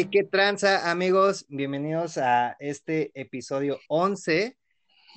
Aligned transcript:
Hey, 0.00 0.08
qué 0.10 0.24
tranza, 0.24 0.90
amigos. 0.90 1.44
Bienvenidos 1.50 2.16
a 2.16 2.56
este 2.58 3.10
episodio 3.12 3.78
11 3.88 4.56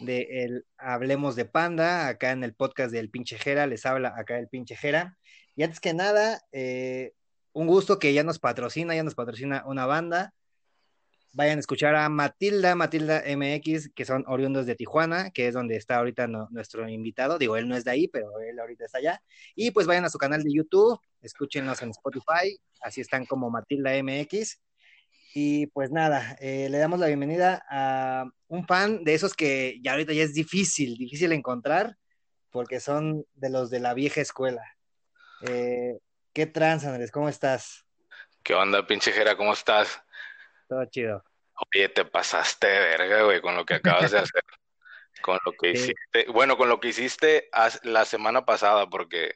de 0.02 0.28
el 0.30 0.66
Hablemos 0.78 1.38
de 1.38 1.46
Panda, 1.46 2.10
acá 2.10 2.32
en 2.32 2.44
el 2.44 2.54
podcast 2.54 2.92
del 2.92 3.10
pinche 3.10 3.38
Jera. 3.38 3.66
Les 3.66 3.86
habla 3.86 4.14
acá 4.18 4.38
el 4.38 4.50
pinche 4.50 4.76
Jera. 4.76 5.18
Y 5.56 5.64
antes 5.64 5.80
que 5.80 5.94
nada, 5.94 6.42
eh, 6.52 7.14
un 7.54 7.66
gusto 7.66 7.98
que 7.98 8.12
ya 8.14 8.24
nos 8.24 8.40
patrocina, 8.40 8.94
ya 8.94 9.04
nos 9.04 9.16
patrocina 9.16 9.64
una 9.66 9.86
banda. 9.86 10.34
Vayan 11.32 11.60
a 11.60 11.62
escuchar 11.62 11.96
a 11.96 12.10
Matilda, 12.10 12.76
Matilda 12.76 13.24
MX, 13.26 13.90
que 13.96 14.04
son 14.04 14.26
oriundos 14.28 14.66
de 14.66 14.76
Tijuana, 14.76 15.32
que 15.32 15.48
es 15.48 15.54
donde 15.54 15.78
está 15.78 15.96
ahorita 15.96 16.28
nuestro 16.28 16.90
invitado. 16.90 17.38
Digo, 17.38 17.56
él 17.56 17.70
no 17.70 17.78
es 17.78 17.86
de 17.86 17.92
ahí, 17.92 18.10
pero 18.10 18.38
él 18.42 18.60
ahorita 18.60 18.84
está 18.84 18.98
allá. 18.98 19.24
Y 19.56 19.72
pues 19.72 19.88
vayan 19.88 20.04
a 20.04 20.10
su 20.10 20.18
canal 20.18 20.44
de 20.44 20.52
YouTube, 20.54 21.00
escúchenlos 21.22 21.82
en 21.82 21.92
Spotify, 21.92 22.60
así 22.82 23.00
están 23.00 23.26
como 23.26 23.50
Matilda 23.50 23.92
MX. 24.04 24.60
Y 25.36 25.68
pues 25.68 25.90
nada, 25.90 26.38
eh, 26.40 26.68
le 26.70 26.78
damos 26.78 27.00
la 27.00 27.08
bienvenida 27.08 27.66
a 27.68 28.26
un 28.48 28.68
fan 28.68 29.04
de 29.04 29.16
esos 29.16 29.34
que 29.34 29.80
ya 29.82 29.94
ahorita 29.94 30.14
ya 30.14 30.24
es 30.24 30.36
difícil, 30.36 30.96
difícil 30.96 31.32
encontrar, 31.32 31.98
porque 32.52 32.80
son 32.80 33.26
de 33.34 33.50
los 33.50 33.72
de 33.72 33.80
la 33.80 33.96
vieja 33.96 34.22
escuela. 34.22 34.62
Eh, 35.42 35.98
¿Qué 36.34 36.46
trans, 36.46 36.86
Andrés? 36.86 37.12
¿Cómo 37.12 37.30
estás? 37.30 37.84
¿Qué 38.44 38.54
onda, 38.54 38.86
pinche 38.86 39.12
Jera? 39.12 39.36
¿Cómo 39.36 39.54
estás? 39.54 40.00
Todo 40.70 40.86
chido. 40.86 41.24
Oye, 41.76 41.90
te 41.90 42.06
pasaste 42.06 42.68
de 42.68 42.80
verga, 42.80 43.24
güey, 43.24 43.42
con 43.42 43.56
lo 43.56 43.66
que 43.66 43.76
acabas 43.76 44.12
de 44.12 44.20
hacer. 44.20 44.44
con 45.24 45.40
lo 45.46 45.54
que 45.54 45.72
hiciste. 45.72 46.26
Bueno, 46.32 46.58
con 46.58 46.70
lo 46.70 46.80
que 46.80 46.90
hiciste 46.90 47.50
la 47.84 48.06
semana 48.06 48.46
pasada, 48.46 48.88
porque 48.88 49.36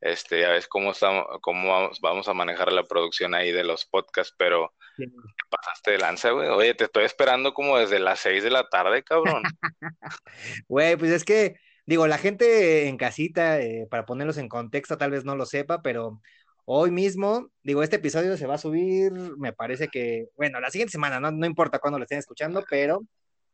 este, 0.00 0.40
ya 0.40 0.50
ves 0.50 0.68
cómo, 0.68 0.92
estamos, 0.92 1.26
cómo 1.40 1.90
vamos, 2.00 2.28
a 2.28 2.34
manejar 2.34 2.72
la 2.72 2.84
producción 2.84 3.34
ahí 3.34 3.50
de 3.50 3.64
los 3.64 3.86
podcasts, 3.86 4.34
pero 4.36 4.72
te 4.96 5.06
pasaste 5.50 5.92
de 5.92 5.98
lanza, 5.98 6.30
güey. 6.30 6.48
Oye, 6.48 6.74
te 6.74 6.84
estoy 6.84 7.04
esperando 7.04 7.54
como 7.54 7.78
desde 7.78 7.98
las 7.98 8.20
seis 8.20 8.42
de 8.42 8.50
la 8.50 8.68
tarde, 8.68 9.02
cabrón. 9.02 9.42
Güey, 10.68 10.96
pues 10.96 11.10
es 11.10 11.24
que, 11.24 11.56
digo, 11.86 12.06
la 12.06 12.18
gente 12.18 12.88
en 12.88 12.96
casita, 12.96 13.60
eh, 13.60 13.86
para 13.90 14.06
ponerlos 14.06 14.38
en 14.38 14.48
contexto, 14.48 14.98
tal 14.98 15.10
vez 15.10 15.24
no 15.24 15.36
lo 15.36 15.46
sepa, 15.46 15.82
pero 15.82 16.20
hoy 16.64 16.90
mismo, 16.90 17.48
digo, 17.62 17.82
este 17.82 17.96
episodio 17.96 18.36
se 18.36 18.46
va 18.46 18.54
a 18.54 18.58
subir, 18.58 19.12
me 19.38 19.52
parece 19.52 19.88
que, 19.88 20.28
bueno, 20.36 20.60
la 20.60 20.70
siguiente 20.70 20.92
semana, 20.92 21.20
no, 21.20 21.30
no 21.30 21.46
importa 21.46 21.78
cuándo 21.78 21.98
lo 21.98 22.04
estén 22.04 22.18
escuchando, 22.18 22.64
pero 22.68 23.02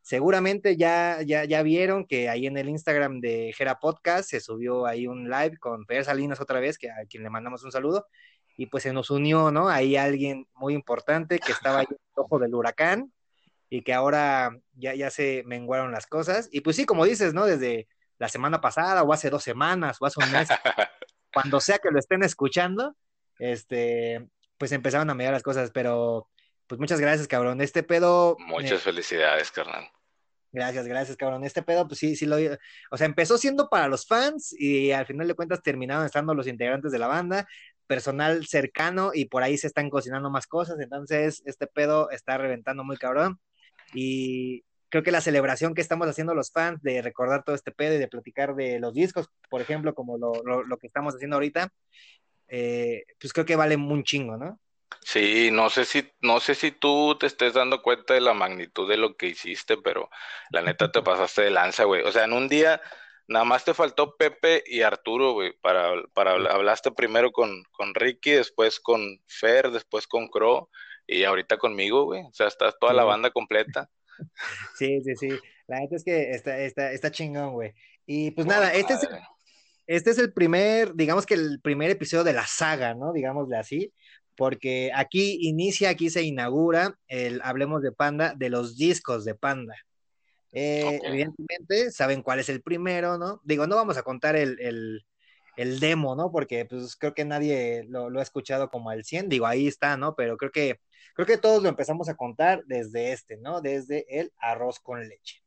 seguramente 0.03 0.77
ya, 0.77 1.21
ya, 1.23 1.45
ya 1.45 1.63
vieron 1.63 2.07
que 2.07 2.29
ahí 2.29 2.47
en 2.47 2.57
el 2.57 2.69
Instagram 2.69 3.21
de 3.21 3.53
Gera 3.57 3.79
Podcast 3.79 4.31
se 4.31 4.41
subió 4.41 4.87
ahí 4.87 5.07
un 5.07 5.29
live 5.29 5.59
con 5.59 5.85
Fer 5.87 6.05
Salinas 6.05 6.41
otra 6.41 6.61
vez, 6.61 6.79
que 6.79 6.91
a 6.91 7.05
quien 7.09 7.23
le 7.23 7.31
mandamos 7.31 7.63
un 7.65 7.73
saludo, 7.73 8.07
y 8.61 8.67
pues 8.67 8.83
se 8.83 8.93
nos 8.93 9.09
unió, 9.09 9.53
¿no? 9.53 9.69
Ahí 9.69 9.97
alguien 9.97 10.49
muy 10.55 10.75
importante 10.75 11.39
que 11.39 11.53
estaba 11.53 11.79
ahí 11.79 11.87
en 11.89 11.97
el 11.97 12.23
ojo 12.23 12.41
del 12.41 12.53
huracán 12.53 13.13
y 13.71 13.83
que 13.83 13.95
ahora 13.95 14.51
ya, 14.73 14.97
ya 14.97 15.11
se 15.11 15.45
menguaron 15.47 15.93
las 15.93 16.09
cosas. 16.09 16.49
Y 16.51 16.61
pues 16.63 16.75
sí, 16.75 16.85
como 16.85 17.05
dices, 17.05 17.33
¿no? 17.33 17.47
Desde 17.47 17.87
la 18.19 18.29
semana 18.29 18.61
pasada 18.61 19.05
o 19.05 19.13
hace 19.13 19.31
dos 19.31 19.45
semanas 19.45 19.99
o 20.01 20.07
hace 20.07 20.19
un 20.21 20.33
mes, 20.33 20.49
cuando 21.33 21.61
sea 21.61 21.79
que 21.79 21.93
lo 21.93 22.01
estén 22.01 22.25
escuchando, 22.25 22.97
este, 23.39 24.29
pues 24.59 24.73
empezaron 24.73 25.09
a 25.09 25.15
mediar 25.15 25.33
las 25.33 25.45
cosas, 25.45 25.71
pero 25.71 26.29
pues 26.67 26.81
muchas 26.81 26.99
gracias, 26.99 27.29
cabrón. 27.29 27.61
Este 27.61 27.85
pedo. 27.85 28.37
Muchas 28.41 28.83
felicidades, 28.83 29.53
carnal. 29.53 29.89
Gracias, 30.51 30.89
gracias, 30.89 31.17
cabrón. 31.17 31.45
Este 31.45 31.63
pedo, 31.63 31.87
pues 31.87 32.01
sí, 32.01 32.17
sí 32.17 32.27
lo. 32.27 32.39
O 32.91 32.97
sea, 32.97 33.07
empezó 33.07 33.39
siendo 33.39 33.69
para 33.69 33.87
los 33.87 34.05
fans 34.05 34.53
y 34.59 34.91
al 34.91 35.07
final 35.07 35.29
de 35.29 35.35
cuentas 35.35 35.63
terminaron 35.63 36.05
estando 36.05 36.35
los 36.35 36.49
integrantes 36.49 36.91
de 36.91 36.99
la 36.99 37.07
banda, 37.07 37.47
personal 37.89 38.47
cercano 38.47 39.11
y 39.13 39.25
por 39.25 39.43
ahí 39.43 39.59
se 39.59 39.67
están 39.67 39.91
cocinando 39.91 40.31
más 40.31 40.47
cosas. 40.47 40.79
Entonces, 40.79 41.43
este 41.47 41.67
pedo 41.67 42.11
está 42.11 42.39
reventando 42.39 42.85
muy 42.85 42.97
cabrón. 42.97 43.41
Y 43.95 44.65
creo 44.91 45.03
que 45.03 45.11
la 45.11 45.21
celebración 45.21 45.75
que 45.75 45.81
estamos 45.81 46.07
haciendo 46.07 46.35
los 46.35 46.53
fans 46.53 46.81
de 46.83 47.03
recordar 47.03 47.43
todo 47.43 47.57
este 47.57 47.73
pedo 47.73 47.95
y 47.95 47.99
de 47.99 48.07
platicar 48.07 48.55
de 48.55 48.79
los 48.79 48.95
discos, 48.95 49.29
por 49.51 49.61
ejemplo, 49.61 49.95
como 49.95 50.19
lo, 50.19 50.43
lo, 50.45 50.77
que 50.79 50.87
estamos 50.87 51.15
haciendo 51.15 51.37
ahorita, 51.37 51.73
eh, 52.49 53.05
pues 53.19 53.33
creo 53.33 53.47
que 53.47 53.57
vale 53.57 53.75
un 53.75 54.05
chingo, 54.05 54.37
¿no? 54.37 54.61
Sí, 55.03 55.51
no 55.51 55.71
sé 55.71 55.85
si, 55.85 56.11
no 56.21 56.41
sé 56.41 56.55
si 56.55 56.71
tú 56.71 57.17
te 57.19 57.27
estés 57.27 57.55
dando 57.55 57.83
cuenta 57.83 58.15
de 58.15 58.21
la 58.21 58.35
magnitud 58.35 58.89
de 58.89 58.97
lo 58.97 59.17
que 59.17 59.29
hiciste, 59.29 59.77
pero 59.79 60.11
la 60.51 60.63
neta 60.63 60.93
te 60.93 61.03
pasaste 61.03 61.43
de 61.43 61.51
lanza, 61.51 61.85
güey. 61.85 62.03
O 62.03 62.13
sea, 62.13 62.25
en 62.25 62.33
un 62.33 62.49
día 62.49 62.81
nada 63.29 63.45
más 63.45 63.65
te 63.65 63.75
faltó 63.75 64.17
Pepe 64.17 64.65
y 64.67 64.83
Arturo, 64.83 65.33
güey, 65.33 65.53
para, 65.61 65.93
para 66.15 66.33
hablaste 66.33 66.91
primero 66.91 67.31
con, 67.31 67.63
con 67.73 67.95
Ricky, 67.95 68.33
después 68.33 68.81
con 68.81 69.01
Fer, 69.27 69.71
después 69.71 70.07
con 70.07 70.29
Crow 70.29 70.69
y 71.07 71.25
ahorita 71.25 71.59
conmigo, 71.59 72.05
güey. 72.05 72.23
O 72.23 72.33
sea, 72.33 72.49
estás 72.49 72.75
toda 72.79 72.93
la 72.93 73.05
banda 73.05 73.31
completa. 73.31 73.89
Sí, 74.75 75.01
sí, 75.03 75.15
sí. 75.15 75.29
La 75.69 75.79
neta 75.79 75.95
es 75.95 76.03
que 76.03 76.33
está, 76.33 76.59
está, 76.59 76.91
está 76.91 77.13
chingón, 77.13 77.53
güey. 77.53 77.73
Y 78.05 78.33
pues 78.33 78.49
nada, 78.49 78.75
este 78.75 78.95
es, 78.95 79.09
este 79.87 80.11
es 80.11 80.19
el 80.19 80.33
primer, 80.33 80.93
digamos 80.97 81.25
que 81.25 81.35
el 81.35 81.61
primer 81.61 81.91
episodio 81.91 82.25
de 82.25 82.33
la 82.33 82.45
saga, 82.45 82.95
¿no? 82.95 83.13
Digámosle 83.13 83.57
así 83.57 83.93
porque 84.39 84.93
aquí 84.95 85.37
inicia, 85.43 85.91
aquí 85.91 86.11
se 86.11 86.23
inaugura 86.23 86.97
el 87.09 87.41
Hablemos 87.43 87.83
de 87.83 87.91
Panda 87.91 88.35
de 88.37 88.51
los 88.51 88.79
discos 88.79 89.25
de 89.25 89.35
Panda. 89.35 89.75
Eh, 90.53 91.01
evidentemente 91.03 91.91
saben 91.91 92.23
cuál 92.23 92.41
es 92.41 92.49
el 92.49 92.63
primero, 92.63 93.19
¿no? 93.19 93.41
Digo, 93.45 93.67
no 93.67 93.77
vamos 93.77 93.97
a 93.97 94.03
contar 94.03 94.37
el, 94.37 95.05
demo, 95.57 96.15
¿no? 96.15 96.31
Porque 96.31 96.65
pues 96.65 96.97
creo 96.97 97.15
que 97.15 97.25
nadie 97.25 97.85
lo, 97.89 98.19
ha 98.19 98.23
escuchado 98.23 98.71
como 98.71 98.91
al 98.91 99.05
100, 99.05 99.29
digo, 99.29 99.47
ahí 99.47 99.67
está, 99.67 99.97
¿no? 99.97 100.15
Pero 100.15 100.37
creo 100.37 100.51
que, 100.51 100.81
creo 101.15 101.27
que 101.27 101.39
todos 101.39 101.63
lo 101.63 101.69
empezamos 101.69 102.09
a 102.09 102.17
contar 102.17 102.63
desde 102.67 103.13
este, 103.13 103.37
¿no? 103.37 103.61
Desde 103.61 104.07
el 104.09 104.33
arroz 104.39 104.81
con 104.81 105.07
leche. 105.07 105.43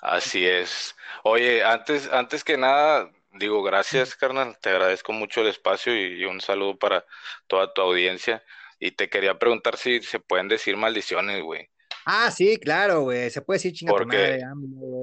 Así 0.00 0.46
es. 0.46 0.96
Oye, 1.22 1.62
antes, 1.62 2.10
antes 2.12 2.42
que 2.42 2.58
nada, 2.58 3.08
Digo, 3.34 3.62
gracias, 3.62 4.14
carnal. 4.14 4.58
Te 4.60 4.68
agradezco 4.70 5.12
mucho 5.12 5.40
el 5.40 5.46
espacio 5.48 5.96
y, 5.96 6.24
un 6.26 6.40
saludo 6.40 6.78
para 6.78 7.06
toda 7.46 7.72
tu 7.72 7.80
audiencia. 7.80 8.44
Y 8.78 8.92
te 8.92 9.08
quería 9.08 9.38
preguntar 9.38 9.76
si 9.78 10.02
se 10.02 10.20
pueden 10.20 10.48
decir 10.48 10.76
maldiciones, 10.76 11.42
güey. 11.42 11.70
Ah, 12.04 12.30
sí, 12.30 12.58
claro, 12.58 13.02
güey. 13.02 13.30
Se 13.30 13.42
puede 13.42 13.56
decir 13.58 13.72
chingada 13.72 13.98
porque, 13.98 14.40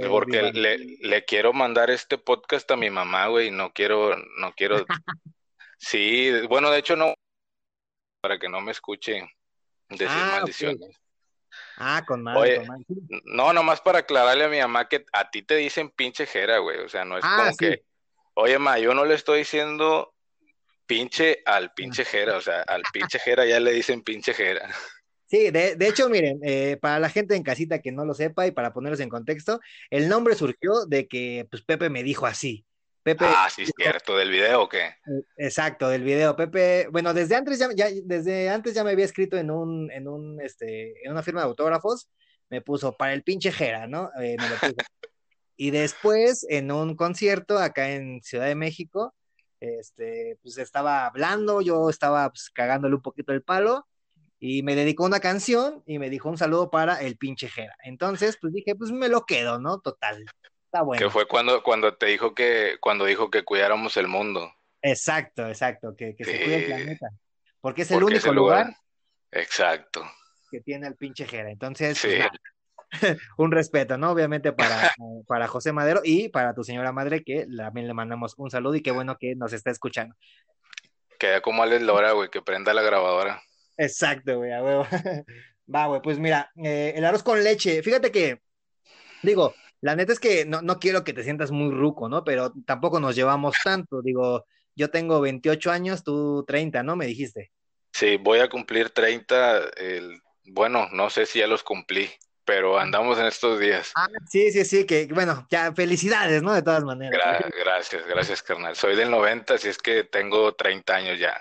Porque 0.08 0.52
le, 0.54 0.78
le, 0.78 1.26
quiero 1.26 1.54
mandar 1.54 1.90
este 1.90 2.18
podcast 2.18 2.70
a 2.72 2.76
mi 2.76 2.90
mamá, 2.90 3.28
güey. 3.28 3.52
No 3.52 3.72
quiero, 3.74 4.16
no 4.38 4.54
quiero. 4.54 4.86
sí, 5.78 6.32
bueno, 6.48 6.70
de 6.72 6.80
hecho 6.80 6.96
no. 6.96 7.14
Para 8.22 8.38
que 8.38 8.50
no 8.50 8.60
me 8.60 8.72
escuche 8.72 9.30
decir 9.90 10.08
ah, 10.10 10.38
maldiciones. 10.38 11.00
Ah, 11.78 12.04
con 12.06 12.22
madre, 12.22 12.68
No, 13.24 13.54
nomás 13.54 13.80
para 13.80 14.00
aclararle 14.00 14.44
a 14.44 14.50
mi 14.50 14.60
mamá 14.60 14.90
que 14.90 15.06
a 15.14 15.30
ti 15.32 15.42
te 15.42 15.56
dicen 15.56 15.90
pinche 15.90 16.26
jera, 16.26 16.58
güey. 16.58 16.80
O 16.80 16.90
sea, 16.90 17.06
no 17.06 17.18
es 17.18 17.24
ah, 17.26 17.38
como 17.46 17.58
que 17.58 17.84
Oye, 18.42 18.58
ma, 18.58 18.80
yo 18.80 18.94
no 18.94 19.04
le 19.04 19.16
estoy 19.16 19.40
diciendo 19.40 20.14
pinche 20.86 21.42
al 21.46 21.74
pinche 21.74 22.06
jera, 22.06 22.38
o 22.38 22.42
sea, 22.42 22.62
al 22.62 22.84
pinche 22.94 23.20
jera 23.20 23.46
ya 23.46 23.60
le 23.60 23.72
dicen 23.74 24.02
pinche 24.02 24.34
jera. 24.34 24.70
Sí, 25.30 25.52
de, 25.52 25.78
hecho, 25.82 26.10
miren, 26.10 26.40
eh, 26.42 26.78
para 26.82 27.00
la 27.00 27.08
gente 27.08 27.36
en 27.36 27.44
casita 27.44 27.80
que 27.80 27.92
no 27.92 28.04
lo 28.04 28.16
sepa 28.16 28.48
y 28.48 28.52
para 28.52 28.74
ponerlos 28.74 29.00
en 29.00 29.10
contexto, 29.10 29.60
el 29.92 30.10
nombre 30.10 30.34
surgió 30.34 30.88
de 30.88 31.08
que 31.08 31.48
pues 31.52 31.62
Pepe 31.62 31.90
me 31.92 32.02
dijo 32.02 32.26
así. 32.26 32.66
Pepe, 33.04 33.26
ah, 33.28 33.48
sí, 33.50 33.62
es 33.62 33.72
cierto, 33.78 34.18
del 34.18 34.32
video 34.32 34.64
o 34.64 34.70
qué? 34.70 34.86
Eh, 34.86 35.24
exacto, 35.38 35.88
del 35.88 36.04
video. 36.04 36.36
Pepe, 36.36 36.88
bueno, 36.92 37.14
desde 37.14 37.36
antes 37.36 37.60
ya, 37.60 37.90
desde 38.04 38.50
antes 38.50 38.74
ya 38.74 38.84
me 38.84 38.90
había 38.90 39.06
escrito 39.06 39.38
en 39.38 39.52
un, 39.52 39.92
en 39.92 40.08
un, 40.08 40.42
este, 40.42 41.06
en 41.06 41.12
una 41.12 41.22
firma 41.22 41.42
de 41.42 41.48
autógrafos, 41.48 42.10
me 42.50 42.62
puso 42.62 42.98
para 42.98 43.14
el 43.14 43.22
pinche 43.22 43.52
jera, 43.52 43.86
¿no? 43.86 44.10
Eh, 44.20 44.36
me 44.40 44.50
lo 44.50 44.56
puso. 44.56 44.74
Y 45.62 45.72
después, 45.72 46.46
en 46.48 46.72
un 46.72 46.96
concierto 46.96 47.60
acá 47.60 47.92
en 47.92 48.22
Ciudad 48.24 48.46
de 48.46 48.56
México, 48.56 49.14
este, 49.60 50.40
pues 50.42 50.58
estaba 50.58 51.06
hablando, 51.06 51.60
yo 51.60 51.90
estaba 51.90 52.30
pues, 52.30 52.50
cagándole 52.50 52.96
un 52.96 53.02
poquito 53.02 53.34
el 53.34 53.44
palo, 53.44 53.86
y 54.40 54.64
me 54.64 54.76
dedicó 54.76 55.04
una 55.04 55.20
canción 55.20 55.84
y 55.86 56.00
me 56.00 56.10
dijo 56.10 56.30
un 56.30 56.38
saludo 56.38 56.70
para 56.70 57.02
el 57.02 57.18
pinche 57.18 57.50
Jera. 57.50 57.76
Entonces, 57.84 58.38
pues 58.40 58.54
dije, 58.54 58.74
pues 58.76 58.92
me 58.92 59.10
lo 59.10 59.26
quedo, 59.26 59.60
¿no? 59.60 59.80
Total. 59.82 60.24
Está 60.66 60.82
bueno. 60.82 61.04
Que 61.04 61.10
fue 61.10 61.28
cuando, 61.28 61.62
cuando 61.62 61.96
te 61.96 62.06
dijo 62.06 62.34
que, 62.34 62.78
cuando 62.80 63.06
dijo 63.06 63.30
que 63.30 63.44
cuidáramos 63.44 63.98
el 63.98 64.08
mundo. 64.08 64.54
Exacto, 64.82 65.48
exacto, 65.48 65.94
que, 65.98 66.16
se 66.18 66.44
cuide 66.44 66.56
el 66.56 66.66
planeta. 66.66 67.10
Porque 67.60 67.82
es 67.82 67.92
el 67.92 68.04
único 68.04 68.32
lugar, 68.32 68.74
Exacto. 69.32 70.10
Que 70.50 70.62
tiene 70.62 70.88
el 70.88 70.96
pinche 70.96 71.28
Jera. 71.28 71.52
Entonces, 71.52 72.00
pues, 72.02 72.26
un 73.38 73.52
respeto, 73.52 73.98
¿no? 73.98 74.12
Obviamente 74.12 74.54
para, 74.54 74.94
para 75.28 75.48
José 75.48 75.74
Madero 75.74 76.02
y 76.04 76.30
para 76.30 76.54
tu 76.54 76.64
señora 76.64 76.94
madre, 76.94 77.24
que 77.24 77.46
también 77.56 77.88
le 77.88 77.94
mandamos 77.94 78.36
un 78.38 78.50
saludo 78.50 78.76
y 78.76 78.82
qué 78.82 78.92
bueno 78.92 79.18
que 79.18 79.36
nos 79.36 79.52
está 79.52 79.70
escuchando. 79.70 80.16
Queda 81.20 81.42
como 81.42 81.62
Alex 81.62 81.84
Lora, 81.84 82.14
güey, 82.14 82.30
que 82.30 82.42
prenda 82.42 82.74
la 82.74 82.82
grabadora. 82.82 83.44
Exacto, 83.80 84.38
güey, 84.38 84.52
a 84.52 84.62
huevo. 84.62 84.86
Va, 85.74 85.88
güey, 85.88 86.02
pues 86.02 86.20
mira, 86.20 86.52
eh, 86.64 86.94
el 86.96 87.06
arroz 87.06 87.24
con 87.24 87.44
leche, 87.44 87.82
fíjate 87.82 88.12
que, 88.12 88.42
digo, 89.24 89.56
la 89.82 89.96
neta 89.96 90.12
es 90.12 90.20
que 90.20 90.46
no, 90.46 90.62
no 90.62 90.80
quiero 90.80 91.04
que 91.04 91.14
te 91.14 91.24
sientas 91.24 91.52
muy 91.52 91.72
ruco, 91.72 92.10
¿no? 92.10 92.24
Pero 92.24 92.52
tampoco 92.66 93.00
nos 93.00 93.16
llevamos 93.16 93.56
tanto, 93.64 94.02
digo, 94.02 94.46
yo 94.76 94.90
tengo 94.90 95.22
28 95.22 95.72
años, 95.72 96.04
tú 96.04 96.44
30, 96.46 96.84
¿no? 96.84 96.96
Me 96.96 97.06
dijiste. 97.06 97.52
Sí, 97.94 98.18
voy 98.18 98.40
a 98.40 98.50
cumplir 98.50 98.90
30 98.90 99.70
el 99.78 100.22
bueno, 100.52 100.88
no 100.92 101.10
sé 101.10 101.26
si 101.26 101.40
ya 101.40 101.48
los 101.48 101.64
cumplí, 101.64 102.10
pero 102.44 102.80
andamos 102.80 103.20
en 103.20 103.28
estos 103.28 103.60
días. 103.60 103.92
Ah, 103.96 104.08
sí, 104.28 104.52
sí, 104.52 104.66
sí, 104.66 104.86
que 104.86 105.08
bueno, 105.14 105.48
ya 105.50 105.74
felicidades, 105.74 106.42
¿no? 106.42 106.54
De 106.54 106.64
todas 106.64 106.84
maneras. 106.84 107.20
gracias, 107.56 108.06
gracias, 108.08 108.42
carnal. 108.42 108.76
Soy 108.76 108.96
del 108.96 109.12
90, 109.12 109.54
así 109.54 109.70
es 109.70 109.78
que 109.78 110.04
tengo 110.04 110.54
30 110.54 110.96
años 110.96 111.20
ya. 111.20 111.40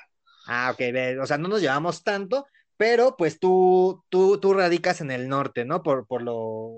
Ah, 0.51 0.71
ok, 0.73 0.81
o 1.21 1.27
sea, 1.27 1.37
no 1.37 1.47
nos 1.49 1.61
llevamos 1.61 2.03
tanto, 2.03 2.47
pero 2.79 3.19
pues 3.19 3.39
tú, 3.39 4.03
tú, 4.09 4.41
tú 4.41 4.55
radicas 4.55 5.03
en 5.03 5.11
el 5.11 5.29
norte, 5.29 5.67
¿no? 5.67 5.83
Por, 5.83 6.07
por 6.07 6.23
lo, 6.23 6.73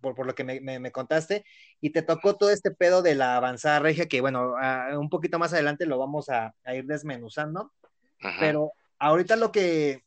por, 0.00 0.14
por 0.14 0.26
lo 0.26 0.34
que 0.34 0.42
me, 0.42 0.58
me, 0.60 0.90
contaste, 0.90 1.44
y 1.82 1.90
te 1.90 2.00
tocó 2.00 2.36
todo 2.36 2.48
este 2.48 2.70
pedo 2.70 3.02
de 3.02 3.14
la 3.14 3.36
avanzada 3.36 3.78
regia, 3.80 4.08
que 4.08 4.22
bueno, 4.22 4.54
un 4.98 5.10
poquito 5.10 5.38
más 5.38 5.52
adelante 5.52 5.84
lo 5.84 5.98
vamos 5.98 6.30
a, 6.30 6.54
a 6.64 6.74
ir 6.74 6.86
desmenuzando, 6.86 7.72
pero 8.40 8.72
ahorita 8.98 9.36
lo 9.36 9.52
que, 9.52 10.02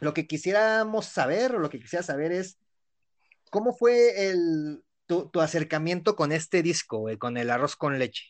lo 0.00 0.12
que 0.12 0.26
quisiéramos 0.26 1.06
saber, 1.06 1.54
o 1.54 1.58
lo 1.58 1.70
que 1.70 1.80
quisiera 1.80 2.02
saber 2.02 2.32
es, 2.32 2.58
¿cómo 3.50 3.72
fue 3.72 4.28
el, 4.28 4.84
tu, 5.06 5.30
tu 5.30 5.40
acercamiento 5.40 6.16
con 6.16 6.32
este 6.32 6.62
disco, 6.62 7.06
con 7.18 7.38
el 7.38 7.48
arroz 7.48 7.76
con 7.76 7.98
leche? 7.98 8.29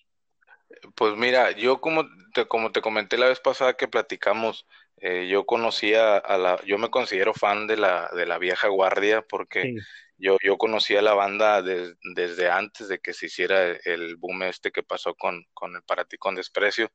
Pues 0.95 1.17
mira, 1.17 1.51
yo 1.53 1.81
como 1.81 2.05
te, 2.33 2.47
como 2.47 2.73
te 2.73 2.81
comenté 2.81 3.19
la 3.19 3.29
vez 3.29 3.41
pasada 3.41 3.75
que 3.75 3.89
platicamos, 3.89 4.67
eh, 4.99 5.29
yo 5.29 5.47
conocía 5.47 6.17
a 6.17 6.39
la, 6.39 6.61
yo 6.65 6.79
me 6.79 6.91
considero 6.91 7.35
fan 7.35 7.67
de 7.67 7.77
la, 7.77 8.11
de 8.15 8.27
la 8.27 8.39
vieja 8.39 8.69
guardia 8.69 9.23
porque 9.23 9.75
yo, 10.19 10.37
yo 10.43 10.59
conocía 10.59 11.01
la 11.01 11.15
banda 11.15 11.63
desde 11.63 12.51
antes 12.51 12.89
de 12.89 12.99
que 12.99 13.15
se 13.15 13.27
hiciera 13.27 13.71
el 13.85 14.17
boom 14.17 14.43
este 14.43 14.71
que 14.71 14.83
pasó 14.83 15.15
con, 15.15 15.45
con 15.55 15.75
el 15.75 15.83
Para 15.83 16.05
ti 16.05 16.19
con 16.19 16.35
desprecio. 16.35 16.91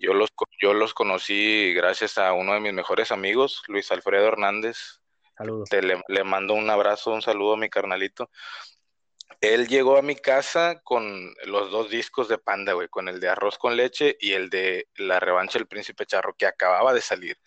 Yo, 0.00 0.14
los, 0.14 0.30
yo 0.60 0.72
los 0.72 0.94
conocí 0.94 1.74
gracias 1.74 2.18
a 2.18 2.32
uno 2.32 2.54
de 2.54 2.60
mis 2.60 2.72
mejores 2.72 3.10
amigos, 3.10 3.62
Luis 3.66 3.90
Alfredo 3.90 4.28
Hernández. 4.28 5.00
Saludos. 5.36 5.68
Te 5.68 5.82
le, 5.82 6.00
le 6.06 6.22
mando 6.22 6.54
un 6.54 6.70
abrazo, 6.70 7.12
un 7.12 7.22
saludo 7.22 7.54
a 7.54 7.56
mi 7.56 7.68
carnalito 7.68 8.30
él 9.40 9.68
llegó 9.68 9.96
a 9.98 10.02
mi 10.02 10.16
casa 10.16 10.80
con 10.82 11.34
los 11.44 11.70
dos 11.70 11.90
discos 11.90 12.28
de 12.28 12.38
Panda, 12.38 12.72
güey, 12.72 12.88
con 12.88 13.08
el 13.08 13.20
de 13.20 13.28
Arroz 13.28 13.58
con 13.58 13.76
Leche 13.76 14.16
y 14.20 14.32
el 14.32 14.48
de 14.50 14.88
La 14.96 15.20
Revancha 15.20 15.58
del 15.58 15.68
Príncipe 15.68 16.06
Charro, 16.06 16.34
que 16.36 16.46
acababa 16.46 16.92
de 16.92 17.00
salir. 17.00 17.38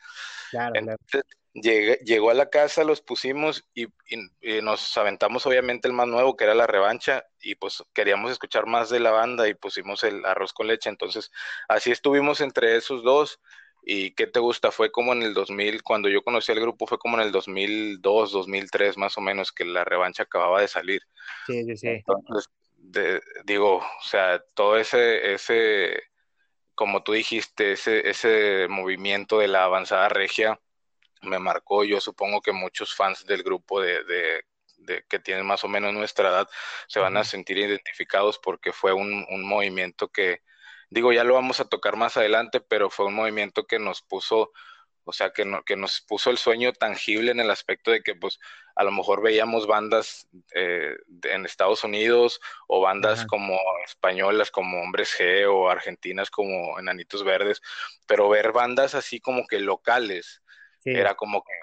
Claro, 0.51 0.74
Entonces, 0.75 1.24
llegó 1.53 2.29
a 2.29 2.35
la 2.35 2.50
casa, 2.50 2.83
los 2.83 3.01
pusimos 3.01 3.65
y, 3.74 3.88
nos 4.62 4.97
aventamos 4.97 5.45
obviamente 5.45 5.88
el 5.88 5.94
más 5.94 6.07
nuevo, 6.07 6.35
que 6.35 6.44
era 6.44 6.53
La 6.53 6.68
Revancha, 6.68 7.25
y 7.41 7.56
pues 7.56 7.83
queríamos 7.94 8.31
escuchar 8.31 8.68
más 8.68 8.89
de 8.89 9.00
la 9.00 9.12
banda 9.12 9.47
y 9.47 9.53
pusimos 9.53 10.03
el 10.03 10.24
Arroz 10.25 10.53
con 10.53 10.68
Leche. 10.68 10.89
Entonces, 10.89 11.31
así 11.68 11.91
estuvimos 11.91 12.41
entre 12.41 12.75
esos 12.75 13.03
dos. 13.03 13.39
¿Y 13.89 14.12
qué 14.12 14.28
te 14.28 14.42
gusta? 14.42 14.69
Fue 14.69 14.92
como 14.92 15.13
en 15.13 15.22
el 15.22 15.34
2000, 15.34 15.81
cuando 15.81 16.10
yo 16.10 16.22
conocí 16.22 16.51
al 16.51 16.60
grupo, 16.60 16.86
fue 16.86 16.98
como 16.98 17.18
en 17.18 17.25
el 17.25 17.31
2002, 17.31 18.34
2003 18.34 18.98
más 18.98 19.18
o 19.18 19.22
menos, 19.22 19.54
que 19.54 19.63
la 19.63 19.86
revancha 19.86 20.24
acababa 20.24 20.60
de 20.60 20.68
salir. 20.68 21.01
Sí, 21.45 21.63
sí, 21.63 21.78
sí. 21.78 21.88
Entonces, 21.88 22.50
digo, 23.45 23.78
o 23.78 24.04
sea, 24.04 24.44
todo 24.54 24.75
ese, 24.75 25.34
ese, 25.34 26.04
como 26.75 27.01
tú 27.01 27.13
dijiste, 27.13 27.72
ese, 27.72 28.10
ese 28.10 28.68
movimiento 28.68 29.39
de 29.39 29.48
la 29.48 29.63
avanzada 29.63 30.10
regia 30.10 30.60
me 31.22 31.39
marcó. 31.39 31.86
Yo 31.86 32.01
supongo 32.01 32.42
que 32.42 32.51
muchos 32.51 32.94
fans 32.94 33.25
del 33.25 33.42
grupo 33.42 33.80
de, 33.80 34.04
de, 34.04 34.44
de 34.80 35.06
que 35.07 35.19
tienen 35.19 35.45
más 35.45 35.63
o 35.63 35.69
menos 35.69 35.94
nuestra 35.94 36.28
edad 36.28 36.50
se 36.89 37.00
van 37.00 37.16
a 37.16 37.24
sentir 37.24 37.57
identificados 37.57 38.38
porque 38.38 38.74
fue 38.74 38.92
un, 38.92 39.25
un 39.30 39.45
movimiento 39.45 40.10
que, 40.10 40.42
Digo, 40.89 41.12
ya 41.12 41.24
lo 41.24 41.34
vamos 41.34 41.60
a 41.60 41.66
tocar 41.66 41.95
más 41.98 42.18
adelante, 42.18 42.62
pero 42.62 42.89
fue 42.89 43.06
un 43.06 43.13
movimiento 43.13 43.66
que 43.66 43.80
nos 43.80 44.01
puso, 44.01 44.51
o 45.04 45.13
sea, 45.13 45.31
que, 45.31 45.45
que 45.66 45.75
nos 45.75 46.01
puso 46.01 46.30
el 46.30 46.38
sueño 46.38 46.72
tangible 46.74 47.31
en 47.31 47.39
el 47.39 47.51
aspecto 47.51 47.92
de 47.92 48.01
que, 48.01 48.16
pues, 48.16 48.39
a 48.75 48.84
lo 48.84 48.92
mejor 48.92 49.22
veíamos 49.22 49.68
bandas 49.68 50.28
eh, 50.54 50.95
en 51.24 51.45
Estados 51.45 51.84
Unidos 51.84 52.39
o 52.68 52.80
bandas 52.80 53.25
como 53.25 53.60
españolas 53.86 54.51
como 54.51 54.81
Hombres 54.81 55.18
G 55.18 55.45
o 55.51 55.69
argentinas 55.69 56.30
como 56.30 56.80
Enanitos 56.80 57.24
Verdes, 57.24 57.62
pero 58.06 58.30
ver 58.30 58.51
bandas 58.51 58.95
así 58.95 59.19
como 59.19 59.48
que 59.48 59.60
locales, 59.60 60.42
era 60.86 61.16
como 61.16 61.44
que, 61.44 61.54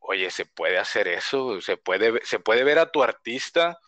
oye, 0.00 0.30
se 0.30 0.44
puede 0.44 0.78
hacer 0.78 1.08
eso, 1.08 1.60
se 1.62 1.78
puede, 1.78 2.20
se 2.24 2.38
puede 2.38 2.64
ver 2.64 2.78
a 2.78 2.90
tu 2.90 3.02
artista 3.02 3.78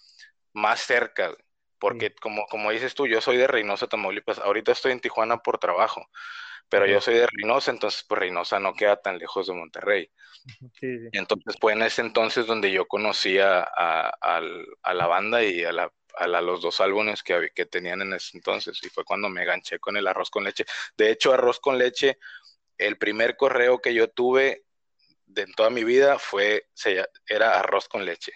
más 0.54 0.80
cerca 0.80 1.34
porque 1.78 2.14
como, 2.14 2.46
como 2.46 2.70
dices 2.70 2.94
tú, 2.94 3.06
yo 3.06 3.20
soy 3.20 3.36
de 3.36 3.46
Reynosa, 3.46 3.86
Tamaulipas, 3.86 4.38
ahorita 4.38 4.72
estoy 4.72 4.92
en 4.92 5.00
Tijuana 5.00 5.38
por 5.38 5.58
trabajo, 5.58 6.06
pero 6.68 6.86
yo 6.86 7.00
soy 7.00 7.14
de 7.14 7.26
Reynosa, 7.26 7.70
entonces 7.70 8.04
pues 8.08 8.18
Reynosa 8.18 8.58
no 8.60 8.74
queda 8.74 8.96
tan 8.96 9.18
lejos 9.18 9.46
de 9.46 9.54
Monterrey. 9.54 10.10
Y 11.12 11.18
entonces 11.18 11.54
fue 11.60 11.72
en 11.72 11.82
ese 11.82 12.02
entonces 12.02 12.46
donde 12.46 12.70
yo 12.70 12.86
conocía 12.86 13.60
a, 13.62 14.10
a, 14.20 14.94
la 14.94 15.06
banda 15.06 15.42
y 15.42 15.64
a, 15.64 15.72
la, 15.72 15.92
a 16.16 16.26
los 16.26 16.62
dos 16.62 16.80
álbumes 16.80 17.22
que, 17.22 17.50
que 17.54 17.66
tenían 17.66 18.02
en 18.02 18.12
ese 18.14 18.36
entonces, 18.36 18.80
y 18.82 18.88
fue 18.88 19.04
cuando 19.04 19.28
me 19.28 19.44
ganché 19.44 19.78
con 19.78 19.96
el 19.96 20.06
arroz 20.06 20.30
con 20.30 20.44
leche. 20.44 20.64
De 20.96 21.10
hecho, 21.10 21.32
arroz 21.32 21.60
con 21.60 21.78
leche, 21.78 22.18
el 22.78 22.98
primer 22.98 23.36
correo 23.36 23.80
que 23.80 23.94
yo 23.94 24.08
tuve 24.08 24.64
de 25.26 25.42
en 25.42 25.52
toda 25.52 25.70
mi 25.70 25.84
vida 25.84 26.18
fue, 26.18 26.66
se, 26.72 27.04
era 27.28 27.58
arroz 27.58 27.88
con 27.88 28.04
leche. 28.04 28.32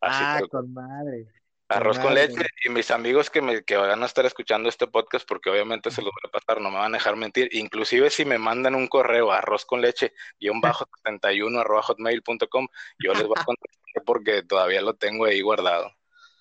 ah, 0.00 0.40
con 0.50 0.72
madre. 0.72 1.26
Arroz 1.68 1.98
con 1.98 2.14
leche 2.14 2.46
y 2.64 2.68
mis 2.68 2.90
amigos 2.90 3.30
que, 3.30 3.40
me, 3.40 3.64
que 3.64 3.76
van 3.76 4.02
a 4.02 4.06
estar 4.06 4.26
escuchando 4.26 4.68
este 4.68 4.86
podcast, 4.86 5.26
porque 5.26 5.48
obviamente 5.48 5.90
se 5.90 6.02
lo 6.02 6.08
voy 6.08 6.20
a 6.24 6.30
pasar, 6.30 6.60
no 6.60 6.70
me 6.70 6.76
van 6.76 6.94
a 6.94 6.98
dejar 6.98 7.16
mentir. 7.16 7.48
Inclusive 7.52 8.10
si 8.10 8.24
me 8.24 8.38
mandan 8.38 8.74
un 8.74 8.86
correo 8.86 9.32
a 9.32 9.38
arroz 9.38 9.64
con 9.64 9.80
leche 9.80 10.12
un 10.50 10.60
bajo 10.84 10.84
71 11.04 11.58
arroba 11.58 11.82
hotmail.com, 11.82 12.68
yo 12.98 13.12
les 13.14 13.26
voy 13.26 13.36
a 13.38 13.44
contestar 13.44 14.04
porque 14.04 14.42
todavía 14.42 14.82
lo 14.82 14.94
tengo 14.94 15.24
ahí 15.24 15.40
guardado. 15.40 15.90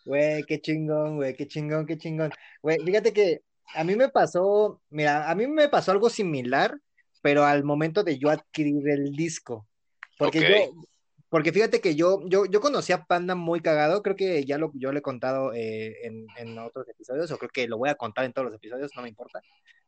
Güey, 0.05 0.43
qué 0.43 0.59
chingón, 0.59 1.15
güey, 1.15 1.33
qué 1.35 1.47
chingón, 1.47 1.85
qué 1.85 1.97
chingón. 1.97 2.31
Güey, 2.61 2.79
fíjate 2.79 3.13
que 3.13 3.41
a 3.73 3.83
mí 3.83 3.95
me 3.95 4.09
pasó, 4.09 4.81
mira, 4.89 5.29
a 5.29 5.35
mí 5.35 5.47
me 5.47 5.69
pasó 5.69 5.91
algo 5.91 6.09
similar, 6.09 6.77
pero 7.21 7.45
al 7.45 7.63
momento 7.63 8.03
de 8.03 8.17
yo 8.17 8.29
adquirir 8.29 8.89
el 8.89 9.11
disco. 9.15 9.65
Porque 10.17 10.41
yo, 10.41 10.73
porque 11.33 11.51
fíjate 11.51 11.81
que 11.81 11.95
yo, 11.95 12.21
yo, 12.27 12.45
yo 12.45 12.61
conocí 12.61 12.93
a 12.93 13.05
Panda 13.05 13.33
muy 13.33 13.59
cagado, 13.59 14.03
creo 14.03 14.15
que 14.15 14.45
ya 14.45 14.59
lo, 14.59 14.71
yo 14.75 14.91
le 14.91 14.99
he 14.99 15.01
contado 15.01 15.51
eh, 15.51 16.05
en, 16.05 16.27
en, 16.37 16.59
otros 16.59 16.87
episodios, 16.87 17.31
o 17.31 17.39
creo 17.39 17.49
que 17.49 17.67
lo 17.67 17.79
voy 17.79 17.89
a 17.89 17.95
contar 17.95 18.25
en 18.25 18.33
todos 18.33 18.45
los 18.45 18.55
episodios, 18.55 18.91
no 18.95 19.01
me 19.01 19.09
importa. 19.09 19.41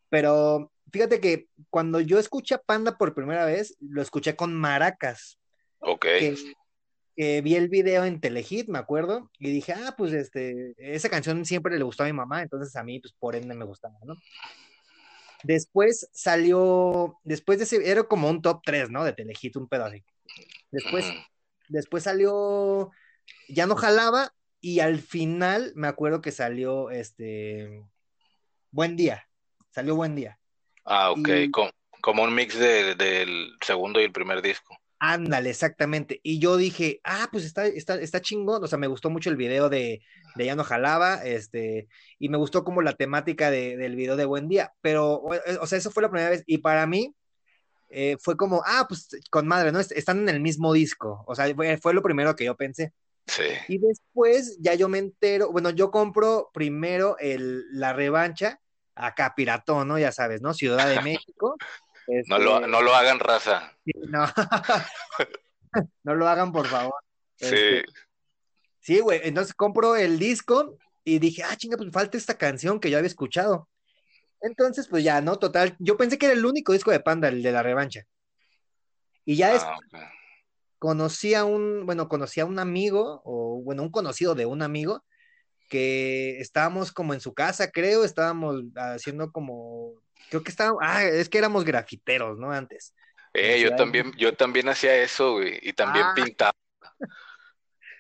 Pero 0.09 0.72
fíjate 0.91 1.19
que 1.19 1.48
cuando 1.69 2.00
yo 2.00 2.17
escuché 2.17 2.55
a 2.55 2.63
Panda 2.63 2.98
por 2.98 3.13
primera 3.13 3.46
vez, 3.46 3.77
lo 3.79 4.01
escuché 4.01 4.36
con 4.36 4.55
maracas. 4.55 5.38
Ok. 5.81 6.08
Que, 7.15 7.41
vi 7.43 7.55
el 7.55 7.69
video 7.69 8.05
en 8.05 8.19
Telehit, 8.19 8.67
me 8.67 8.79
acuerdo, 8.79 9.29
y 9.38 9.51
dije, 9.51 9.74
ah, 9.74 9.93
pues 9.96 10.13
este, 10.13 10.74
esa 10.79 11.10
canción 11.10 11.46
siempre 11.46 11.77
le 11.77 11.84
gustó 11.84 12.01
a 12.01 12.08
mi 12.08 12.13
mamá, 12.13 12.41
entonces 12.41 12.75
a 12.75 12.84
mí, 12.84 13.00
pues 13.00 13.13
por 13.13 13.36
ende 13.36 13.53
me 13.53 13.65
gustaba, 13.65 13.93
¿no? 14.03 14.15
Después 15.43 16.10
salió, 16.12 17.19
después 17.24 17.60
de 17.60 17.65
ese, 17.65 17.88
era 17.88 18.01
como 18.01 18.31
un 18.31 18.41
top 18.41 18.62
3, 18.65 18.89
¿no? 18.89 19.03
De 19.03 19.13
Telehit, 19.13 19.55
un 19.58 19.67
pedo 19.67 19.86
así. 19.86 20.03
Después 20.72 21.05
Después 21.69 22.03
salió, 22.03 22.91
ya 23.48 23.65
no 23.65 23.75
jalaba 23.75 24.34
y 24.62 24.79
al 24.79 25.00
final 25.00 25.72
me 25.75 25.88
acuerdo 25.88 26.22
que 26.22 26.31
salió 26.31 26.89
este, 26.89 27.84
Buen 28.72 28.95
Día, 28.95 29.27
salió 29.69 29.95
Buen 29.95 30.15
Día. 30.15 30.39
Ah, 30.86 31.12
ok, 31.12 31.29
como, 32.01 32.24
un 32.24 32.36
mix 32.36 32.57
del 32.57 33.51
segundo 33.62 34.00
y 34.00 34.05
el 34.05 34.12
primer 34.12 34.41
disco. 34.41 34.77
Ándale, 35.00 35.50
exactamente. 35.50 36.19
Y 36.24 36.39
yo 36.39 36.57
dije, 36.57 37.01
ah, 37.03 37.27
pues 37.31 37.43
está, 37.43 37.67
está, 37.67 37.95
está 37.95 38.22
chingón. 38.22 38.63
O 38.63 38.67
sea, 38.67 38.79
me 38.79 38.88
gustó 38.88 39.10
mucho 39.10 39.29
el 39.29 39.36
video 39.36 39.69
de, 39.69 40.01
de 40.36 40.45
Ya 40.45 40.55
no 40.55 40.63
jalaba, 40.63 41.24
este, 41.24 41.88
y 42.17 42.29
me 42.29 42.38
gustó 42.38 42.63
como 42.63 42.81
la 42.81 42.93
temática 42.93 43.51
del 43.51 43.95
video 43.95 44.15
de 44.15 44.25
Buen 44.25 44.48
Día. 44.48 44.74
Pero, 44.81 45.24
o 45.62 45.67
sea, 45.67 45.77
eso 45.77 45.91
fue 45.91 46.03
la 46.03 46.10
primera 46.10 46.29
vez. 46.29 46.43
Y 46.48 46.60
para 46.60 46.88
mí, 46.88 47.13
eh, 47.89 48.18
fue 48.20 48.36
como, 48.36 48.62
ah, 48.65 48.86
pues 48.88 49.10
con 49.30 49.48
madre, 49.48 49.72
¿no? 49.72 49.80
Están 49.80 50.20
en 50.20 50.30
el 50.30 50.39
mismo 50.39 50.74
disco. 50.74 51.24
O 51.27 51.36
sea, 51.36 51.54
fue, 51.82 51.94
lo 51.94 52.01
primero 52.01 52.36
que 52.36 52.46
yo 52.46 52.56
pensé. 52.56 52.94
Sí. 53.27 53.44
Y 53.68 53.80
después 53.80 54.58
ya 54.60 54.75
yo 54.75 54.88
me 54.88 55.00
entero, 55.00 55.51
bueno, 55.51 55.70
yo 55.72 55.92
compro 55.92 56.51
primero 56.54 57.18
el, 57.20 57.65
la 57.72 57.94
revancha 57.94 58.60
acá, 58.94 59.34
Piratón, 59.36 59.88
¿no? 59.88 60.00
Ya 60.00 60.12
sabes, 60.12 60.42
¿no? 60.42 60.54
Ciudad 60.54 60.88
de 60.88 61.01
México. 61.01 61.56
no, 62.27 62.39
lo, 62.39 62.56
este 62.58 62.68
no 62.68 62.82
lo 62.82 62.96
hagan 62.96 63.20
raza. 63.20 63.74
no. 63.86 64.25
no 66.04 66.15
lo 66.15 66.27
hagan, 66.27 66.51
por 66.51 66.68
favor. 66.68 66.96
Sí. 67.36 67.46
Este, 67.46 67.86
sí, 68.80 69.00
güey. 69.00 69.22
Entonces 69.24 69.54
compro 69.54 69.96
el 69.96 70.20
disco 70.20 70.77
y 71.04 71.20
dije, 71.20 71.44
ah, 71.44 71.56
chinga, 71.56 71.77
pues 71.77 71.92
falta 71.92 72.18
esta 72.18 72.38
canción 72.38 72.80
que 72.80 72.89
yo 72.89 72.98
había 72.98 73.08
escuchado. 73.08 73.70
Entonces, 74.45 74.87
pues 74.87 75.03
ya, 75.03 75.21
¿no? 75.21 75.39
Total, 75.39 75.75
yo 75.79 75.97
pensé 75.97 76.19
que 76.19 76.27
era 76.27 76.35
el 76.35 76.45
único 76.45 76.71
disco 76.71 76.91
de 76.91 76.99
Panda, 76.99 77.29
el 77.29 77.41
de 77.41 77.51
la 77.51 77.63
revancha. 77.63 78.03
Y 79.25 79.37
ya 79.37 79.55
es, 79.55 79.63
ah, 79.63 79.75
conocí 80.77 81.33
a 81.33 81.45
un, 81.45 81.87
bueno, 81.87 82.07
conocí 82.07 82.41
a 82.41 82.45
un 82.45 82.59
amigo, 82.59 83.23
o 83.25 83.59
bueno, 83.63 83.81
un 83.81 83.89
conocido 83.89 84.35
de 84.35 84.45
un 84.45 84.61
amigo, 84.61 85.03
que 85.67 86.39
estábamos 86.39 86.91
como 86.91 87.15
en 87.15 87.21
su 87.21 87.33
casa, 87.33 87.71
creo, 87.71 88.05
estábamos 88.05 88.61
haciendo 88.75 89.31
como, 89.31 89.93
creo 90.29 90.43
que 90.43 90.51
estábamos, 90.51 90.79
ah, 90.83 91.03
es 91.03 91.27
que 91.27 91.39
éramos 91.39 91.65
grafiteros, 91.65 92.37
¿no? 92.37 92.51
Antes. 92.51 92.93
Eh, 93.33 93.59
yo 93.59 93.75
también, 93.75 94.13
yo 94.15 94.35
también 94.35 94.69
hacía 94.69 94.95
eso, 94.95 95.33
güey, 95.33 95.57
y 95.63 95.73
también 95.73 96.05
ah. 96.05 96.13
pintaba. 96.15 96.53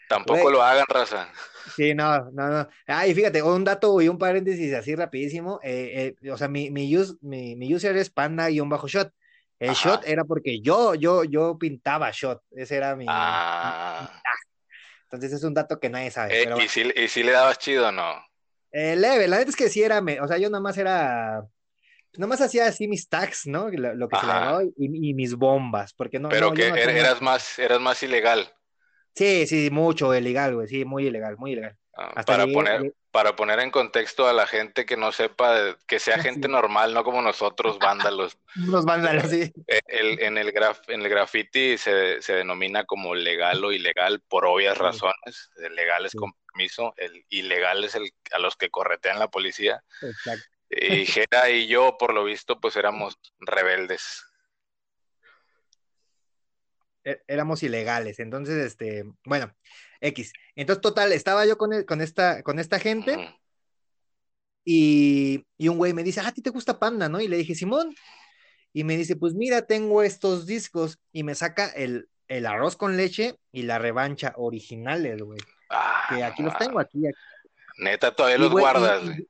Tampoco 0.07 0.51
lo 0.51 0.61
hagan, 0.61 0.85
raza. 0.87 1.29
Sí, 1.75 1.93
no, 1.93 2.29
no, 2.31 2.47
no. 2.49 2.69
Ah, 2.87 3.07
y 3.07 3.13
fíjate, 3.13 3.41
un 3.41 3.63
dato 3.63 3.99
y 4.01 4.07
un 4.07 4.17
paréntesis 4.17 4.73
así 4.73 4.95
rapidísimo. 4.95 5.59
Eh, 5.63 6.15
eh, 6.21 6.31
o 6.31 6.37
sea, 6.37 6.47
mi, 6.47 6.69
mi, 6.69 6.91
mi, 7.21 7.75
user 7.75 7.97
es 7.97 8.09
panda-shot. 8.09 9.11
El 9.57 9.73
shot 9.73 10.05
era 10.05 10.25
porque 10.25 10.61
yo, 10.61 10.95
yo, 10.95 11.23
yo 11.23 11.57
pintaba 11.57 12.11
shot. 12.11 12.41
Ese 12.51 12.75
era 12.75 12.95
mi. 12.95 13.05
Ah. 13.07 14.21
Entonces 15.03 15.33
es 15.33 15.43
un 15.43 15.53
dato 15.53 15.79
que 15.79 15.89
nadie 15.89 16.11
sabe. 16.11 16.43
Eh, 16.43 16.49
¿y, 16.63 16.67
si, 16.67 16.91
¿Y 16.95 17.07
si 17.07 17.23
le 17.23 17.31
dabas 17.31 17.57
chido 17.57 17.87
o 17.87 17.91
no? 17.91 18.23
leve, 18.71 19.27
la 19.29 19.37
neta 19.37 19.49
es 19.49 19.55
que 19.55 19.69
sí 19.69 19.81
era, 19.81 20.03
o 20.21 20.27
sea, 20.27 20.37
yo 20.37 20.49
nada 20.49 20.61
más 20.61 20.77
era 20.77 21.47
nomás 22.17 22.41
hacía 22.41 22.67
así 22.67 22.87
mis 22.87 23.07
tags, 23.09 23.47
¿no? 23.47 23.69
Lo, 23.69 24.07
que 24.07 24.17
se 24.17 24.25
le 24.25 24.33
daba 24.33 24.63
y, 24.77 25.13
mis 25.13 25.35
bombas, 25.35 25.93
porque 25.93 26.19
no. 26.19 26.29
Pero 26.29 26.53
que 26.53 26.67
er, 26.67 26.89
eras 26.89 27.21
más, 27.21 27.59
eras 27.59 27.79
más 27.79 28.01
ilegal. 28.03 28.51
Sí, 29.15 29.47
sí, 29.47 29.69
mucho 29.71 30.13
ilegal, 30.13 30.55
güey, 30.55 30.67
sí, 30.67 30.85
muy 30.85 31.07
ilegal, 31.07 31.37
muy 31.37 31.53
ilegal. 31.53 31.77
Ah, 31.97 32.23
para 32.25 32.45
poner, 32.47 32.93
para 33.11 33.37
poner 33.37 33.59
en 33.61 33.71
contexto 33.71 34.27
a 34.27 34.33
la 34.33 34.45
gente 34.45 34.85
que 34.85 34.97
no 34.97 35.13
sepa, 35.13 35.77
que 35.87 35.99
sea 35.99 36.17
gente 36.47 36.49
normal, 36.49 36.93
no 36.93 37.05
como 37.05 37.21
nosotros, 37.21 37.79
vándalos. 37.79 38.37
Los 38.55 38.83
vándalos, 38.83 39.29
sí. 39.29 39.53
Eh, 39.67 39.79
el, 39.87 40.21
en, 40.21 40.37
el 40.37 40.51
graf, 40.51 40.81
en 40.89 41.01
el 41.01 41.09
graffiti 41.09 41.77
se, 41.77 42.21
se, 42.21 42.33
denomina 42.33 42.83
como 42.83 43.15
legal 43.15 43.63
o 43.63 43.71
ilegal 43.71 44.21
por 44.27 44.45
obvias 44.45 44.77
razones. 44.77 45.49
El 45.55 45.75
legal 45.75 46.05
es 46.05 46.13
con 46.13 46.33
permiso, 46.47 46.93
el 46.97 47.25
ilegal 47.29 47.85
es 47.85 47.95
el 47.95 48.11
a 48.33 48.39
los 48.39 48.57
que 48.57 48.69
corretean 48.69 49.17
la 49.17 49.29
policía. 49.29 49.81
Exacto. 50.01 50.45
Y 50.69 51.05
Jera 51.05 51.49
y 51.49 51.67
yo, 51.67 51.95
por 51.97 52.13
lo 52.13 52.25
visto, 52.25 52.59
pues 52.59 52.75
éramos 52.75 53.17
rebeldes. 53.39 54.25
E, 57.05 57.21
éramos 57.27 57.63
ilegales, 57.63 58.19
entonces, 58.19 58.65
este, 58.65 59.05
bueno, 59.23 59.53
X. 60.01 60.33
Entonces, 60.55 60.81
total, 60.81 61.13
estaba 61.13 61.45
yo 61.45 61.57
con, 61.57 61.71
e, 61.71 61.85
con, 61.85 62.01
esta, 62.01 62.43
con 62.43 62.59
esta 62.59 62.79
gente 62.79 63.17
y, 64.65 65.45
un 65.59 65.77
güey 65.77 65.93
me 65.93 66.03
dice, 66.03 66.19
ah, 66.21 66.27
a 66.27 66.31
ti 66.33 66.41
te 66.41 66.49
gusta 66.49 66.79
Panda, 66.79 67.07
¿no? 67.07 67.21
Y 67.21 67.27
le 67.27 67.37
dije, 67.37 67.55
Simón. 67.55 67.95
Y 68.73 68.83
me 68.83 68.97
dice, 68.97 69.15
pues 69.15 69.33
mira, 69.35 69.61
tengo 69.61 70.03
estos 70.03 70.45
discos 70.45 70.99
y 71.13 71.23
me 71.23 71.35
saca 71.35 71.67
el, 71.67 72.09
el 72.27 72.45
arroz 72.45 72.75
con 72.75 72.97
leche 72.97 73.39
y 73.53 73.61
la 73.61 73.79
revancha 73.79 74.33
originales, 74.35 75.21
güey. 75.21 75.39
que 76.09 76.23
aquí 76.23 76.43
los 76.43 76.57
tengo, 76.57 76.79
aquí. 76.79 77.03
Neta, 77.77 78.13
todavía 78.13 78.39
los 78.39 78.51
guardas. 78.51 79.05
güey. 79.05 79.29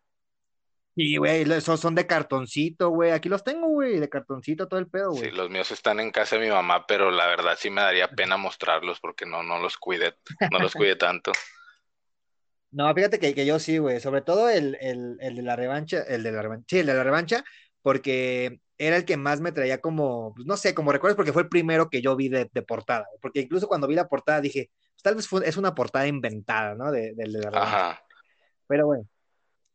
Sí, 0.96 1.18
güey, 1.18 1.42
esos 1.52 1.80
son 1.80 1.94
de 1.94 2.08
cartoncito, 2.08 2.90
güey. 2.90 3.12
Aquí 3.12 3.28
los 3.28 3.44
tengo, 3.44 3.68
güey, 3.68 4.00
de 4.00 4.08
cartoncito 4.08 4.68
todo 4.70 4.80
el 4.80 4.88
pedo, 4.88 5.12
güey. 5.12 5.30
Sí, 5.30 5.32
los 5.32 5.50
míos 5.50 5.70
están 5.72 6.00
en 6.00 6.10
casa 6.10 6.38
de 6.38 6.46
mi 6.46 6.50
mamá, 6.50 6.88
pero 6.88 7.12
la 7.12 7.28
verdad 7.28 7.58
sí 7.60 7.70
me 7.70 7.82
daría 7.82 8.08
pena 8.08 8.38
mostrarlos 8.38 9.02
porque 9.02 9.26
no, 9.26 9.44
no 9.44 9.60
los 9.60 9.78
cuide, 9.78 10.16
no 10.52 10.60
los 10.60 10.74
cuide 10.74 10.96
tanto. 10.96 11.34
No, 12.72 12.94
fíjate 12.94 13.20
que, 13.20 13.34
que 13.34 13.46
yo 13.46 13.60
sí, 13.60 13.78
güey. 13.78 14.00
Sobre 14.00 14.22
todo 14.22 14.50
el, 14.50 14.78
el, 14.80 15.18
el, 15.20 15.36
de 15.36 15.42
la 15.42 15.58
revancha, 15.58 16.02
el 16.04 16.24
de 16.24 16.32
la 16.32 16.42
revancha, 16.42 16.66
sí, 16.70 16.80
el 16.80 16.86
de 16.86 16.94
la 16.94 17.04
revancha, 17.04 17.44
porque 17.82 18.62
era 18.78 18.96
el 18.96 19.04
que 19.04 19.18
más 19.18 19.42
me 19.42 19.52
traía 19.52 19.82
como, 19.82 20.34
pues, 20.34 20.48
no 20.48 20.56
sé, 20.56 20.74
como 20.74 20.94
recuerdas, 20.94 21.18
porque 21.18 21.34
fue 21.34 21.42
el 21.42 21.50
primero 21.50 21.90
que 21.90 22.02
yo 22.02 22.16
vi 22.16 22.30
de, 22.30 22.50
de 22.54 22.62
portada. 22.62 23.06
Porque 23.22 23.42
incluso 23.42 23.68
cuando 23.68 23.88
vi 23.88 23.96
la 23.96 24.08
portada 24.08 24.40
dije, 24.40 24.72
pues, 24.94 25.04
tal 25.04 25.16
vez 25.16 25.28
fue, 25.28 25.48
es 25.48 25.58
una 25.58 25.76
portada 25.76 26.08
inventada, 26.08 26.74
¿no? 26.76 26.90
De, 26.92 27.14
de, 27.16 27.24
de 27.26 27.28
la 27.40 27.50
revancha. 27.50 27.86
Ajá. 27.90 28.02
Pero 28.68 28.88
bueno, 28.88 29.06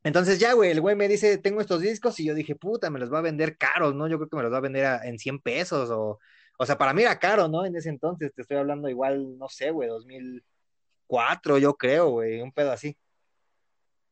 entonces 0.03 0.39
ya, 0.39 0.55
güey, 0.55 0.71
el 0.71 0.81
güey 0.81 0.97
me 0.97 1.09
dice, 1.09 1.37
tengo 1.39 1.61
estos 1.61 1.81
discos 1.81 2.19
y 2.21 2.25
yo 2.25 2.35
dije, 2.35 2.55
puta, 2.57 2.89
me 2.89 2.99
los 2.99 3.13
va 3.13 3.19
a 3.19 3.23
vender 3.23 3.59
caros, 3.59 3.95
¿no? 3.95 4.09
Yo 4.09 4.17
creo 4.17 4.29
que 4.31 4.37
me 4.37 4.43
los 4.43 4.53
va 4.53 4.57
a 4.57 4.63
vender 4.63 5.01
en 5.05 5.19
100 5.19 5.41
pesos 5.41 5.91
o, 5.91 6.19
o 6.59 6.67
sea, 6.67 6.79
para 6.79 6.95
mí 6.95 7.03
era 7.03 7.19
caro, 7.19 7.49
¿no? 7.49 7.67
En 7.67 7.77
ese 7.77 7.91
entonces, 7.91 8.33
te 8.35 8.43
estoy 8.43 8.57
hablando 8.57 8.89
igual, 8.89 9.37
no 9.39 9.49
sé, 9.49 9.71
güey, 9.71 9.89
2004, 9.91 11.59
yo 11.59 11.75
creo, 11.75 12.09
güey, 12.09 12.41
un 12.41 12.53
pedo 12.53 12.73
así. 12.73 12.97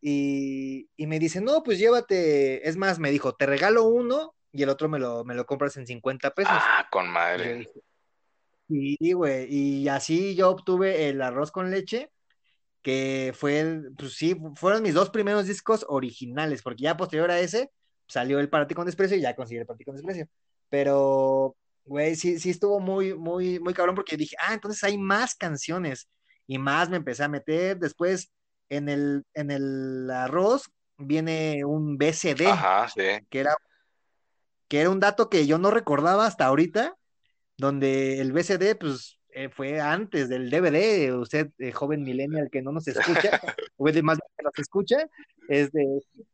Y, 0.01 0.89
y, 0.97 1.07
me 1.07 1.19
dice, 1.19 1.41
no, 1.41 1.63
pues 1.63 1.79
llévate, 1.79 2.69
es 2.69 2.77
más, 2.77 2.99
me 2.99 3.11
dijo, 3.11 3.35
te 3.35 3.47
regalo 3.47 3.85
uno 3.85 4.35
y 4.53 4.63
el 4.63 4.69
otro 4.69 4.89
me 4.89 4.99
lo, 4.99 5.25
me 5.25 5.35
lo 5.35 5.45
compras 5.47 5.77
en 5.77 5.87
50 5.87 6.35
pesos. 6.35 6.53
Ah, 6.55 6.87
con 6.91 7.09
madre. 7.09 7.67
Sí, 8.69 9.13
güey, 9.13 9.53
y 9.53 9.89
así 9.89 10.37
yo 10.37 10.51
obtuve 10.51 11.09
el 11.09 11.23
arroz 11.23 11.51
con 11.51 11.71
leche 11.71 12.13
que 12.83 13.33
fue, 13.37 13.83
pues 13.97 14.15
sí, 14.15 14.37
fueron 14.55 14.83
mis 14.83 14.95
dos 14.95 15.11
primeros 15.11 15.47
discos 15.47 15.85
originales, 15.89 16.63
porque 16.63 16.85
ya 16.85 16.97
posterior 16.97 17.31
a 17.31 17.41
ese 17.41 17.71
salió 18.07 18.41
el 18.41 18.49
Para 18.49 18.67
con 18.69 18.87
desprecio 18.87 19.17
y 19.17 19.21
ya 19.21 19.35
conseguí 19.35 19.61
el 19.61 19.67
Para 19.67 19.79
con 19.85 19.97
desprecio. 19.97 20.29
Pero, 20.69 21.57
güey, 21.85 22.17
sí, 22.17 22.39
sí 22.39 22.51
estuvo 22.51 22.81
muy, 22.81 23.15
muy, 23.15 23.59
muy 23.61 23.75
cabrón 23.75 23.95
porque 23.95 24.17
dije, 24.17 24.37
ah, 24.41 24.55
entonces 24.55 24.83
hay 24.85 24.99
más 24.99 25.35
canciones 25.35 26.09
y 26.47 26.59
más 26.59 26.89
me 26.89 26.97
empecé 26.97 27.25
a 27.25 27.29
meter. 27.29 27.79
Después, 27.79 28.31
en 28.69 28.89
el, 28.89 29.25
en 29.35 29.51
el 29.51 30.11
arroz 30.11 30.71
viene 30.97 31.65
un 31.65 31.97
BCD, 31.97 32.45
que 33.29 33.41
era 33.41 33.57
que 34.69 34.81
era 34.81 34.91
un 34.91 35.01
dato 35.01 35.29
que 35.29 35.47
yo 35.47 35.59
no 35.59 35.71
recordaba 35.71 36.27
hasta 36.27 36.47
ahorita, 36.47 36.95
donde 37.57 38.21
el 38.21 38.33
BCD, 38.33 38.77
pues 38.79 39.18
eh, 39.31 39.49
fue 39.49 39.81
antes 39.81 40.29
del 40.29 40.51
DVD, 40.51 41.13
usted, 41.15 41.51
eh, 41.59 41.73
joven 41.73 42.03
millennial 42.03 42.49
que 42.51 42.63
no 42.63 42.73
nos 42.73 42.89
escucha, 42.89 43.41
o 43.77 43.85
más 44.03 44.19
que 44.19 44.43
nos 44.43 44.59
escucha, 44.59 44.97
este, 45.49 45.85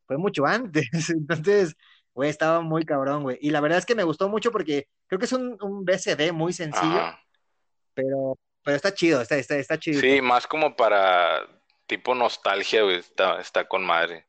fue 0.06 0.16
mucho 0.16 0.46
antes. 0.46 0.88
Entonces, 1.10 1.76
güey, 2.14 2.30
estaba 2.30 2.60
muy 2.60 2.84
cabrón, 2.84 3.22
güey. 3.22 3.38
Y 3.40 3.50
la 3.50 3.60
verdad 3.60 3.78
es 3.78 3.86
que 3.86 3.94
me 3.94 4.04
gustó 4.04 4.28
mucho 4.28 4.52
porque 4.52 4.88
creo 5.06 5.18
que 5.18 5.26
es 5.26 5.32
un, 5.32 5.56
un 5.60 5.84
BCD 5.84 6.32
muy 6.32 6.52
sencillo, 6.52 7.16
pero, 7.94 8.38
pero 8.62 8.76
está 8.76 8.94
chido, 8.94 9.20
está, 9.20 9.36
está, 9.36 9.56
está 9.56 9.78
chido. 9.78 10.00
Sí, 10.00 10.20
más 10.20 10.46
como 10.46 10.76
para 10.76 11.46
tipo 11.86 12.14
nostalgia, 12.14 12.82
güey, 12.82 12.96
está, 12.96 13.40
está 13.40 13.66
con 13.66 13.84
madre. 13.84 14.26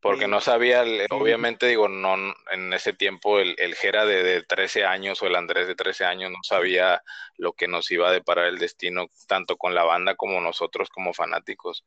Porque 0.00 0.28
no 0.28 0.40
sabía, 0.40 0.82
obviamente 1.10 1.66
digo, 1.66 1.86
no 1.86 2.14
en 2.50 2.72
ese 2.72 2.94
tiempo 2.94 3.38
el, 3.38 3.54
el 3.58 3.74
Jera 3.74 4.06
de, 4.06 4.22
de, 4.22 4.42
13 4.42 4.84
años 4.84 5.20
o 5.20 5.26
el 5.26 5.36
Andrés 5.36 5.66
de 5.66 5.74
13 5.74 6.06
años 6.06 6.30
no 6.30 6.38
sabía 6.42 7.02
lo 7.36 7.52
que 7.52 7.68
nos 7.68 7.90
iba 7.90 8.08
a 8.08 8.12
deparar 8.12 8.46
el 8.46 8.58
destino, 8.58 9.08
tanto 9.26 9.58
con 9.58 9.74
la 9.74 9.84
banda 9.84 10.14
como 10.14 10.40
nosotros 10.40 10.88
como 10.88 11.12
fanáticos. 11.12 11.84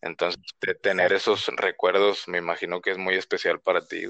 Entonces, 0.00 0.40
tener 0.82 1.12
esos 1.12 1.48
recuerdos 1.56 2.28
me 2.28 2.38
imagino 2.38 2.80
que 2.80 2.90
es 2.90 2.98
muy 2.98 3.14
especial 3.14 3.60
para 3.60 3.86
ti. 3.86 4.04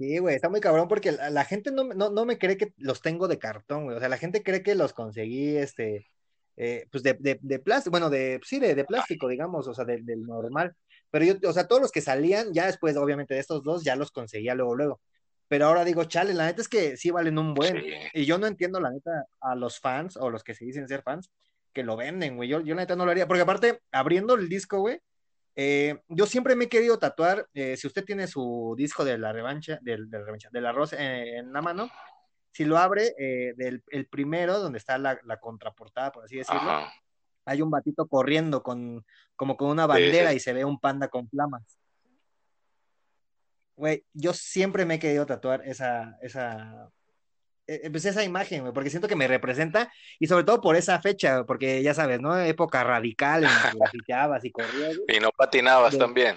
Sí, 0.00 0.18
güey, 0.18 0.34
está 0.34 0.48
muy 0.48 0.60
cabrón 0.60 0.88
porque 0.88 1.12
la, 1.12 1.44
gente 1.44 1.70
no, 1.70 1.84
no, 1.84 2.08
no, 2.08 2.24
me 2.24 2.38
cree 2.38 2.56
que 2.56 2.72
los 2.78 3.02
tengo 3.02 3.28
de 3.28 3.38
cartón, 3.38 3.84
güey. 3.84 3.96
O 3.98 4.00
sea, 4.00 4.08
la 4.08 4.16
gente 4.16 4.42
cree 4.42 4.62
que 4.62 4.74
los 4.74 4.94
conseguí, 4.94 5.56
este, 5.58 6.10
eh, 6.56 6.86
pues 6.90 7.02
de, 7.02 7.14
de, 7.14 7.38
de, 7.42 7.58
plástico, 7.58 7.90
bueno, 7.90 8.08
de, 8.08 8.40
sí, 8.42 8.58
de, 8.58 8.74
de 8.74 8.84
plástico, 8.84 9.28
digamos, 9.28 9.66
o 9.68 9.74
sea, 9.74 9.84
del 9.84 10.22
normal. 10.22 10.74
Pero 11.10 11.24
yo, 11.24 11.34
o 11.48 11.52
sea, 11.52 11.66
todos 11.66 11.82
los 11.82 11.92
que 11.92 12.00
salían, 12.00 12.52
ya 12.52 12.66
después, 12.66 12.96
obviamente, 12.96 13.34
de 13.34 13.40
estos 13.40 13.62
dos, 13.62 13.84
ya 13.84 13.96
los 13.96 14.10
conseguía 14.10 14.54
luego, 14.54 14.74
luego. 14.74 15.00
Pero 15.48 15.66
ahora 15.66 15.84
digo, 15.84 16.04
chale, 16.04 16.32
la 16.32 16.46
neta 16.46 16.62
es 16.62 16.68
que 16.68 16.96
sí 16.96 17.10
valen 17.10 17.38
un 17.38 17.54
buen. 17.54 17.82
Y 18.14 18.24
yo 18.24 18.38
no 18.38 18.46
entiendo, 18.46 18.80
la 18.80 18.90
neta, 18.90 19.26
a 19.40 19.56
los 19.56 19.80
fans 19.80 20.16
o 20.16 20.30
los 20.30 20.44
que 20.44 20.54
se 20.54 20.64
dicen 20.64 20.86
ser 20.86 21.02
fans, 21.02 21.30
que 21.72 21.82
lo 21.82 21.96
venden, 21.96 22.36
güey. 22.36 22.48
Yo, 22.48 22.60
yo 22.60 22.74
la 22.74 22.82
neta 22.82 22.94
no 22.94 23.04
lo 23.04 23.10
haría. 23.10 23.26
Porque 23.26 23.42
aparte, 23.42 23.80
abriendo 23.90 24.34
el 24.34 24.48
disco, 24.48 24.78
güey, 24.78 25.00
eh, 25.56 26.00
yo 26.08 26.26
siempre 26.26 26.54
me 26.54 26.64
he 26.64 26.68
querido 26.68 26.98
tatuar. 26.98 27.48
Eh, 27.52 27.76
si 27.76 27.88
usted 27.88 28.04
tiene 28.04 28.28
su 28.28 28.74
disco 28.78 29.04
de 29.04 29.18
la 29.18 29.32
revancha, 29.32 29.78
del, 29.82 30.08
de 30.08 30.18
la 30.18 30.24
revancha, 30.24 30.48
del 30.52 30.66
arroz 30.66 30.92
en 30.92 31.52
la 31.52 31.62
mano, 31.62 31.90
si 32.52 32.64
lo 32.64 32.78
abre, 32.78 33.14
eh, 33.18 33.54
del 33.56 33.82
el 33.90 34.06
primero, 34.06 34.58
donde 34.60 34.78
está 34.78 34.98
la, 34.98 35.18
la 35.24 35.38
contraportada, 35.38 36.12
por 36.12 36.24
así 36.24 36.36
decirlo, 36.36 36.86
hay 37.50 37.62
un 37.62 37.70
batito 37.70 38.06
corriendo 38.06 38.62
con, 38.62 39.04
como 39.34 39.56
con 39.56 39.70
una 39.70 39.84
bandera 39.84 40.32
y 40.32 40.38
se 40.38 40.52
ve 40.52 40.64
un 40.64 40.78
panda 40.78 41.08
con 41.08 41.28
flamas. 41.28 41.80
Güey, 43.74 44.04
yo 44.12 44.32
siempre 44.32 44.84
me 44.84 44.94
he 44.94 44.98
querido 45.00 45.26
tatuar 45.26 45.62
esa, 45.66 46.16
esa, 46.22 46.92
e, 47.66 47.80
e, 47.82 47.90
pues 47.90 48.04
esa 48.04 48.22
imagen, 48.22 48.60
güey, 48.60 48.72
porque 48.72 48.90
siento 48.90 49.08
que 49.08 49.16
me 49.16 49.26
representa 49.26 49.92
y 50.20 50.28
sobre 50.28 50.44
todo 50.44 50.60
por 50.60 50.76
esa 50.76 51.00
fecha, 51.00 51.44
porque 51.44 51.82
ya 51.82 51.92
sabes, 51.92 52.20
¿no? 52.20 52.38
Época 52.38 52.84
radical 52.84 53.42
en 53.42 53.50
la 53.50 53.70
que 53.72 53.78
grafitabas 53.78 54.44
y 54.44 54.52
corrías. 54.52 54.96
Y 55.08 55.18
no 55.18 55.30
patinabas 55.32 55.98
también. 55.98 56.36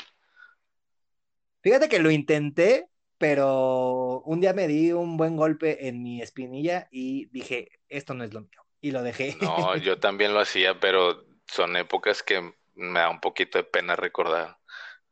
Fíjate 1.62 1.90
que 1.90 2.00
lo 2.00 2.10
intenté, 2.10 2.88
pero 3.20 4.22
un 4.22 4.42
día 4.42 4.54
me 4.54 4.68
di 4.68 4.94
un 4.94 5.16
buen 5.16 5.36
golpe 5.36 5.88
en 5.88 6.02
mi 6.02 6.24
espinilla 6.24 6.88
y 6.90 7.28
dije, 7.28 7.70
esto 7.88 8.16
no 8.16 8.24
es 8.24 8.34
lo 8.34 8.42
mío 8.42 8.63
y 8.84 8.92
lo 8.92 9.02
dejé. 9.02 9.38
No, 9.42 9.78
yo 9.78 9.98
también 10.00 10.34
lo 10.34 10.42
hacía, 10.42 10.80
pero 10.80 11.26
son 11.48 11.76
épocas 11.78 12.22
que 12.22 12.54
me 12.76 13.00
da 13.00 13.10
un 13.10 13.22
poquito 13.22 13.58
de 13.58 13.64
pena 13.64 13.96
recordar. 13.96 14.58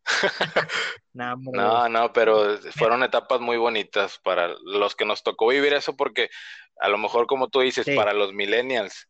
no, 1.14 1.88
no, 1.88 2.12
pero 2.12 2.58
fueron 2.76 3.04
etapas 3.04 3.40
muy 3.40 3.56
bonitas 3.56 4.20
para 4.20 4.50
los 4.66 4.96
que 4.96 5.06
nos 5.06 5.24
tocó 5.24 5.48
vivir 5.48 5.74
eso, 5.74 5.96
porque 5.96 6.30
a 6.82 6.90
lo 6.90 6.98
mejor, 6.98 7.28
como 7.28 7.48
tú 7.48 7.62
dices, 7.62 7.88
para 7.96 8.12
los 8.14 8.34
millennials 8.34 9.08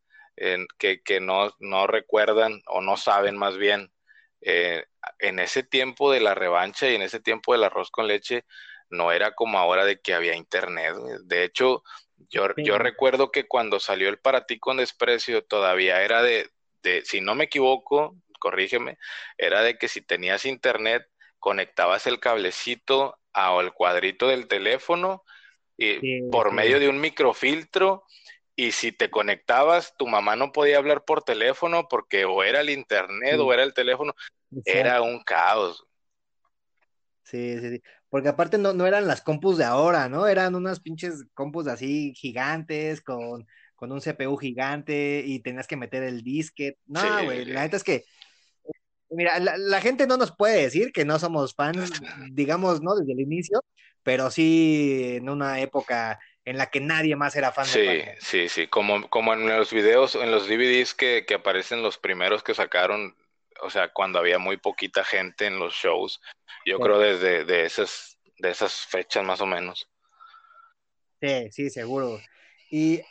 que, 0.78 1.02
que 1.02 1.20
no, 1.20 1.52
no, 1.60 1.88
recuerdan 1.88 2.62
o 2.68 2.82
no 2.82 2.98
saben 2.98 3.38
más 3.38 3.58
bien, 3.58 3.92
eh, 4.42 4.86
en 5.18 5.40
ese 5.40 5.64
tiempo 5.64 6.12
de 6.12 6.20
la 6.20 6.36
revancha 6.36 6.88
y 6.88 6.96
en 6.96 7.02
ese 7.02 7.20
tiempo 7.20 7.54
del 7.54 7.64
arroz 7.64 7.90
con 7.90 8.08
leche, 8.08 8.46
no 8.90 9.12
era 9.12 9.34
como 9.34 9.58
ahora 9.58 9.86
de 9.86 10.00
que 10.02 10.14
había 10.14 10.36
internet. 10.36 10.96
De 11.24 11.46
hecho, 11.46 11.84
yo, 12.30 12.48
yo 12.58 12.78
recuerdo 12.78 13.32
que 13.32 13.48
cuando 13.48 13.80
salió 13.80 14.10
el 14.10 14.20
para 14.20 14.46
ti 14.46 14.60
con 14.60 14.78
desprecio, 14.78 15.44
todavía 15.44 16.04
era 16.04 16.22
de, 16.22 16.50
de, 16.84 17.04
si 17.06 17.22
no 17.22 17.36
me 17.36 17.46
equivoco, 17.46 18.16
corrígeme, 18.40 18.98
era 19.38 19.62
de 19.62 19.78
que 19.78 19.88
si 19.88 20.02
tenías 20.02 20.46
internet, 20.46 21.08
conectabas 21.40 22.08
el 22.08 22.20
cablecito 22.20 23.18
al 23.34 23.74
cuadrito 23.74 24.28
del 24.28 24.48
teléfono 24.48 25.24
y 25.78 26.22
por 26.30 26.52
medio 26.52 26.80
de 26.80 26.90
un 26.90 27.00
microfiltro 27.00 28.04
y 28.56 28.74
si 28.74 28.92
te 28.92 29.10
conectabas, 29.10 29.96
tu 29.98 30.08
mamá 30.08 30.36
no 30.36 30.52
podía 30.52 30.78
hablar 30.78 31.04
por 31.06 31.24
teléfono 31.24 31.88
porque 31.90 32.26
o 32.26 32.44
era 32.44 32.60
el 32.60 32.70
internet 32.70 33.40
o 33.40 33.52
era 33.54 33.64
el 33.64 33.74
teléfono, 33.74 34.14
era 34.66 35.02
un 35.02 35.24
caos. 35.24 35.86
Sí, 37.24 37.58
sí, 37.60 37.70
sí. 37.70 37.82
Porque 38.12 38.30
aparte 38.30 38.60
no, 38.60 38.74
no 38.74 38.86
eran 38.86 39.08
las 39.08 39.22
compus 39.22 39.58
de 39.58 39.64
ahora, 39.64 40.08
¿no? 40.10 40.28
Eran 40.28 40.54
unas 40.54 40.80
pinches 40.80 41.26
compus 41.34 41.66
así 41.66 42.14
gigantes 42.14 43.02
con, 43.02 43.48
con 43.76 43.92
un 43.92 44.02
CPU 44.02 44.38
gigante 44.38 45.24
y 45.26 45.40
tenías 45.40 45.66
que 45.66 45.78
meter 45.78 46.04
el 46.04 46.22
disquete. 46.22 46.78
No, 46.86 47.02
güey, 47.24 47.46
la 47.46 47.62
neta 47.62 47.78
es 47.78 47.84
que 47.84 48.04
Mira, 49.12 49.40
la, 49.40 49.82
gente 49.82 50.08
no 50.08 50.16
nos 50.16 50.32
puede 50.32 50.62
decir 50.62 50.94
que 50.94 51.04
no 51.04 51.20
somos 51.20 51.54
fans, 51.54 51.92
digamos, 52.32 52.82
¿no? 52.82 52.96
Desde 52.96 53.12
el 53.12 53.20
inicio, 53.20 53.62
pero 54.04 54.32
sí 54.32 55.18
en 55.18 55.28
una 55.28 55.60
época 55.60 56.20
en 56.46 56.58
la 56.58 56.68
que 56.68 56.80
nadie 56.80 57.18
más 57.18 57.36
era 57.36 57.52
fan 57.52 57.66
sí, 57.66 57.82
de 57.82 58.16
Sí, 58.22 58.48
sí, 58.48 58.68
como, 58.68 59.10
como 59.10 59.34
en 59.34 59.46
los 59.48 59.74
videos, 59.74 60.16
en 60.16 60.32
los 60.32 60.48
DVDs 60.48 60.94
que, 60.94 61.26
que 61.28 61.34
aparecen 61.34 61.84
los 61.84 61.98
primeros 61.98 62.42
que 62.42 62.56
sacaron, 62.56 63.16
o 63.62 63.70
sea, 63.70 63.92
cuando 63.94 64.20
había 64.20 64.40
muy 64.40 64.58
poquita 64.58 65.04
gente 65.04 65.46
en 65.46 65.60
los 65.60 65.74
shows, 65.74 66.20
yo 66.66 66.80
creo 66.80 67.00
desde 67.00 67.46
de 67.46 67.66
esas, 67.66 68.18
de 68.38 68.50
esas 68.50 68.74
fechas 68.74 69.24
más 69.24 69.42
o 69.42 69.46
menos. 69.46 69.88
Sí, 71.22 71.52
sí, 71.52 71.70
seguro. 71.70 72.20
Y 72.70 73.02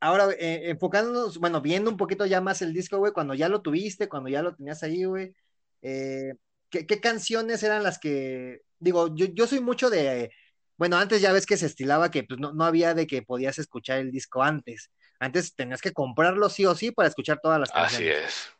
ahora, 0.00 0.28
eh, 0.38 0.70
enfocándonos, 0.70 1.38
bueno, 1.38 1.60
viendo 1.60 1.90
un 1.90 1.96
poquito 1.96 2.26
ya 2.26 2.40
más 2.40 2.62
el 2.62 2.72
disco, 2.72 2.98
güey, 2.98 3.12
cuando 3.12 3.34
ya 3.34 3.48
lo 3.48 3.62
tuviste, 3.62 4.08
cuando 4.08 4.28
ya 4.28 4.42
lo 4.42 4.54
tenías 4.54 4.82
ahí, 4.82 5.04
güey, 5.04 5.34
eh, 5.82 6.34
¿qué, 6.70 7.00
canciones 7.00 7.62
eran 7.62 7.82
las 7.82 7.98
que, 7.98 8.62
digo, 8.78 9.14
yo, 9.14 9.26
yo 9.26 9.46
soy 9.46 9.60
mucho 9.60 9.90
de, 9.90 10.32
bueno, 10.76 10.96
antes 10.96 11.20
ya 11.20 11.32
ves 11.32 11.46
que 11.46 11.56
se 11.56 11.66
estilaba 11.66 12.10
que 12.10 12.24
pues, 12.24 12.40
no, 12.40 12.52
no 12.52 12.64
había 12.64 12.94
de 12.94 13.06
que 13.06 13.22
podías 13.22 13.58
escuchar 13.58 13.98
el 13.98 14.10
disco 14.10 14.42
antes. 14.42 14.90
Antes 15.20 15.54
tenías 15.54 15.80
que 15.80 15.92
comprarlo 15.92 16.48
sí 16.48 16.66
o 16.66 16.74
sí 16.74 16.90
para 16.90 17.08
escuchar 17.08 17.38
todas 17.40 17.60
las 17.60 17.70
canciones. 17.70 18.24
Así 18.26 18.26
es. 18.26 18.53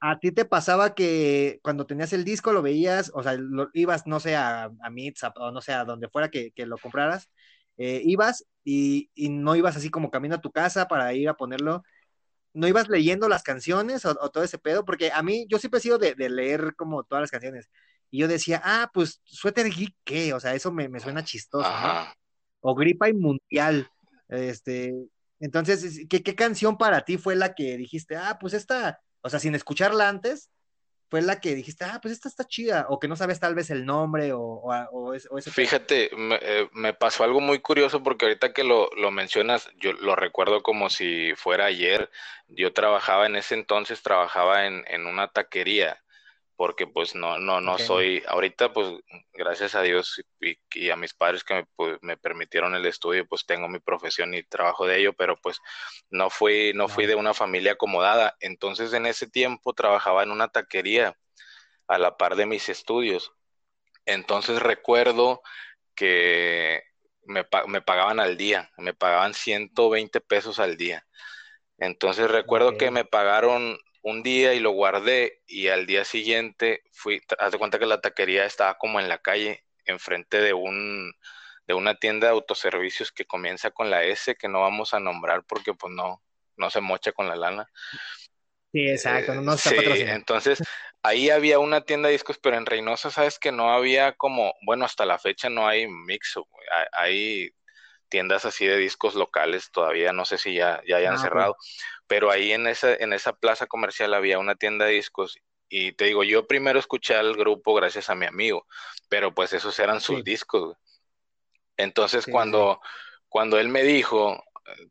¿A 0.00 0.18
ti 0.18 0.32
te 0.32 0.46
pasaba 0.46 0.94
que 0.94 1.60
cuando 1.62 1.86
tenías 1.86 2.12
el 2.14 2.24
disco 2.24 2.52
lo 2.52 2.62
veías, 2.62 3.10
o 3.14 3.22
sea, 3.22 3.34
lo, 3.34 3.68
ibas, 3.74 4.06
no 4.06 4.18
sé, 4.18 4.34
a, 4.34 4.64
a 4.64 4.72
o 5.36 5.50
no 5.52 5.60
sé, 5.60 5.72
a 5.74 5.84
donde 5.84 6.08
fuera 6.08 6.30
que, 6.30 6.52
que 6.52 6.64
lo 6.64 6.78
compraras, 6.78 7.28
eh, 7.76 8.02
ibas 8.04 8.44
y, 8.64 9.10
no 9.16 9.56
ibas 9.56 9.76
así 9.76 9.90
como 9.90 10.10
camino 10.10 10.34
a 10.34 10.40
tu 10.40 10.52
casa 10.52 10.86
para 10.88 11.12
ir 11.14 11.28
a 11.28 11.34
ponerlo, 11.34 11.82
no 12.52 12.68
ibas 12.68 12.88
leyendo 12.88 13.28
las 13.28 13.42
canciones 13.42 14.04
o, 14.04 14.14
todo 14.30 14.44
ese 14.44 14.58
pedo, 14.58 14.84
porque 14.84 15.12
a 15.12 15.22
mí, 15.22 15.46
yo 15.48 15.58
siempre 15.58 15.78
he 15.78 15.82
sido 15.82 15.98
de, 15.98 16.14
leer 16.30 16.74
como 16.76 17.04
todas 17.04 17.22
las 17.22 17.30
canciones, 17.30 17.70
y 18.10 18.18
yo 18.20 18.28
decía, 18.28 18.60
ah, 18.64 18.90
pues 18.92 19.20
suéter 19.24 19.70
geek, 19.70 19.94
¿qué? 20.04 20.34
O 20.34 20.40
sea, 20.40 20.54
eso 20.54 20.72
me, 20.72 20.88
suena 21.00 21.24
chistoso, 21.24 21.68
¿no? 21.68 22.04
O 22.60 22.74
gripa 22.74 23.08
y 23.08 23.14
mundial, 23.14 23.88
este, 24.28 24.94
entonces, 25.40 26.06
¿qué, 26.08 26.22
¿qué 26.22 26.34
canción 26.34 26.76
para 26.76 27.04
ti 27.04 27.16
fue 27.16 27.34
la 27.36 27.54
que 27.54 27.76
dijiste, 27.78 28.16
ah, 28.16 28.38
pues 28.38 28.52
esta, 28.54 29.00
o 29.22 29.30
sea, 29.30 29.38
sin 29.38 29.54
escucharla 29.54 30.08
antes, 30.08 30.50
fue 31.10 31.22
la 31.22 31.40
que 31.40 31.56
dijiste, 31.56 31.84
ah, 31.84 31.98
pues 32.00 32.12
esta 32.12 32.28
está 32.28 32.44
chida, 32.46 32.86
o 32.88 33.00
que 33.00 33.08
no 33.08 33.16
sabes 33.16 33.40
tal 33.40 33.56
vez 33.56 33.70
el 33.70 33.84
nombre 33.84 34.32
o, 34.32 34.40
o, 34.40 35.14
ese 35.14 35.50
Fíjate, 35.50 36.10
eh, 36.12 36.68
me, 36.72 36.94
pasó 36.94 37.24
algo 37.24 37.40
muy 37.40 37.58
curioso 37.58 38.00
porque 38.02 38.26
ahorita 38.26 38.52
que 38.52 38.62
lo, 38.62 38.88
lo, 38.96 39.10
mencionas, 39.10 39.68
yo 39.76 39.92
lo 39.92 40.14
recuerdo 40.14 40.62
como 40.62 40.88
si 40.88 41.34
fuera 41.34 41.64
ayer. 41.66 42.10
Yo 42.46 42.72
trabajaba 42.72 43.26
en 43.26 43.34
ese 43.34 43.56
entonces, 43.56 44.02
trabajaba 44.02 44.66
en, 44.66 44.84
en 44.86 45.06
una 45.06 45.28
taquería 45.28 46.00
porque 46.60 46.86
pues 46.86 47.14
no, 47.14 47.38
no, 47.38 47.62
no 47.62 47.78
soy, 47.78 48.22
ahorita 48.28 48.74
pues 48.74 48.86
gracias 49.32 49.74
a 49.74 49.80
Dios 49.80 50.22
y, 50.74 50.90
a 50.90 50.96
mis 50.96 51.14
padres 51.14 51.42
que 51.42 51.54
me, 51.54 51.64
pues, 51.74 51.96
me, 52.02 52.18
permitieron 52.18 52.74
el 52.74 52.84
estudio, 52.84 53.26
pues 53.26 53.46
tengo 53.46 53.66
mi 53.66 53.78
profesión 53.78 54.34
y 54.34 54.42
trabajo 54.42 54.86
de 54.86 54.98
ello, 54.98 55.14
pero 55.14 55.38
pues 55.40 55.58
no 56.10 56.28
fui, 56.28 56.72
no 56.74 56.86
fui 56.86 57.06
de 57.06 57.14
una 57.14 57.32
familia 57.32 57.72
acomodada. 57.72 58.36
Entonces 58.40 58.92
en 58.92 59.06
ese 59.06 59.26
tiempo 59.26 59.72
trabajaba 59.72 60.22
en 60.22 60.32
una 60.32 60.48
taquería 60.48 61.16
a 61.88 61.96
la 61.96 62.18
par 62.18 62.36
de 62.36 62.44
mis 62.44 62.68
estudios. 62.68 63.32
Entonces 64.04 64.60
recuerdo 64.60 65.40
que 65.94 66.82
me, 67.22 67.46
me 67.68 67.80
pagaban 67.80 68.20
al 68.20 68.36
día, 68.36 68.70
me 68.76 68.92
pagaban 68.92 69.32
120 69.32 70.20
pesos 70.20 70.58
al 70.58 70.76
día. 70.76 71.06
Entonces 71.78 72.30
recuerdo 72.30 72.76
que 72.76 72.90
me 72.90 73.06
pagaron 73.06 73.78
un 74.02 74.22
día 74.22 74.54
y 74.54 74.60
lo 74.60 74.70
guardé 74.70 75.42
y 75.46 75.68
al 75.68 75.86
día 75.86 76.04
siguiente 76.04 76.82
fui, 76.92 77.20
haz 77.38 77.52
de 77.52 77.58
cuenta 77.58 77.78
que 77.78 77.86
la 77.86 78.00
taquería 78.00 78.44
estaba 78.44 78.78
como 78.78 79.00
en 79.00 79.08
la 79.08 79.18
calle, 79.18 79.64
enfrente 79.84 80.40
de 80.40 80.52
un 80.52 81.12
de 81.66 81.74
una 81.74 81.94
tienda 81.94 82.26
de 82.26 82.32
autoservicios 82.32 83.12
que 83.12 83.26
comienza 83.26 83.70
con 83.70 83.90
la 83.90 84.02
S 84.02 84.34
que 84.34 84.48
no 84.48 84.60
vamos 84.60 84.92
a 84.92 85.00
nombrar 85.00 85.44
porque 85.44 85.72
pues 85.72 85.92
no, 85.92 86.20
no 86.56 86.70
se 86.70 86.80
mocha 86.80 87.12
con 87.12 87.28
la 87.28 87.36
lana. 87.36 87.70
Sí, 88.72 88.88
exacto, 88.88 89.34
no 89.34 89.54
está 89.54 89.70
sí, 89.70 89.76
entonces 90.00 90.60
ahí 91.02 91.30
había 91.30 91.58
una 91.58 91.82
tienda 91.82 92.08
de 92.08 92.12
discos, 92.12 92.38
pero 92.38 92.56
en 92.56 92.66
Reynosa 92.66 93.10
sabes 93.10 93.38
que 93.38 93.52
no 93.52 93.72
había 93.72 94.12
como, 94.12 94.54
bueno, 94.62 94.84
hasta 94.84 95.06
la 95.06 95.18
fecha 95.18 95.48
no 95.48 95.66
hay 95.66 95.86
mixo, 95.88 96.46
hay 96.92 97.50
tiendas 98.10 98.44
así 98.44 98.66
de 98.66 98.76
discos 98.76 99.14
locales, 99.14 99.70
todavía 99.70 100.12
no 100.12 100.24
sé 100.26 100.36
si 100.36 100.54
ya, 100.54 100.82
ya 100.86 100.96
hayan 100.96 101.14
ah, 101.14 101.18
cerrado, 101.18 101.56
pero 102.06 102.30
ahí 102.30 102.52
en 102.52 102.66
esa, 102.66 102.94
en 102.94 103.12
esa 103.12 103.32
plaza 103.32 103.66
comercial 103.66 104.12
había 104.12 104.38
una 104.38 104.56
tienda 104.56 104.84
de 104.84 104.92
discos 104.92 105.38
y 105.70 105.92
te 105.92 106.06
digo, 106.06 106.24
yo 106.24 106.46
primero 106.46 106.78
escuché 106.78 107.14
al 107.14 107.36
grupo 107.36 107.72
gracias 107.74 108.10
a 108.10 108.16
mi 108.16 108.26
amigo, 108.26 108.66
pero 109.08 109.32
pues 109.32 109.52
esos 109.52 109.78
eran 109.78 110.00
sus 110.00 110.24
discos. 110.24 110.76
Entonces 111.76 112.26
cuando, 112.26 112.80
cuando 113.28 113.58
él 113.58 113.68
me 113.68 113.84
dijo 113.84 114.42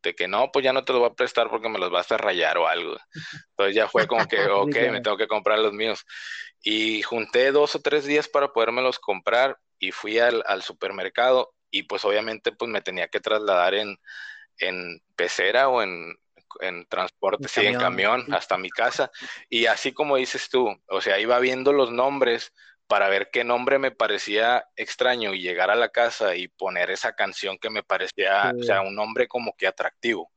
de 0.02 0.16
que 0.16 0.28
no, 0.28 0.52
pues 0.52 0.64
ya 0.64 0.74
no 0.74 0.86
te 0.86 0.94
los 0.94 1.02
voy 1.02 1.10
a 1.10 1.16
prestar 1.16 1.50
porque 1.50 1.70
me 1.70 1.80
los 1.80 1.92
vas 1.92 2.12
a 2.12 2.18
rayar 2.18 2.58
o 2.58 2.68
algo. 2.68 2.98
Entonces 3.50 3.76
ya 3.76 3.90
fue 3.90 4.08
como 4.08 4.26
que, 4.28 4.38
ok, 4.50 4.76
me 4.92 5.02
tengo 5.02 5.18
que 5.18 5.28
comprar 5.28 5.60
los 5.60 5.74
míos. 5.74 6.06
Y 6.62 7.02
junté 7.02 7.52
dos 7.52 7.76
o 7.76 7.82
tres 7.82 8.06
días 8.06 8.30
para 8.30 8.54
podérmelos 8.54 9.00
comprar 9.00 9.58
y 9.80 9.92
fui 9.92 10.20
al, 10.20 10.44
al 10.48 10.64
supermercado 10.64 11.54
y 11.72 11.84
pues 11.84 12.06
obviamente 12.06 12.52
pues 12.52 12.70
me 12.70 12.82
tenía 12.82 13.08
que 13.08 13.20
trasladar 13.20 13.74
en, 13.76 13.98
en 14.58 15.02
pecera 15.16 15.70
o 15.70 15.82
en, 15.82 16.16
en 16.62 16.86
transporte, 16.88 17.48
sí, 17.48 17.66
en 17.66 17.76
camión 17.76 18.26
hasta 18.32 18.58
mi 18.58 18.70
casa. 18.70 19.12
Y 19.50 19.66
así 19.68 19.94
como 19.94 20.18
dices 20.18 20.50
tú, 20.50 20.70
o 20.88 21.02
sea, 21.02 21.20
iba 21.20 21.40
viendo 21.40 21.74
los 21.74 21.92
nombres 21.92 22.54
para 22.88 23.10
ver 23.10 23.30
qué 23.32 23.44
nombre 23.44 23.78
me 23.80 23.92
parecía 23.92 24.66
extraño 24.76 25.34
y 25.34 25.42
llegar 25.42 25.70
a 25.70 25.76
la 25.76 25.90
casa 25.90 26.36
y 26.36 26.48
poner 26.48 26.90
esa 26.92 27.14
canción 27.14 27.58
que 27.60 27.70
me 27.70 27.84
parecía, 27.84 28.56
o 28.60 28.64
sea, 28.64 28.82
un 28.82 28.96
nombre 28.96 29.28
como 29.28 29.56
que 29.56 29.68
atractivo. 29.68 30.32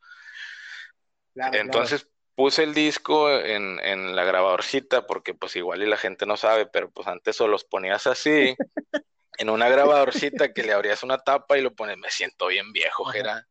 Entonces 1.50 2.08
puse 2.34 2.62
el 2.64 2.74
disco 2.74 3.30
en, 3.30 3.78
en 3.80 4.16
la 4.16 4.24
grabadorcita 4.24 5.06
porque 5.06 5.34
pues 5.34 5.54
igual 5.56 5.82
y 5.82 5.86
la 5.86 5.96
gente 5.96 6.26
no 6.26 6.36
sabe, 6.36 6.66
pero 6.66 6.90
pues 6.90 7.06
antes 7.08 7.40
o 7.40 7.48
los 7.48 7.64
ponías 7.64 8.06
así 8.06 8.56
en 9.38 9.50
una 9.50 9.68
grabadorcita 9.68 10.52
que 10.52 10.62
le 10.62 10.72
abrías 10.72 11.02
una 11.02 11.18
tapa 11.18 11.58
y 11.58 11.62
lo 11.62 11.74
pones, 11.74 11.98
me 11.98 12.10
siento 12.10 12.48
bien 12.48 12.72
viejo, 12.72 13.04
Jera. 13.04 13.46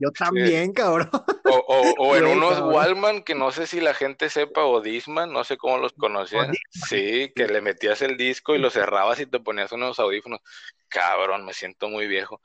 Yo 0.00 0.12
también, 0.12 0.72
cabrón. 0.72 1.10
O, 1.44 2.16
en 2.16 2.26
unos 2.26 2.60
Wallman 2.60 3.22
que 3.22 3.34
no 3.34 3.50
sé 3.50 3.66
si 3.66 3.80
la 3.80 3.94
gente 3.94 4.30
sepa, 4.30 4.64
o 4.64 4.80
Disman, 4.80 5.32
no 5.32 5.42
sé 5.42 5.56
cómo 5.56 5.78
los 5.78 5.92
conocían. 5.92 6.52
Sí, 6.70 7.32
que 7.34 7.48
le 7.48 7.60
metías 7.60 8.00
el 8.02 8.16
disco 8.16 8.54
y 8.54 8.58
lo 8.58 8.70
cerrabas 8.70 9.18
y 9.18 9.26
te 9.26 9.40
ponías 9.40 9.72
unos 9.72 9.98
audífonos. 9.98 10.40
Cabrón, 10.88 11.44
me 11.44 11.52
siento 11.52 11.88
muy 11.88 12.06
viejo. 12.06 12.40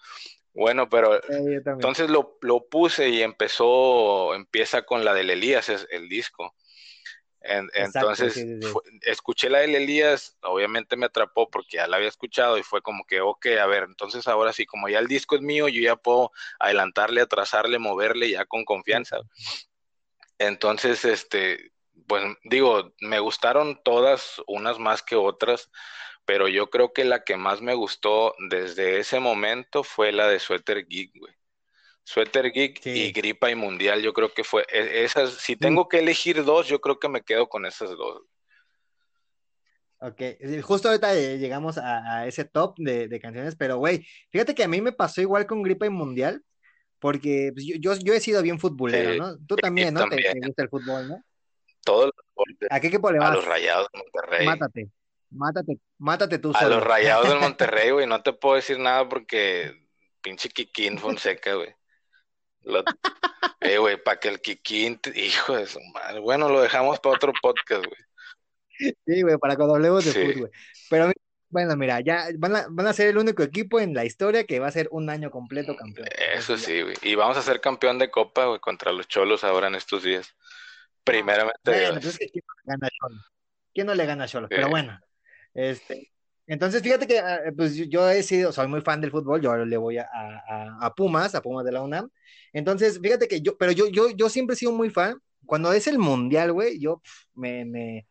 Bueno, 0.56 0.90
pero 0.90 1.20
entonces 1.30 2.10
lo, 2.10 2.38
lo, 2.42 2.66
puse 2.66 3.10
y 3.10 3.22
empezó, 3.22 4.34
empieza 4.34 4.84
con 4.84 5.04
la 5.04 5.14
del 5.14 5.30
Elías, 5.30 5.70
es 5.70 5.88
el 5.92 6.10
disco 6.10 6.56
entonces, 7.44 8.46
escuché 9.02 9.50
la 9.50 9.60
de 9.60 9.76
Elías, 9.76 10.38
obviamente 10.44 10.96
me 10.96 11.08
atrapó 11.08 11.50
porque 11.50 11.78
ya 11.78 11.88
la 11.88 11.98
había 11.98 12.08
escuchado 12.08 12.58
y 12.58 12.64
fue 12.64 12.82
como 12.82 13.06
que, 13.06 13.20
ok, 13.20 13.48
a 13.62 13.66
ver, 13.66 13.84
entonces 13.84 14.28
ahora 14.28 14.54
sí, 14.54 14.66
como 14.66 14.88
ya 14.88 15.00
el 15.00 15.08
disco 15.08 15.36
es 15.36 15.42
mío, 15.42 15.68
yo 15.68 15.82
ya 15.82 15.98
puedo 15.98 16.32
adelantarle, 16.60 17.22
atrasarle, 17.22 17.80
moverle 17.80 18.30
ya 18.30 18.46
con 18.46 18.64
confianza. 18.64 19.18
Entonces, 20.40 21.04
este, 21.04 21.74
pues 22.08 22.24
digo, 22.46 22.94
me 23.02 23.20
gustaron 23.20 23.82
todas, 23.84 24.42
unas 24.48 24.80
más 24.80 25.04
que 25.04 25.16
otras, 25.16 25.70
pero 26.26 26.48
yo 26.48 26.70
creo 26.70 26.94
que 26.94 27.04
la 27.04 27.24
que 27.24 27.36
más 27.36 27.62
me 27.62 27.74
gustó 27.74 28.36
desde 28.50 29.00
ese 29.00 29.20
momento 29.20 29.84
fue 29.84 30.14
la 30.14 30.28
de 30.28 30.40
Sweater 30.40 30.86
Geek, 30.88 31.12
güey. 31.20 31.34
Sweater 32.06 32.52
Geek 32.52 32.86
y 32.86 33.12
Gripa 33.12 33.50
y 33.50 33.56
Mundial, 33.56 34.02
yo 34.02 34.14
creo 34.14 34.34
que 34.34 34.44
fue 34.44 34.66
e, 34.72 35.04
esas. 35.04 35.34
Si 35.34 35.56
tengo 35.56 35.88
que 35.88 36.00
elegir 36.00 36.44
dos, 36.44 36.68
yo 36.68 36.82
creo 36.82 37.00
que 37.00 37.10
me 37.10 37.22
quedo 37.22 37.48
con 37.48 37.66
esas 37.66 37.90
dos. 37.92 38.24
Ok, 40.00 40.22
justo 40.62 40.90
ahorita 40.90 41.16
eh, 41.16 41.38
llegamos 41.38 41.78
a, 41.78 42.28
ese 42.28 42.44
top 42.44 42.76
de, 42.78 43.20
canciones, 43.22 43.56
pero 43.56 43.78
güey, 43.78 44.06
fíjate 44.32 44.54
que 44.54 44.66
a 44.66 44.68
mí 44.68 44.82
me 44.82 44.92
pasó 44.92 45.22
igual 45.22 45.48
con 45.48 45.64
Gripe 45.64 45.90
Mundial, 45.90 46.44
porque 47.00 47.52
pues, 47.54 47.66
yo, 47.66 47.96
yo, 47.96 48.14
he 48.14 48.20
sido 48.20 48.42
bien 48.42 48.60
futbolero, 48.60 49.16
¿no? 49.16 49.38
Tú 49.48 49.56
también, 49.56 49.94
¿no? 49.94 50.10
Te, 50.10 50.34
gusta 50.46 50.64
el 50.64 50.70
fútbol, 50.70 51.08
¿no? 51.08 51.24
Todos 51.86 52.08
los 52.08 52.70
¿A 52.70 52.82
qué 52.82 52.88
equipo 52.88 53.12
le 53.12 53.20
vas? 53.20 53.32
A 53.32 53.36
los 53.36 53.46
Rayados 53.46 53.88
de 53.94 54.00
Monterrey. 54.00 54.46
Mátate, 54.46 54.90
mátate, 55.30 55.80
mátate 55.98 56.38
tú 56.38 56.52
A 56.54 56.66
los 56.66 56.84
Rayados 56.84 57.30
del 57.30 57.40
Monterrey, 57.56 57.92
güey, 57.92 58.06
no 58.06 58.22
te 58.22 58.34
puedo 58.34 58.56
decir 58.56 58.80
nada 58.80 59.08
porque 59.08 59.88
pinche 60.22 60.50
Kikín 60.50 61.00
Fonseca, 61.00 61.54
güey. 61.54 61.74
eh, 63.62 63.78
güey, 63.78 64.02
para 64.02 64.20
que 64.20 64.30
el 64.30 64.42
Kikín, 64.42 65.00
hijo 65.16 65.56
de 65.56 65.68
su 65.68 65.80
madre. 65.94 66.20
Bueno, 66.20 66.50
lo 66.50 66.62
dejamos 66.62 67.00
para 67.00 67.16
otro 67.16 67.34
podcast, 67.42 67.86
güey. 67.86 68.94
Sí, 69.06 69.22
güey, 69.22 69.38
para 69.38 69.56
cuando 69.56 69.76
hablemos 69.76 70.06
de 70.06 70.12
fútbol. 70.12 70.52
Pero 70.90 71.12
bueno, 71.50 71.76
mira, 71.76 72.00
ya 72.02 72.28
van 72.38 72.56
a, 72.56 72.66
van 72.70 72.88
a 72.88 72.94
ser 72.94 73.08
el 73.08 73.18
único 73.18 73.44
equipo 73.44 73.80
en 73.80 73.94
la 73.94 74.06
historia 74.06 74.46
que 74.46 74.60
va 74.60 74.68
a 74.68 74.72
ser 74.72 74.88
un 74.92 75.10
año 75.10 75.30
completo 75.30 75.76
campeón. 75.76 76.08
Eso 76.36 76.58
sí, 76.58 76.82
güey. 76.82 76.96
Y 77.04 77.16
vamos 77.16 77.38
a 77.38 77.44
ser 77.44 77.62
campeón 77.62 78.00
de 78.00 78.10
Copa, 78.10 78.46
güey, 78.46 78.60
contra 78.60 78.92
los 78.92 79.08
Cholos 79.08 79.44
ahora 79.44 79.68
en 79.68 79.76
estos 79.76 80.04
días. 80.04 80.36
Primeramente. 81.04 81.60
Bueno, 81.64 82.00
pues 82.02 82.18
¿quién 82.18 82.44
no 82.48 82.54
le 82.56 82.64
gana 82.66 82.88
a 82.88 82.90
Cholos? 82.90 83.32
¿Quién 83.74 83.88
no 83.88 83.96
le 83.96 84.06
gana 84.06 84.24
a 84.24 84.28
Cholos? 84.28 84.50
Pero 84.50 84.70
bueno, 84.70 85.00
este, 85.54 86.13
entonces, 86.48 86.82
fíjate 86.82 87.08
que 87.08 87.20
ah, 87.20 87.42
pues 87.56 87.76
yo 87.76 88.10
he 88.10 88.22
sido, 88.24 88.52
soy 88.52 88.68
muy 88.68 88.82
fan 88.82 89.00
del 89.00 89.12
fútbol, 89.12 89.42
yo 89.42 89.52
ahora 89.52 89.66
le 89.66 89.78
voy 89.78 89.98
a, 89.98 90.08
a, 90.82 90.94
Pumas, 90.94 91.36
a 91.36 91.42
Pumas 91.42 91.66
de 91.66 91.72
la 91.72 91.82
UNAM. 91.82 92.10
Entonces, 92.52 93.00
fíjate 93.02 93.28
que 93.28 93.42
yo, 93.42 93.58
pero 93.58 93.72
yo, 93.72 93.88
yo, 93.88 94.10
yo 94.10 94.30
siempre 94.30 94.56
he 94.56 94.58
sido 94.58 94.72
muy 94.74 94.90
fan. 94.90 95.18
Cuando 95.46 95.74
es 95.74 95.88
el 95.88 96.00
mundial, 96.00 96.54
güey, 96.54 96.80
yo 96.80 97.02
me, 97.34 97.66
me, 97.66 98.08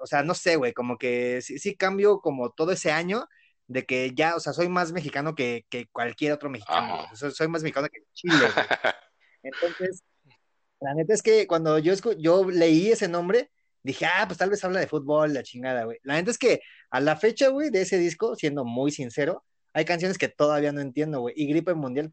o 0.00 0.06
sea, 0.06 0.22
no 0.22 0.34
sé, 0.34 0.56
güey, 0.56 0.72
como 0.72 0.98
que 0.98 1.40
sí, 1.42 1.74
cambio 1.76 2.20
como 2.20 2.50
todo 2.50 2.72
ese 2.72 2.92
año 2.92 3.26
de 3.66 3.84
que 3.84 4.12
ya, 4.14 4.36
o 4.36 4.40
sea, 4.40 4.52
soy 4.52 4.68
más 4.68 4.92
mexicano 4.92 5.34
que, 5.34 5.66
que 5.68 5.86
cualquier 5.88 6.32
otro 6.32 6.50
mexicano. 6.50 7.06
Soy, 7.14 7.48
más 7.48 7.62
mexicano 7.62 7.88
que 7.88 8.00
Chile. 8.12 8.34
Entonces, 9.42 10.02
la 10.80 10.94
neta 10.94 11.14
es 11.14 11.22
que 11.22 11.46
cuando 11.46 11.78
yo, 11.78 11.94
yo 12.18 12.50
leí 12.50 12.90
ese 12.90 13.08
nombre, 13.08 13.50
dije, 13.82 14.06
ah, 14.06 14.24
pues 14.26 14.38
tal 14.38 14.50
vez 14.50 14.62
habla 14.64 14.80
de 14.80 14.86
fútbol, 14.86 15.32
la 15.34 15.42
chingada, 15.42 15.84
güey. 15.84 15.98
La 16.02 16.14
neta 16.14 16.30
es 16.30 16.38
que 16.38 16.60
a 16.90 17.00
la 17.00 17.16
fecha, 17.16 17.48
güey, 17.48 17.70
de 17.70 17.82
ese 17.82 17.98
disco, 17.98 18.36
siendo 18.36 18.64
muy 18.64 18.90
sincero, 18.90 19.44
hay 19.74 19.84
canciones 19.84 20.18
que 20.18 20.28
todavía 20.28 20.72
no 20.72 20.80
entiendo, 20.80 21.20
güey. 21.20 21.34
Y 21.36 21.46
Gripe 21.46 21.74
Mundial 21.74 22.12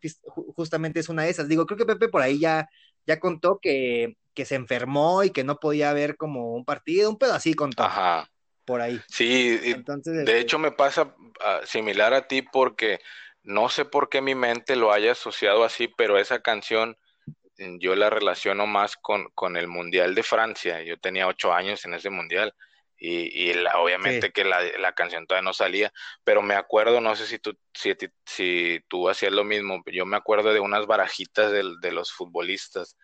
justamente 0.56 1.00
es 1.00 1.10
una 1.10 1.24
de 1.24 1.30
esas. 1.30 1.48
Digo, 1.48 1.66
creo 1.66 1.78
que 1.78 1.86
Pepe 1.86 2.08
por 2.08 2.22
ahí 2.22 2.40
ya, 2.40 2.70
ya 3.06 3.20
contó 3.20 3.60
que, 3.62 4.16
que 4.34 4.46
se 4.46 4.56
enfermó 4.56 5.24
y 5.24 5.32
que 5.32 5.44
no 5.44 5.60
podía 5.60 5.92
ver 5.94 6.16
como 6.16 6.54
un 6.54 6.64
partido, 6.64 7.10
un 7.10 7.18
pedo 7.18 7.34
así 7.34 7.54
contó. 7.54 7.84
Ajá. 7.84 8.30
Por 8.66 8.82
ahí. 8.82 9.02
Sí, 9.10 9.60
Entonces, 9.64 10.14
de 10.14 10.20
este 10.20 10.40
hecho 10.40 10.60
me 10.60 10.72
pasa 10.72 11.16
ah, 11.44 11.62
similar 11.66 12.14
a 12.14 12.28
ti 12.28 12.44
porque 12.44 13.00
no 13.44 13.68
sé 13.68 13.84
por 13.84 14.10
qué 14.10 14.22
mi 14.22 14.36
mente 14.36 14.76
lo 14.76 14.94
haya 14.94 15.14
asociado 15.14 15.64
así, 15.64 15.88
pero 15.98 16.20
esa 16.20 16.40
canción 16.42 16.96
yo 17.80 17.96
la 17.96 18.10
relaciono 18.10 18.68
más 18.68 18.96
con, 18.96 19.30
con 19.36 19.58
el 19.58 19.68
Mundial 19.68 20.16
de 20.16 20.24
Francia. 20.24 20.82
Yo 20.82 20.98
tenía 20.98 21.28
ocho 21.28 21.54
años 21.54 21.84
en 21.86 21.94
ese 21.94 22.10
Mundial 22.10 22.54
y, 22.98 23.50
y 23.50 23.66
obviamente 23.76 24.32
que 24.32 24.44
la, 24.44 24.62
la, 24.78 24.94
canción 24.94 25.26
todavía 25.26 25.46
no 25.46 25.54
salía, 25.54 25.92
pero 26.24 26.42
me 26.42 26.56
acuerdo, 26.56 27.00
no 27.00 27.16
sé 27.16 27.26
si 27.28 27.40
tú, 27.40 27.58
si, 27.74 27.94
si 28.26 28.82
tú 28.90 29.08
hacías 29.08 29.32
lo 29.32 29.46
mismo, 29.46 29.82
yo 29.86 30.06
me 30.06 30.18
acuerdo 30.18 30.54
de 30.54 30.60
unas 30.60 30.86
barajitas 30.86 31.52
de, 31.52 31.64
de 31.80 31.92
los 31.92 32.12
futbolistas, 32.12 32.98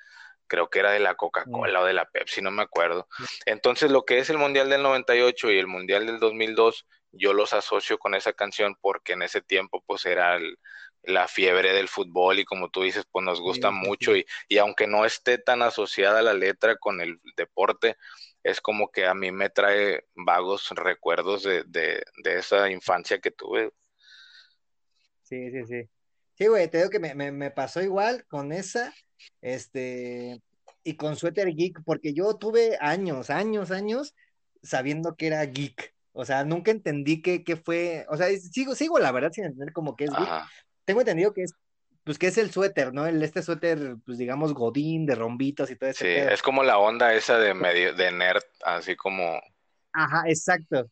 creo 0.48 0.70
que 0.70 0.80
era 0.80 0.92
de 0.92 1.00
la 1.00 1.16
Coca-Cola 1.16 1.82
o 1.82 1.86
de 1.86 1.94
la 1.94 2.06
Pepsi, 2.06 2.42
no 2.42 2.52
me 2.52 2.64
acuerdo. 2.64 3.08
Entonces 3.46 3.90
lo 3.90 4.04
que 4.04 4.20
es 4.20 4.30
el 4.30 4.38
Mundial 4.38 4.70
del 4.70 4.84
98 4.84 5.52
y 5.52 5.60
el 5.60 5.68
Mundial 5.68 6.06
del 6.06 6.20
2002, 6.20 6.86
yo 7.14 7.32
los 7.32 7.54
asocio 7.54 7.98
con 7.98 8.16
esa 8.16 8.34
canción 8.34 8.76
porque 8.82 9.14
en 9.14 9.22
ese 9.22 9.42
tiempo 9.42 9.82
pues 9.88 10.06
era 10.06 10.36
el, 10.36 10.58
la 11.08 11.28
fiebre 11.28 11.74
del 11.74 11.88
fútbol 11.88 12.40
y 12.40 12.46
como 12.46 12.70
tú 12.70 12.84
dices, 12.84 13.06
pues 13.12 13.24
nos 13.26 13.42
gusta 13.42 13.72
mucho 13.72 14.16
y, 14.16 14.26
y, 14.48 14.58
aunque 14.58 14.88
no 14.88 15.06
esté 15.06 15.38
tan 15.38 15.62
asociada 15.62 16.22
la 16.22 16.34
letra 16.34 16.78
con 16.78 17.02
el 17.02 17.20
deporte, 17.36 17.98
es 18.44 18.62
como 18.62 18.92
que 18.92 19.08
a 19.08 19.14
mí 19.14 19.32
me 19.32 19.50
trae 19.50 20.06
vagos 20.16 20.70
recuerdos 20.76 21.44
de, 21.44 21.64
de, 21.66 22.04
de 22.24 22.40
esa 22.40 22.70
infancia 22.70 23.20
que 23.20 23.32
tuve. 23.32 23.72
Sí, 25.24 25.50
sí, 25.52 25.66
sí. 25.66 25.90
Sí, 26.38 26.48
güey, 26.48 26.70
te 26.70 26.78
digo 26.78 26.90
que 26.90 27.00
me, 27.00 27.16
me, 27.16 27.32
me, 27.32 27.50
pasó 27.50 27.82
igual 27.82 28.26
con 28.28 28.52
esa, 28.52 28.94
este, 29.42 30.42
y 30.84 30.96
con 30.96 31.16
Sweater 31.16 31.48
Geek, 31.48 31.82
porque 31.86 32.14
yo 32.14 32.36
tuve 32.36 32.78
años, 32.82 33.30
años, 33.30 33.72
años 33.72 34.14
sabiendo 34.62 35.16
que 35.16 35.28
era 35.28 35.44
geek. 35.46 35.94
O 36.12 36.26
sea, 36.26 36.44
nunca 36.44 36.72
entendí 36.72 37.22
qué, 37.22 37.44
fue, 37.58 38.06
o 38.10 38.18
sea, 38.18 38.28
sigo, 38.38 38.76
sigo 38.76 39.00
la 39.00 39.12
verdad 39.12 39.32
sin 39.32 39.46
entender 39.46 39.74
como 39.74 39.96
que 39.96 40.06
es 40.06 40.12
geek, 40.12 40.30
tengo 40.86 41.02
entendido 41.02 41.34
que 41.34 41.44
es, 41.44 41.54
pues 42.04 42.20
que 42.20 42.28
es 42.28 42.38
el 42.38 42.52
suéter, 42.52 42.94
¿no? 42.94 43.08
El, 43.08 43.22
este 43.24 43.42
suéter, 43.42 43.96
pues 44.06 44.18
digamos, 44.18 44.54
godín, 44.54 45.06
de 45.06 45.16
rombitos 45.16 45.72
y 45.72 45.76
todo 45.76 45.90
eso. 45.90 46.06
Sí, 46.06 46.12
es 46.12 46.42
como 46.42 46.64
la 46.64 46.78
onda 46.78 47.14
esa 47.14 47.40
de 47.40 47.54
medio, 47.54 47.94
de 47.94 48.12
nerd, 48.12 48.44
así 48.64 48.96
como. 48.96 49.42
Ajá, 49.92 50.24
exacto. 50.28 50.90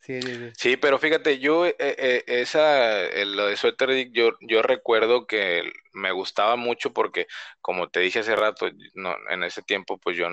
Sí, 0.00 0.20
sí, 0.20 0.34
sí. 0.34 0.50
sí 0.56 0.76
pero 0.76 0.98
fíjate, 0.98 1.38
yo, 1.38 1.64
eh, 1.66 1.76
eh, 1.78 2.24
esa, 2.26 3.02
lo 3.24 3.46
de 3.46 3.56
suéter, 3.56 4.10
yo, 4.10 4.32
yo 4.40 4.62
recuerdo 4.62 5.26
que 5.26 5.70
me 5.92 6.10
gustaba 6.10 6.56
mucho 6.56 6.92
porque, 6.92 7.28
como 7.60 7.88
te 7.88 8.00
dije 8.00 8.18
hace 8.18 8.34
rato, 8.34 8.68
no, 8.94 9.14
en 9.30 9.44
ese 9.44 9.62
tiempo, 9.62 9.98
pues 9.98 10.16
yo, 10.16 10.26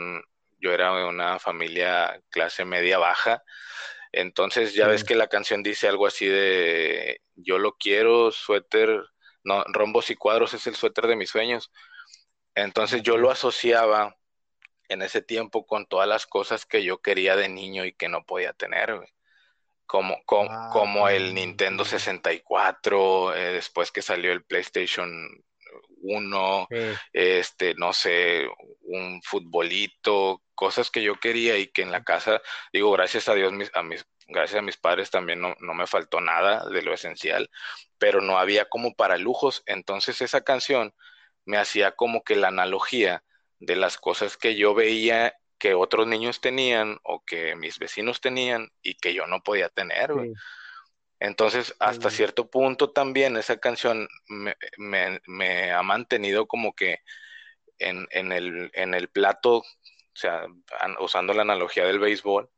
yo 0.60 0.72
era 0.72 0.96
de 0.96 1.06
una 1.06 1.38
familia 1.38 2.20
clase 2.30 2.66
media 2.66 2.98
baja, 2.98 3.44
entonces 4.12 4.74
ya 4.74 4.88
ves 4.88 5.04
que 5.04 5.16
la 5.16 5.28
canción 5.28 5.64
dice 5.64 5.88
algo 5.88 6.08
así 6.08 6.26
de 6.26 7.22
yo 7.36 7.58
lo 7.60 7.74
quiero, 7.74 8.32
suéter, 8.32 9.04
no, 9.44 9.64
rombos 9.68 10.10
y 10.10 10.16
cuadros 10.16 10.54
es 10.54 10.66
el 10.68 10.76
suéter 10.76 11.08
de 11.08 11.16
mis 11.16 11.30
sueños. 11.30 11.72
Entonces 12.56 13.04
yo 13.04 13.18
lo 13.18 13.32
asociaba 13.32 14.18
en 14.90 15.02
ese 15.04 15.22
tiempo 15.22 15.66
con 15.66 15.86
todas 15.86 16.08
las 16.08 16.26
cosas 16.26 16.66
que 16.66 16.84
yo 16.84 17.02
quería 17.02 17.36
de 17.36 17.48
niño 17.50 17.86
y 17.86 17.94
que 17.94 18.10
no 18.10 18.26
podía 18.26 18.54
tener, 18.54 19.00
Como, 19.86 20.18
ah, 20.50 20.70
como, 20.72 21.08
el 21.10 21.34
Nintendo 21.34 21.86
64, 21.86 23.36
eh, 23.36 23.54
después 23.54 23.92
que 23.92 24.02
salió 24.02 24.32
el 24.32 24.44
PlayStation 24.44 25.44
1, 26.02 26.68
este, 27.14 27.76
no 27.76 27.94
sé, 27.94 28.48
un 28.82 29.22
futbolito, 29.24 30.42
cosas 30.56 30.92
que 30.92 31.02
yo 31.04 31.16
quería 31.16 31.58
y 31.58 31.68
que 31.68 31.82
en 31.82 31.92
la 31.92 32.04
casa, 32.04 32.42
digo, 32.74 32.92
gracias 32.92 33.30
a 33.30 33.34
Dios, 33.36 33.54
a 33.74 33.84
mis, 33.84 34.06
gracias 34.28 34.60
a 34.60 34.64
mis 34.64 34.78
padres 34.78 35.10
también 35.10 35.42
no, 35.42 35.56
no 35.60 35.74
me 35.74 35.88
faltó 35.88 36.22
nada 36.22 36.68
de 36.70 36.82
lo 36.82 36.94
esencial, 36.94 37.50
pero 37.98 38.22
no 38.22 38.38
había 38.38 38.66
como 38.66 38.94
para 38.96 39.18
lujos, 39.18 39.64
entonces 39.66 40.22
esa 40.22 40.42
canción 40.42 40.94
me 41.46 41.58
hacía 41.58 41.92
como 41.92 42.24
que 42.24 42.36
la 42.36 42.50
analogía 42.50 43.24
de 43.60 43.76
las 43.76 43.98
cosas 43.98 44.38
que 44.38 44.56
yo 44.56 44.74
veía 44.74 45.36
que 45.60 45.74
otros 45.74 46.08
niños 46.08 46.42
tenían 46.42 46.98
o 47.04 47.24
que 47.26 47.56
mis 47.56 47.78
vecinos 47.78 48.22
tenían 48.22 48.70
y 48.82 48.96
que 48.96 49.14
yo 49.14 49.28
no 49.28 49.42
podía 49.42 49.70
tener. 49.70 50.12
Entonces, 51.20 51.76
hasta 51.80 52.10
cierto 52.10 52.50
punto 52.50 52.92
también 52.92 53.38
esa 53.38 53.58
canción 53.58 54.08
me, 54.28 54.56
me, 54.78 55.22
me 55.28 55.72
ha 55.72 55.84
mantenido 55.84 56.48
como 56.48 56.74
que 56.74 57.00
en, 57.78 58.08
en, 58.12 58.32
el, 58.32 58.72
en 58.74 58.94
el 58.94 59.10
plato 59.10 59.64
o 60.20 60.20
sea, 60.20 60.48
usando 61.00 61.34
la 61.34 61.44
analogía 61.44 61.86
del 61.86 62.00
béisbol, 62.00 62.50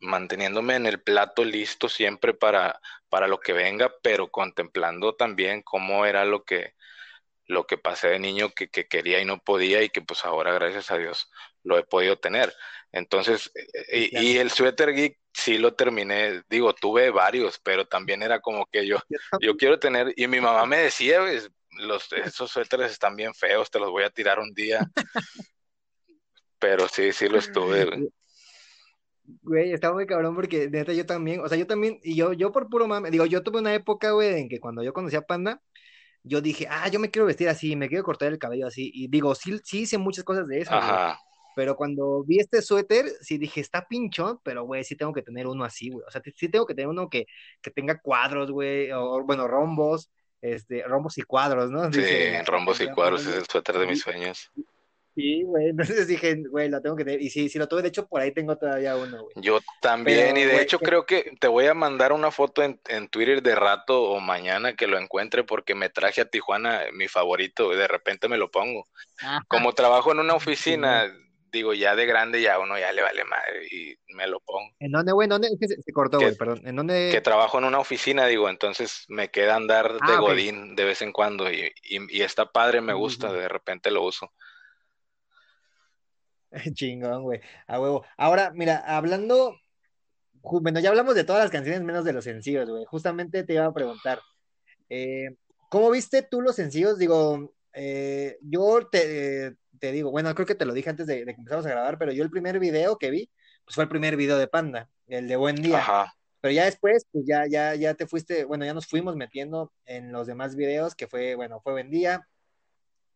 manteniéndome 0.00 0.76
en 0.76 0.86
el 0.86 1.00
plato 1.02 1.42
listo 1.42 1.88
siempre 1.88 2.34
para, 2.34 2.80
para 3.08 3.28
lo 3.28 3.40
que 3.40 3.54
venga, 3.54 3.90
pero 4.02 4.30
contemplando 4.30 5.14
también 5.14 5.62
cómo 5.62 6.04
era 6.04 6.26
lo 6.26 6.44
que, 6.44 6.74
lo 7.46 7.66
que 7.66 7.78
pasé 7.78 8.08
de 8.08 8.18
niño 8.18 8.50
que, 8.50 8.68
quería 8.68 9.20
y 9.20 9.24
no 9.24 9.38
podía 9.38 9.82
y 9.82 9.88
que 9.88 10.02
pues 10.02 10.24
ahora 10.26 10.52
gracias 10.52 10.90
a 10.90 10.98
Dios 10.98 11.30
lo 11.62 11.78
he 11.78 11.84
podido 11.84 12.18
tener. 12.18 12.52
Entonces, 12.92 13.50
eh, 13.54 14.10
y, 14.12 14.36
el 14.36 14.50
suéter 14.50 14.92
geek 14.92 15.18
sí 15.32 15.58
lo 15.58 15.74
terminé, 15.74 16.42
digo, 16.48 16.72
tuve 16.74 17.10
varios, 17.10 17.58
pero 17.58 17.86
también 17.86 18.22
era 18.22 18.40
como 18.40 18.66
que 18.66 18.86
yo, 18.86 18.98
yo 19.40 19.56
quiero 19.56 19.78
tener, 19.78 20.12
y 20.16 20.26
mi 20.26 20.40
mamá 20.40 20.66
me 20.66 20.78
decía, 20.78 21.20
los, 21.78 22.12
esos 22.12 22.50
suéteres 22.50 22.92
están 22.92 23.16
bien 23.16 23.34
feos, 23.34 23.70
te 23.70 23.78
los 23.78 23.90
voy 23.90 24.04
a 24.04 24.10
tirar 24.10 24.38
un 24.38 24.52
día. 24.52 24.86
Pero 26.58 26.86
sí, 26.88 27.12
sí 27.12 27.28
lo 27.28 27.38
estuve, 27.38 28.10
güey. 29.42 29.72
Estaba 29.72 29.94
muy 29.94 30.06
cabrón 30.06 30.34
porque 30.34 30.68
neta 30.68 30.92
yo 30.92 31.06
también, 31.06 31.40
o 31.40 31.48
sea, 31.48 31.56
yo 31.58 31.66
también, 31.66 31.98
y 32.02 32.14
yo, 32.14 32.32
yo 32.34 32.52
por 32.52 32.68
puro 32.68 32.86
mame, 32.86 33.10
digo, 33.10 33.26
yo 33.26 33.42
tuve 33.42 33.58
una 33.58 33.74
época, 33.74 34.12
güey, 34.12 34.40
en 34.40 34.48
que 34.48 34.60
cuando 34.60 34.82
yo 34.82 34.92
conocía 34.92 35.20
a 35.20 35.26
Panda, 35.26 35.62
yo 36.22 36.40
dije, 36.40 36.68
ah, 36.70 36.88
yo 36.88 37.00
me 37.00 37.10
quiero 37.10 37.26
vestir 37.26 37.48
así, 37.48 37.74
me 37.74 37.88
quiero 37.88 38.04
cortar 38.04 38.28
el 38.28 38.38
cabello 38.38 38.66
así, 38.66 38.90
y 38.94 39.08
digo, 39.08 39.34
sí, 39.34 39.58
sí 39.64 39.80
hice 39.80 39.98
muchas 39.98 40.24
cosas 40.24 40.46
de 40.46 40.60
eso, 40.60 40.74
Ajá. 40.74 41.18
Pero 41.54 41.76
cuando 41.76 42.22
vi 42.24 42.38
este 42.38 42.62
suéter, 42.62 43.06
sí 43.20 43.38
dije, 43.38 43.60
está 43.60 43.86
pinchón, 43.86 44.38
pero 44.42 44.64
güey, 44.64 44.84
sí 44.84 44.96
tengo 44.96 45.12
que 45.12 45.22
tener 45.22 45.46
uno 45.46 45.64
así, 45.64 45.90
güey, 45.90 46.04
o 46.06 46.10
sea, 46.10 46.22
sí 46.34 46.48
tengo 46.48 46.66
que 46.66 46.74
tener 46.74 46.88
uno 46.88 47.08
que, 47.08 47.26
que 47.60 47.70
tenga 47.70 48.00
cuadros, 48.00 48.50
güey, 48.50 48.90
o 48.92 49.22
bueno, 49.24 49.48
rombos, 49.48 50.10
este, 50.40 50.82
rombos 50.84 51.18
y 51.18 51.22
cuadros, 51.22 51.70
¿no? 51.70 51.92
Sí, 51.92 52.02
rombos 52.46 52.80
y 52.80 52.88
cuadros 52.88 53.26
es 53.26 53.36
el 53.36 53.46
suéter 53.46 53.78
de 53.78 53.86
mis 53.86 54.00
sueños 54.00 54.50
Sí, 55.14 55.42
güey, 55.42 55.68
entonces 55.68 56.06
dije, 56.08 56.42
güey, 56.48 56.70
lo 56.70 56.80
tengo 56.80 56.96
que 56.96 57.04
tener. 57.04 57.20
Y 57.20 57.28
sí, 57.28 57.48
sí 57.50 57.58
lo 57.58 57.68
tuve, 57.68 57.82
de 57.82 57.88
hecho, 57.88 58.06
por 58.06 58.22
ahí 58.22 58.32
tengo 58.32 58.56
todavía 58.56 58.96
uno, 58.96 59.24
güey. 59.24 59.34
Yo 59.36 59.60
también, 59.82 60.34
Pero, 60.34 60.38
y 60.38 60.44
de 60.44 60.62
hecho 60.62 60.78
creo 60.78 61.04
que 61.04 61.34
te 61.38 61.48
voy 61.48 61.66
a 61.66 61.74
mandar 61.74 62.12
una 62.12 62.30
foto 62.30 62.62
en, 62.62 62.80
en 62.88 63.08
Twitter 63.08 63.42
de 63.42 63.54
rato 63.54 64.04
o 64.04 64.20
mañana 64.20 64.74
que 64.74 64.86
lo 64.86 64.98
encuentre 64.98 65.44
porque 65.44 65.74
me 65.74 65.90
traje 65.90 66.22
a 66.22 66.24
Tijuana 66.24 66.84
mi 66.94 67.08
favorito 67.08 67.74
y 67.74 67.76
de 67.76 67.88
repente 67.88 68.26
me 68.28 68.38
lo 68.38 68.50
pongo. 68.50 68.88
ajá, 69.20 69.44
Como 69.48 69.74
trabajo 69.74 70.12
en 70.12 70.20
una 70.20 70.34
oficina, 70.34 71.12
digo, 71.52 71.74
ya 71.74 71.94
de 71.94 72.06
grande 72.06 72.40
ya 72.42 72.58
uno 72.58 72.78
ya 72.78 72.92
le 72.92 73.02
vale 73.02 73.24
madre 73.24 73.66
y 73.70 73.96
me 74.14 74.26
lo 74.26 74.40
pongo. 74.40 74.70
¿En 74.80 74.90
dónde, 74.92 75.12
güey? 75.12 75.26
¿En 75.26 75.30
dónde? 75.30 75.48
Que 75.60 75.68
se, 75.68 75.82
se 75.82 75.92
cortó, 75.92 76.18
Que, 76.18 76.24
güey, 76.24 76.36
perdón. 76.36 76.62
¿En 76.66 76.76
que 76.76 76.76
dónde? 76.76 77.20
trabajo 77.20 77.58
en 77.58 77.64
una 77.64 77.78
oficina, 77.78 78.26
digo, 78.26 78.48
entonces 78.48 79.04
me 79.08 79.30
queda 79.30 79.56
andar 79.56 79.92
de 79.92 80.00
Ah, 80.00 80.20
ok. 80.22 80.28
godín 80.28 80.74
de 80.76 80.84
vez 80.84 81.02
en 81.02 81.12
cuando 81.12 81.50
y, 81.50 81.72
y, 81.82 82.18
y 82.18 82.22
está 82.22 82.46
padre, 82.46 82.80
me 82.80 82.94
gusta, 82.94 83.32
de 83.32 83.48
repente 83.48 83.90
lo 83.90 84.02
uso. 84.04 84.32
Chingón, 86.74 87.22
güey, 87.22 87.40
a 87.66 87.80
huevo. 87.80 88.04
Ahora, 88.16 88.52
mira, 88.54 88.78
hablando, 88.78 89.56
bueno, 90.42 90.80
ya 90.80 90.90
hablamos 90.90 91.14
de 91.14 91.24
todas 91.24 91.42
las 91.42 91.50
canciones 91.50 91.82
menos 91.82 92.04
de 92.04 92.12
los 92.12 92.24
sencillos, 92.24 92.68
güey. 92.68 92.84
Justamente 92.86 93.44
te 93.44 93.54
iba 93.54 93.66
a 93.66 93.72
preguntar, 93.74 94.20
eh, 94.88 95.36
¿cómo 95.70 95.90
viste 95.90 96.22
tú 96.22 96.40
los 96.42 96.56
sencillos? 96.56 96.98
Digo, 96.98 97.54
eh, 97.72 98.38
yo 98.42 98.88
te, 98.90 99.56
te 99.82 99.90
digo, 99.90 100.12
bueno, 100.12 100.32
creo 100.36 100.46
que 100.46 100.54
te 100.54 100.64
lo 100.64 100.74
dije 100.74 100.90
antes 100.90 101.08
de, 101.08 101.24
de 101.24 101.34
que 101.34 101.40
empezamos 101.40 101.66
a 101.66 101.70
grabar, 101.70 101.98
pero 101.98 102.12
yo 102.12 102.22
el 102.22 102.30
primer 102.30 102.60
video 102.60 102.98
que 102.98 103.10
vi, 103.10 103.28
pues 103.64 103.74
fue 103.74 103.82
el 103.82 103.90
primer 103.90 104.16
video 104.16 104.38
de 104.38 104.46
Panda, 104.46 104.88
el 105.08 105.26
de 105.26 105.34
Buen 105.34 105.56
Día. 105.56 105.78
Ajá, 105.78 106.14
Pero 106.40 106.54
ya 106.54 106.66
después, 106.66 107.04
pues 107.10 107.24
ya, 107.26 107.48
ya, 107.48 107.74
ya 107.74 107.94
te 107.94 108.06
fuiste, 108.06 108.44
bueno, 108.44 108.64
ya 108.64 108.74
nos 108.74 108.86
fuimos 108.86 109.16
metiendo 109.16 109.72
en 109.84 110.12
los 110.12 110.28
demás 110.28 110.54
videos, 110.54 110.94
que 110.94 111.08
fue, 111.08 111.34
bueno, 111.34 111.60
fue 111.62 111.72
Buen 111.72 111.90
Día, 111.90 112.28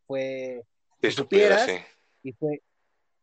fue 0.07 0.65
sí. 1.01 1.11
Supieras, 1.11 1.69
y 2.21 2.33
fue, 2.33 2.61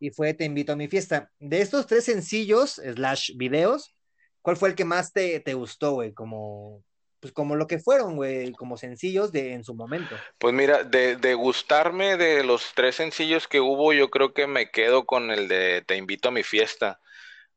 y 0.00 0.08
fue 0.08 0.32
Te 0.32 0.46
Invito 0.46 0.72
a 0.72 0.76
mi 0.76 0.88
fiesta. 0.88 1.30
De 1.38 1.60
estos 1.60 1.86
tres 1.86 2.04
sencillos, 2.04 2.76
slash 2.76 3.36
videos, 3.36 3.94
¿cuál 4.40 4.56
fue 4.56 4.70
el 4.70 4.74
que 4.74 4.86
más 4.86 5.12
te, 5.12 5.38
te 5.40 5.52
gustó, 5.52 5.92
güey? 5.92 6.14
Como, 6.14 6.82
pues 7.24 7.32
como 7.32 7.56
lo 7.56 7.66
que 7.66 7.78
fueron, 7.78 8.16
güey, 8.16 8.52
como 8.52 8.76
sencillos 8.76 9.32
de 9.32 9.54
en 9.54 9.64
su 9.64 9.74
momento. 9.74 10.14
Pues 10.38 10.52
mira, 10.52 10.84
de, 10.84 11.16
de 11.16 11.32
gustarme 11.32 12.18
de 12.18 12.44
los 12.44 12.74
tres 12.74 12.96
sencillos 12.96 13.48
que 13.48 13.60
hubo, 13.60 13.94
yo 13.94 14.10
creo 14.10 14.34
que 14.34 14.46
me 14.46 14.70
quedo 14.70 15.06
con 15.06 15.30
el 15.30 15.48
de 15.48 15.82
Te 15.86 15.96
invito 15.96 16.28
a 16.28 16.32
mi 16.32 16.42
fiesta. 16.42 17.00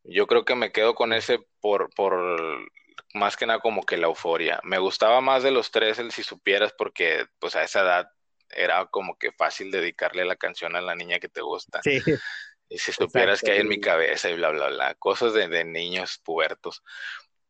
Yo 0.06 0.26
creo 0.26 0.46
que 0.46 0.56
me 0.56 0.72
quedo 0.72 0.96
con 0.96 1.12
ese 1.12 1.40
por, 1.60 1.90
por 1.96 2.18
más 3.14 3.36
que 3.36 3.46
nada 3.46 3.60
como 3.60 3.84
que 3.84 3.98
la 3.98 4.08
euforia. 4.08 4.62
Me 4.64 4.80
gustaba 4.80 5.20
más 5.20 5.44
de 5.44 5.52
los 5.52 5.70
tres 5.70 6.00
el 6.00 6.14
Si 6.14 6.24
supieras 6.24 6.72
porque 6.78 7.26
pues 7.40 7.58
a 7.58 7.64
esa 7.64 7.82
edad 7.82 8.08
era 8.50 8.86
como 8.86 9.18
que 9.18 9.34
fácil 9.34 9.70
dedicarle 9.70 10.24
la 10.24 10.38
canción 10.38 10.78
a 10.78 10.82
la 10.82 10.96
niña 10.96 11.20
que 11.20 11.28
te 11.28 11.42
gusta. 11.42 11.82
Sí, 11.84 12.02
Y 12.70 12.78
si 12.78 12.94
supieras 12.94 13.42
que 13.42 13.52
hay 13.52 13.60
en 13.60 13.68
mi 13.68 13.82
cabeza 13.82 14.30
y 14.30 14.36
bla, 14.38 14.50
bla, 14.52 14.70
bla, 14.70 14.96
cosas 14.96 15.34
de, 15.34 15.50
de 15.50 15.66
niños 15.66 16.22
pubertos. 16.24 16.84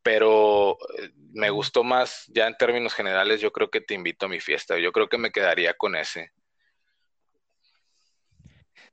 Pero 0.07 0.77
eh, 0.99 1.11
me 1.33 1.49
gustó 1.49 1.83
más, 1.83 2.23
ya 2.29 2.47
en 2.47 2.55
términos 2.55 2.93
generales, 2.93 3.41
yo 3.41 3.51
creo 3.51 3.69
que 3.69 3.81
te 3.81 3.93
invito 3.93 4.25
a 4.25 4.29
mi 4.29 4.39
fiesta. 4.39 4.79
Yo 4.79 4.93
creo 4.93 5.09
que 5.09 5.17
me 5.17 5.31
quedaría 5.31 5.73
con 5.73 5.97
ese. 5.97 6.31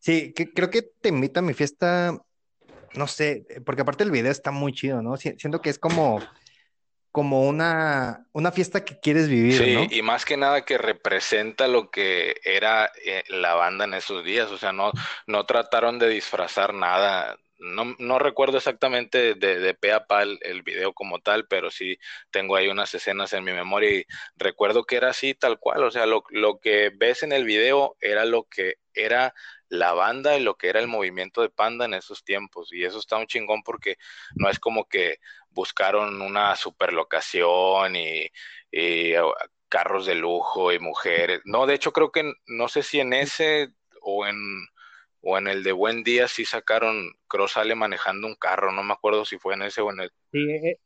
Sí, 0.01 0.33
que, 0.35 0.53
creo 0.53 0.71
que 0.71 0.83
Te 0.83 1.11
Invito 1.11 1.39
a 1.39 1.45
mi 1.45 1.55
fiesta, 1.55 2.19
no 2.95 3.07
sé, 3.07 3.47
porque 3.65 3.83
aparte 3.83 4.03
el 4.03 4.11
video 4.11 4.33
está 4.33 4.51
muy 4.51 4.73
chido, 4.73 5.03
¿no? 5.03 5.17
Si- 5.17 5.39
Siento 5.39 5.63
que 5.63 5.71
es 5.71 5.79
como, 5.79 6.21
como 7.13 7.43
una, 7.47 8.27
una 8.33 8.51
fiesta 8.51 8.85
que 8.85 8.99
quieres 8.99 9.29
vivir, 9.29 9.63
Sí, 9.63 9.73
¿no? 9.73 9.87
y 9.89 10.03
más 10.03 10.25
que 10.25 10.37
nada 10.37 10.65
que 10.65 10.79
representa 10.79 11.69
lo 11.69 11.93
que 11.93 12.41
era 12.43 12.91
eh, 13.05 13.23
la 13.29 13.55
banda 13.55 13.85
en 13.85 13.95
esos 13.95 14.25
días. 14.25 14.51
O 14.51 14.59
sea, 14.59 14.73
no, 14.73 14.91
no 15.29 15.47
trataron 15.47 16.01
de 16.01 16.09
disfrazar 16.09 16.75
nada. 16.75 17.39
No, 17.59 18.19
recuerdo 18.19 18.59
exactamente 18.59 19.35
de, 19.37 19.59
de 19.59 19.75
pe 19.75 19.93
a 19.93 20.07
pa 20.07 20.23
el, 20.23 20.63
video 20.65 20.93
como 20.93 21.21
tal, 21.21 21.47
pero 21.47 21.71
sí 21.71 21.99
tengo 22.31 22.57
ahí 22.57 22.69
unas 22.69 22.93
escenas 22.95 23.33
en 23.33 23.45
mi 23.45 23.53
memoria 23.53 23.91
y 23.91 24.07
recuerdo 24.37 24.85
que 24.85 24.97
era 24.97 25.11
así 25.11 25.35
tal 25.35 25.59
cual. 25.59 25.85
O 25.85 25.91
sea, 25.91 26.07
lo, 26.07 26.25
lo 26.31 26.59
que 26.59 26.91
ves 26.95 27.23
en 27.23 27.33
el 27.33 27.45
video 27.45 27.97
era 28.01 28.25
lo 28.25 28.45
que 28.45 28.75
era 28.93 29.35
la 29.69 29.93
banda 29.93 30.37
y 30.37 30.43
lo 30.43 30.57
que 30.57 30.69
era 30.69 30.81
el 30.81 30.89
movimiento 30.89 31.43
de 31.43 31.51
Panda 31.51 31.85
en 31.85 31.95
esos 31.95 32.25
tiempos. 32.25 32.73
Y 32.73 32.85
eso 32.85 32.99
está 32.99 33.17
un 33.17 33.27
chingón 33.27 33.63
porque 33.63 33.97
no 34.37 34.49
es 34.51 34.59
como 34.59 34.89
que 34.89 35.19
buscaron 35.51 36.21
una 36.23 36.57
superlocación 36.57 37.97
y, 37.97 38.31
y 38.71 39.17
uh, 39.17 39.33
carros 39.69 40.07
de 40.07 40.15
lujo 40.15 40.73
y 40.73 40.79
mujeres. 40.79 41.41
No, 41.45 41.67
de 41.67 41.75
hecho 41.75 41.93
creo 41.93 42.11
que 42.13 42.33
no 42.47 42.69
sé 42.69 42.83
si 42.83 43.01
en 43.01 43.13
ese 43.13 43.71
o 44.03 44.27
en 44.27 44.37
o 45.25 45.39
en 45.39 45.49
el 45.49 45.63
de 45.63 45.73
Buen 45.73 46.03
Día 46.05 46.29
sí 46.29 46.45
sacaron, 46.45 47.11
creo 47.29 47.49
sale 47.49 47.75
manejando 47.75 48.27
un 48.27 48.35
carro, 48.37 48.73
no 48.73 48.83
me 48.83 48.93
acuerdo 48.93 49.25
si 49.25 49.39
fue 49.39 49.55
en 49.55 49.63
ese 49.63 49.81
o 49.81 49.91
en 49.91 50.01
el, 50.01 50.11
Sí, 50.33 50.51
eh, 50.51 50.79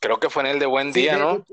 creo 0.00 0.18
que 0.18 0.30
fue 0.30 0.42
en 0.44 0.48
el 0.50 0.58
de 0.58 0.66
Buen 0.66 0.92
sí, 0.92 1.00
Día, 1.02 1.18
¿no? 1.18 1.44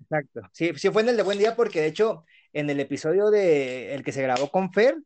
exacto. 0.00 0.40
Sí, 0.52 0.72
sí 0.76 0.90
fue 0.90 1.02
en 1.02 1.10
el 1.10 1.16
de 1.16 1.22
Buen 1.22 1.38
Día 1.38 1.54
porque 1.56 1.80
de 1.80 1.88
hecho 1.88 2.24
en 2.52 2.70
el 2.70 2.80
episodio 2.80 3.30
de 3.30 3.94
el 3.94 4.02
que 4.02 4.12
se 4.12 4.22
grabó 4.22 4.50
con 4.50 4.72
Fer, 4.72 4.96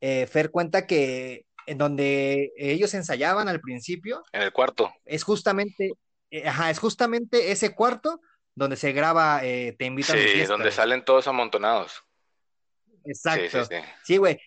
eh, 0.00 0.26
Fer 0.26 0.50
cuenta 0.50 0.86
que 0.86 1.46
en 1.66 1.78
donde 1.78 2.52
ellos 2.56 2.92
ensayaban 2.94 3.48
al 3.48 3.60
principio 3.60 4.22
En 4.32 4.42
el 4.42 4.52
cuarto. 4.52 4.92
es 5.04 5.22
justamente, 5.22 5.92
eh, 6.30 6.46
ajá, 6.48 6.70
es 6.70 6.78
justamente 6.78 7.50
ese 7.52 7.74
cuarto 7.74 8.20
donde 8.54 8.76
se 8.76 8.92
graba 8.92 9.40
eh, 9.44 9.74
Te 9.78 9.86
a 9.86 9.90
mi 9.90 10.02
Sí, 10.02 10.12
fiesta, 10.18 10.52
donde 10.52 10.64
güey. 10.66 10.72
salen 10.72 11.04
todos 11.04 11.26
amontonados. 11.26 12.02
Sí, 12.84 12.92
sí, 12.94 13.10
Exacto. 13.10 13.64
sí. 13.64 13.76
Sí, 14.04 14.16
güey. 14.18 14.34
Eh, 14.34 14.40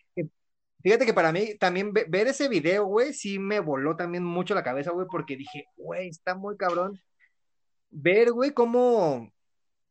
Fíjate 0.86 1.06
que 1.08 1.15
para 1.15 1.34
mí 1.34 1.58
también 1.58 1.93
ve- 1.93 2.06
ver 2.10 2.28
ese 2.30 2.48
video, 2.50 2.86
güey, 2.86 3.13
sí 3.13 3.39
me 3.39 3.60
voló 3.60 3.98
también 3.98 4.24
mucho 4.24 4.56
la 4.56 4.63
cabeza, 4.63 4.91
güey, 4.91 5.08
porque 5.12 5.36
dije, 5.38 5.65
güey, 5.78 6.10
está 6.10 6.36
muy 6.36 6.58
cabrón 6.58 7.00
ver, 7.89 8.32
güey, 8.32 8.52
cómo, 8.54 9.32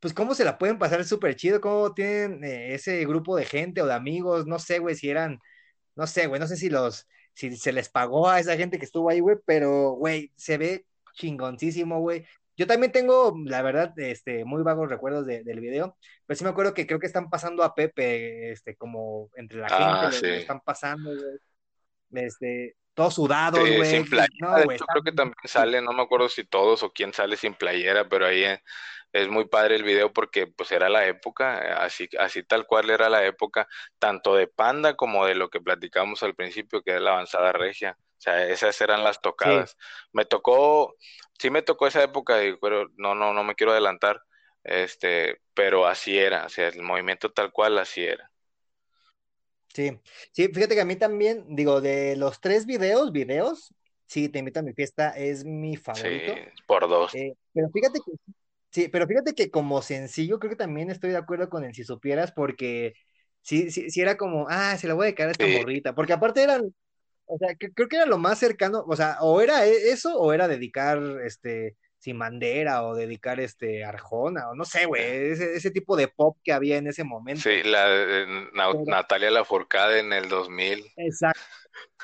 pues 0.00 0.14
cómo 0.14 0.34
se 0.34 0.44
la 0.44 0.58
pueden 0.58 0.78
pasar 0.78 1.04
súper 1.04 1.36
chido, 1.36 1.60
cómo 1.60 1.94
tienen 1.94 2.44
eh, 2.44 2.74
ese 2.74 3.04
grupo 3.06 3.36
de 3.36 3.44
gente 3.46 3.82
o 3.82 3.86
de 3.86 3.94
amigos, 3.94 4.46
no 4.46 4.58
sé, 4.58 4.78
güey, 4.80 4.94
si 4.96 5.10
eran, 5.10 5.40
no 5.96 6.06
sé, 6.06 6.26
güey, 6.28 6.40
no 6.40 6.46
sé 6.48 6.56
si 6.56 6.70
los, 6.70 7.08
si 7.34 7.56
se 7.56 7.72
les 7.72 7.88
pagó 7.90 8.28
a 8.30 8.40
esa 8.40 8.56
gente 8.56 8.78
que 8.78 8.86
estuvo 8.86 9.10
ahí, 9.10 9.20
güey, 9.20 9.36
pero, 9.46 9.92
güey, 9.92 10.32
se 10.36 10.58
ve 10.58 10.86
chingoncísimo, 11.14 12.00
güey. 12.00 12.26
Yo 12.56 12.66
también 12.66 12.92
tengo, 12.92 13.34
la 13.46 13.62
verdad, 13.62 13.92
este, 13.98 14.44
muy 14.44 14.62
vagos 14.62 14.88
recuerdos 14.88 15.26
de- 15.26 15.42
del 15.44 15.60
video, 15.60 15.96
pero 16.26 16.36
sí 16.38 16.44
me 16.44 16.50
acuerdo 16.50 16.74
que 16.74 16.86
creo 16.86 16.98
que 17.00 17.06
están 17.06 17.30
pasando 17.30 17.62
a 17.64 17.74
Pepe, 17.74 18.52
este, 18.52 18.76
como 18.76 19.30
entre 19.36 19.60
la 19.60 19.70
gente 19.70 20.06
Ah, 20.06 20.10
lo, 20.10 20.20
sí. 20.20 20.26
están 20.36 20.60
pasando, 20.60 21.10
güey, 21.14 21.38
este, 22.12 22.76
todos 22.94 23.14
sudados, 23.14 23.70
Sí, 23.70 23.70
güey, 23.70 24.04
sin 24.04 24.04
playera, 24.08 24.32
no, 24.38 24.56
de 24.58 24.64
hecho 24.66 24.84
creo 24.88 25.02
que 25.04 25.12
también 25.12 25.36
sale, 25.44 25.80
no 25.80 25.92
me 25.92 26.02
acuerdo 26.02 26.28
si 26.28 26.42
todos 26.44 26.82
o 26.82 26.90
quién 26.92 27.12
sale 27.12 27.36
sin 27.36 27.54
playera, 27.54 28.08
pero 28.08 28.26
ahí 28.26 28.42
eh, 28.42 28.60
es 29.12 29.28
muy 29.28 29.46
padre 29.46 29.76
el 29.76 29.84
video 29.84 30.12
porque 30.12 30.48
pues 30.48 30.72
era 30.72 30.88
la 30.88 31.06
época, 31.06 31.82
así, 31.84 32.08
así 32.18 32.42
tal 32.42 32.66
cual 32.66 32.90
era 32.90 33.08
la 33.08 33.24
época, 33.24 33.68
tanto 34.00 34.34
de 34.34 34.48
Panda 34.48 34.96
como 34.96 35.24
de 35.24 35.36
lo 35.36 35.50
que 35.50 35.60
platicamos 35.60 36.22
al 36.24 36.34
principio, 36.34 36.82
que 36.82 36.96
es 36.96 37.00
la 37.00 37.12
avanzada 37.12 37.52
regia. 37.52 37.96
O 38.28 38.30
sea, 38.32 38.44
esas 38.48 38.80
eran 38.80 39.04
las 39.04 39.20
sí, 39.42 39.60
tocadas. 39.60 39.76
Me 40.12 40.24
tocó, 40.24 40.96
sí 41.38 41.50
me 41.50 41.62
tocó 41.62 41.86
esa 41.86 42.02
época, 42.02 42.38
pero 42.60 42.88
no, 42.96 43.14
no, 43.14 43.32
no 43.34 43.44
me 43.44 43.54
quiero 43.54 43.72
adelantar, 43.72 44.22
este, 44.64 45.40
pero 45.54 45.86
así 45.86 46.18
era, 46.18 46.46
o 46.46 46.48
sea, 46.48 46.68
el 46.68 46.82
movimiento 46.82 47.32
tal 47.32 47.52
cual 47.52 47.78
así 47.78 48.02
era. 48.04 48.30
sí, 49.74 50.00
sí, 50.32 50.48
fíjate 50.48 50.74
que 50.74 50.80
a 50.80 50.84
mí 50.84 50.96
también, 50.96 51.44
digo, 51.56 51.80
de 51.80 52.16
los 52.16 52.40
tres 52.40 52.66
videos, 52.66 53.12
videos, 53.12 53.74
sí, 54.06 54.28
Te 54.28 54.38
invito 54.38 54.60
a 54.60 54.62
mi 54.62 54.72
fiesta, 54.74 55.10
es 55.10 55.44
mi 55.44 55.76
Sí, 55.92 56.10
favorito, 56.16 56.44
por 56.66 56.88
dos. 56.88 57.12
eh, 57.12 57.34
pero 57.52 57.70
fíjate 57.70 58.00
que, 58.04 58.12
sí, 58.72 58.88
pero 58.88 59.06
fíjate 59.08 59.34
que 59.34 59.50
como 59.50 59.82
sencillo, 59.82 60.38
creo 60.40 60.50
que 60.50 60.56
también 60.56 60.90
estoy 60.90 61.10
de 61.12 61.18
acuerdo 61.18 61.50
con 61.50 61.64
el 61.64 61.74
Si 61.74 61.84
Supieras, 61.84 62.32
porque 62.32 62.94
sí, 63.42 63.70
sí, 63.72 63.90
sí 63.90 64.00
era 64.02 64.16
como, 64.18 64.46
ah, 64.50 64.76
se 64.78 64.88
la 64.88 64.94
voy 64.94 65.04
a 65.04 65.06
dedicar 65.06 65.28
a 65.28 65.32
esta 65.32 65.46
Sí, 65.46 65.46
morrita, 65.48 65.94
porque 65.94 66.12
aparte 66.14 66.42
eran, 66.44 66.74
o 67.26 67.38
sea, 67.38 67.54
que- 67.54 67.72
creo 67.72 67.88
que 67.88 67.96
era 67.96 68.06
lo 68.06 68.18
más 68.18 68.38
cercano, 68.38 68.84
o 68.86 68.96
sea, 68.96 69.18
o 69.20 69.40
era 69.40 69.66
e- 69.66 69.90
eso, 69.90 70.16
o 70.18 70.32
era 70.32 70.48
dedicar, 70.48 70.98
este, 71.24 71.76
Sin 71.98 72.18
Bandera, 72.18 72.84
o 72.84 72.94
dedicar, 72.94 73.40
este, 73.40 73.82
Arjona, 73.84 74.50
o 74.50 74.54
no 74.54 74.64
sé, 74.66 74.84
güey, 74.84 75.02
ese, 75.32 75.54
ese 75.54 75.70
tipo 75.70 75.96
de 75.96 76.08
pop 76.08 76.36
que 76.44 76.52
había 76.52 76.76
en 76.76 76.86
ese 76.86 77.02
momento. 77.02 77.40
sí, 77.40 77.62
la 77.64 77.88
de 77.88 78.26
Na- 78.52 78.72
Pero, 78.72 78.84
Natalia 78.86 79.30
Lafourcade 79.30 80.00
en 80.00 80.12
el 80.12 80.28
2000. 80.28 80.84
exacto, 80.96 81.40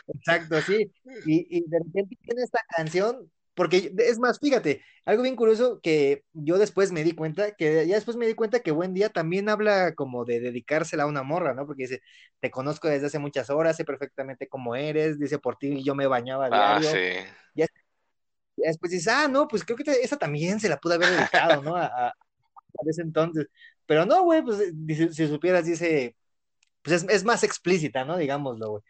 exacto, 0.09 0.61
sí. 0.63 0.91
Y, 1.27 1.59
y 1.59 1.65
de 1.69 1.79
repente 1.81 2.17
tiene 2.25 2.43
esta 2.43 2.61
canción, 2.75 3.31
porque 3.61 3.93
es 3.99 4.19
más, 4.19 4.39
fíjate, 4.39 4.83
algo 5.05 5.23
bien 5.23 5.37
curioso 5.37 5.81
que 5.83 6.25
yo 6.33 6.57
después 6.57 6.93
me 6.93 7.05
di 7.05 7.13
cuenta, 7.13 7.53
que 7.57 7.87
ya 7.87 7.97
después 7.97 8.17
me 8.17 8.27
di 8.27 8.33
cuenta 8.33 8.61
que 8.61 8.71
Buen 8.71 8.95
Día 8.95 9.11
también 9.11 9.51
habla 9.51 9.95
como 9.95 10.25
de 10.25 10.41
dedicársela 10.41 11.03
a 11.03 11.07
una 11.07 11.23
morra, 11.23 11.53
¿no? 11.53 11.67
Porque 11.67 11.83
dice, 11.83 12.01
te 12.41 12.51
conozco 12.51 12.89
desde 12.89 13.09
hace 13.09 13.19
muchas 13.19 13.51
horas, 13.51 13.77
sé 13.77 13.85
perfectamente 13.85 14.49
cómo 14.49 14.77
eres, 14.77 15.19
dice, 15.19 15.39
por 15.39 15.57
ti 15.59 15.83
yo 15.85 15.95
me 15.95 16.07
bañaba 16.07 16.49
Ah, 16.51 16.81
diario. 16.81 16.89
sí. 16.91 17.27
Ya, 17.55 17.67
ya 18.57 18.69
después 18.69 18.93
dices, 18.93 19.09
ah, 19.09 19.29
no, 19.29 19.49
pues 19.49 19.65
creo 19.65 19.77
que 19.77 19.85
te- 19.85 20.03
esa 20.05 20.17
también 20.19 20.61
se 20.61 20.69
la 20.71 20.79
pude 20.79 20.95
haber 20.95 21.11
dedicado, 21.11 21.63
¿no? 21.63 21.77
A, 21.77 21.87
a, 21.87 22.09
a 22.09 22.13
ese 22.89 23.03
entonces. 23.03 23.47
Pero 23.87 24.07
no, 24.07 24.25
güey, 24.25 24.43
pues 24.43 24.59
si 25.17 25.29
supieras, 25.29 25.67
dice. 25.67 26.17
pues 26.83 27.05
es, 27.09 27.25
más 27.25 27.45
explícita, 27.45 28.05
¿no? 28.05 28.17
Digámoslo, 28.19 28.71
güey. 28.71 28.83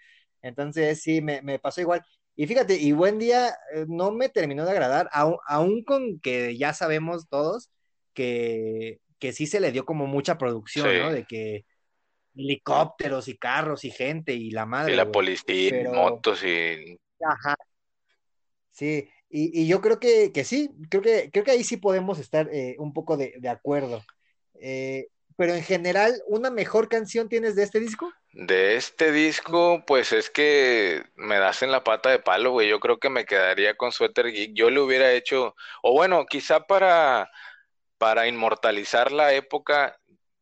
Entonces, 0.42 1.02
sí, 1.02 1.20
me, 1.22 1.42
me, 1.42 1.58
pasó 1.58 1.80
igual. 1.82 2.02
Y 2.40 2.46
fíjate, 2.46 2.78
y 2.78 2.92
buen 2.92 3.18
día 3.18 3.50
eh, 3.74 3.84
no 3.86 4.12
me 4.12 4.30
terminó 4.30 4.64
de 4.64 4.70
agradar, 4.70 5.10
aún, 5.12 5.84
con 5.84 6.20
que 6.20 6.56
ya 6.56 6.72
sabemos 6.72 7.28
todos 7.28 7.68
que, 8.14 8.98
que 9.18 9.34
sí 9.34 9.46
se 9.46 9.60
le 9.60 9.72
dio 9.72 9.84
como 9.84 10.06
mucha 10.06 10.38
producción, 10.38 10.86
¿no? 11.00 11.12
De 11.12 11.26
que 11.26 11.66
helicópteros 12.34 13.28
y 13.28 13.36
carros 13.36 13.84
y 13.84 13.90
gente 13.90 14.32
y 14.32 14.52
la 14.52 14.64
madre. 14.64 14.94
Y 14.94 14.96
la 14.96 15.12
policía, 15.12 15.82
y 15.82 15.84
motos 15.88 16.42
y. 16.42 16.98
Ajá. 17.22 17.56
Sí, 18.70 19.06
y, 19.28 19.68
yo 19.68 19.82
creo 19.82 20.00
que, 20.00 20.32
sí, 20.42 20.70
creo 20.88 21.02
que, 21.02 21.28
creo 21.30 21.44
que 21.44 21.50
ahí 21.50 21.62
sí 21.62 21.76
podemos 21.76 22.18
estar 22.18 22.48
eh, 22.50 22.74
un 22.78 22.94
poco 22.94 23.18
de, 23.18 23.38
acuerdo. 23.50 24.02
Eh, 24.54 25.08
pero 25.36 25.52
en 25.52 25.62
general, 25.62 26.14
¿una 26.26 26.48
mejor 26.48 26.88
canción 26.88 27.28
tienes 27.28 27.54
de 27.54 27.64
este 27.64 27.80
disco? 27.80 28.10
De 28.32 28.76
este 28.76 29.10
disco, 29.12 29.84
pues 29.86 30.12
es 30.12 30.30
que 30.30 31.04
me 31.16 31.38
das 31.38 31.62
en 31.62 31.72
la 31.72 31.82
pata 31.82 32.10
de 32.10 32.20
palo, 32.20 32.52
güey. 32.52 32.68
Yo 32.68 32.78
creo 32.80 32.98
que 32.98 33.10
me 33.10 33.24
quedaría 33.24 33.76
con 33.76 33.92
Sweater 33.92 34.30
Geek. 34.30 34.52
Yo 34.54 34.70
le 34.70 34.80
hubiera 34.80 35.12
hecho, 35.12 35.56
o 35.82 35.92
bueno, 35.92 36.24
quizá 36.26 36.66
para, 36.66 37.30
para 37.98 38.28
inmortalizar 38.28 39.10
la 39.12 39.32
época, 39.34 39.98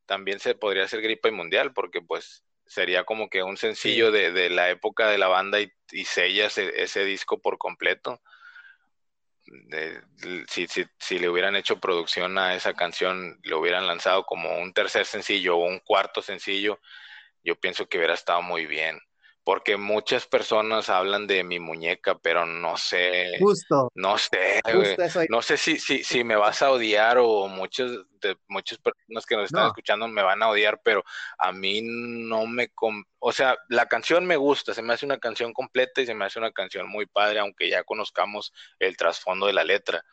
también 0.07 0.39
se 0.41 0.55
podría 0.55 0.85
hacer 0.85 1.01
Gripa 1.03 1.29
y 1.29 1.33
Mundial, 1.33 1.73
porque 1.73 2.03
pues 2.03 2.45
sería 2.67 3.05
como 3.05 3.31
que 3.31 3.43
un 3.43 3.57
sencillo 3.57 4.13
de, 4.13 4.51
la 4.51 4.69
época 4.71 5.09
de 5.09 5.19
la 5.19 5.29
banda 5.29 5.61
y, 5.61 5.73
y 5.91 6.05
sellas 6.05 6.59
ese 6.59 7.05
disco 7.05 7.41
por 7.41 7.59
completo 7.59 8.21
si, 10.49 10.67
si, 10.67 10.85
si, 10.99 11.19
le 11.19 11.29
hubieran 11.29 11.57
hecho 11.57 11.81
producción 11.81 12.39
a 12.39 12.55
esa 12.55 12.75
canción, 12.75 13.39
le 13.43 13.55
hubieran 13.55 13.87
lanzado 13.87 14.25
como 14.25 14.59
un 14.59 14.73
tercer 14.73 15.07
sencillo 15.07 15.57
o 15.57 15.67
un 15.67 15.79
cuarto 15.81 16.23
sencillo, 16.23 16.81
yo 17.49 17.57
pienso 17.57 17.87
que 17.87 17.99
hubiera 17.99 18.15
estado 18.15 18.43
muy 18.43 18.67
bien 18.67 19.01
porque 19.49 19.79
muchas 19.79 20.27
personas 20.27 20.91
hablan 20.91 21.27
de 21.27 21.43
mi 21.43 21.59
muñeca, 21.59 22.19
pero 22.19 22.45
no 22.45 22.77
sé. 22.77 23.39
Justo. 23.39 23.91
No 23.95 24.19
sé, 24.19 24.61
no 25.31 25.41
sé 25.41 25.57
si, 25.57 25.79
si, 25.79 26.05
si 26.05 26.23
me 26.23 26.37
vas 26.37 26.61
a 26.61 26.71
odiar 26.71 27.17
o 27.17 27.49
muchas 27.49 27.93
de 28.21 28.37
muchas 28.47 28.77
personas 28.77 29.25
que 29.25 29.37
nos 29.37 29.47
están 29.47 29.69
escuchando 29.69 30.07
me 30.07 30.23
van 30.23 30.43
a 30.43 30.51
odiar, 30.51 30.83
pero 30.85 31.03
a 31.39 31.51
mí 31.51 31.81
no 31.83 32.47
me, 32.47 32.71
o 33.21 33.33
sea, 33.33 33.57
la 33.71 33.87
canción 33.87 34.27
me 34.27 34.37
gusta, 34.37 34.75
se 34.75 34.83
me 34.83 34.93
hace 34.93 35.07
una 35.07 35.17
canción 35.17 35.55
completa 35.55 36.03
y 36.03 36.07
se 36.07 36.13
me 36.13 36.27
hace 36.27 36.39
una 36.39 36.53
canción 36.53 36.87
muy 36.87 37.07
padre, 37.07 37.39
aunque 37.39 37.71
ya 37.71 37.85
conozcamos 37.85 38.53
el 38.79 38.99
trasfondo 38.99 39.47
de 39.47 39.55
la 39.55 39.65
letra. 39.65 40.05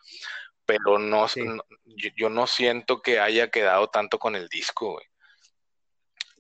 Pero 0.66 0.98
no, 0.98 1.28
yo, 2.16 2.30
no 2.30 2.48
siento 2.48 3.02
que 3.02 3.20
haya 3.20 3.50
quedado 3.50 3.90
tanto 3.90 4.18
con 4.18 4.38
el 4.38 4.48
disco, 4.48 4.94
güey. 4.94 5.06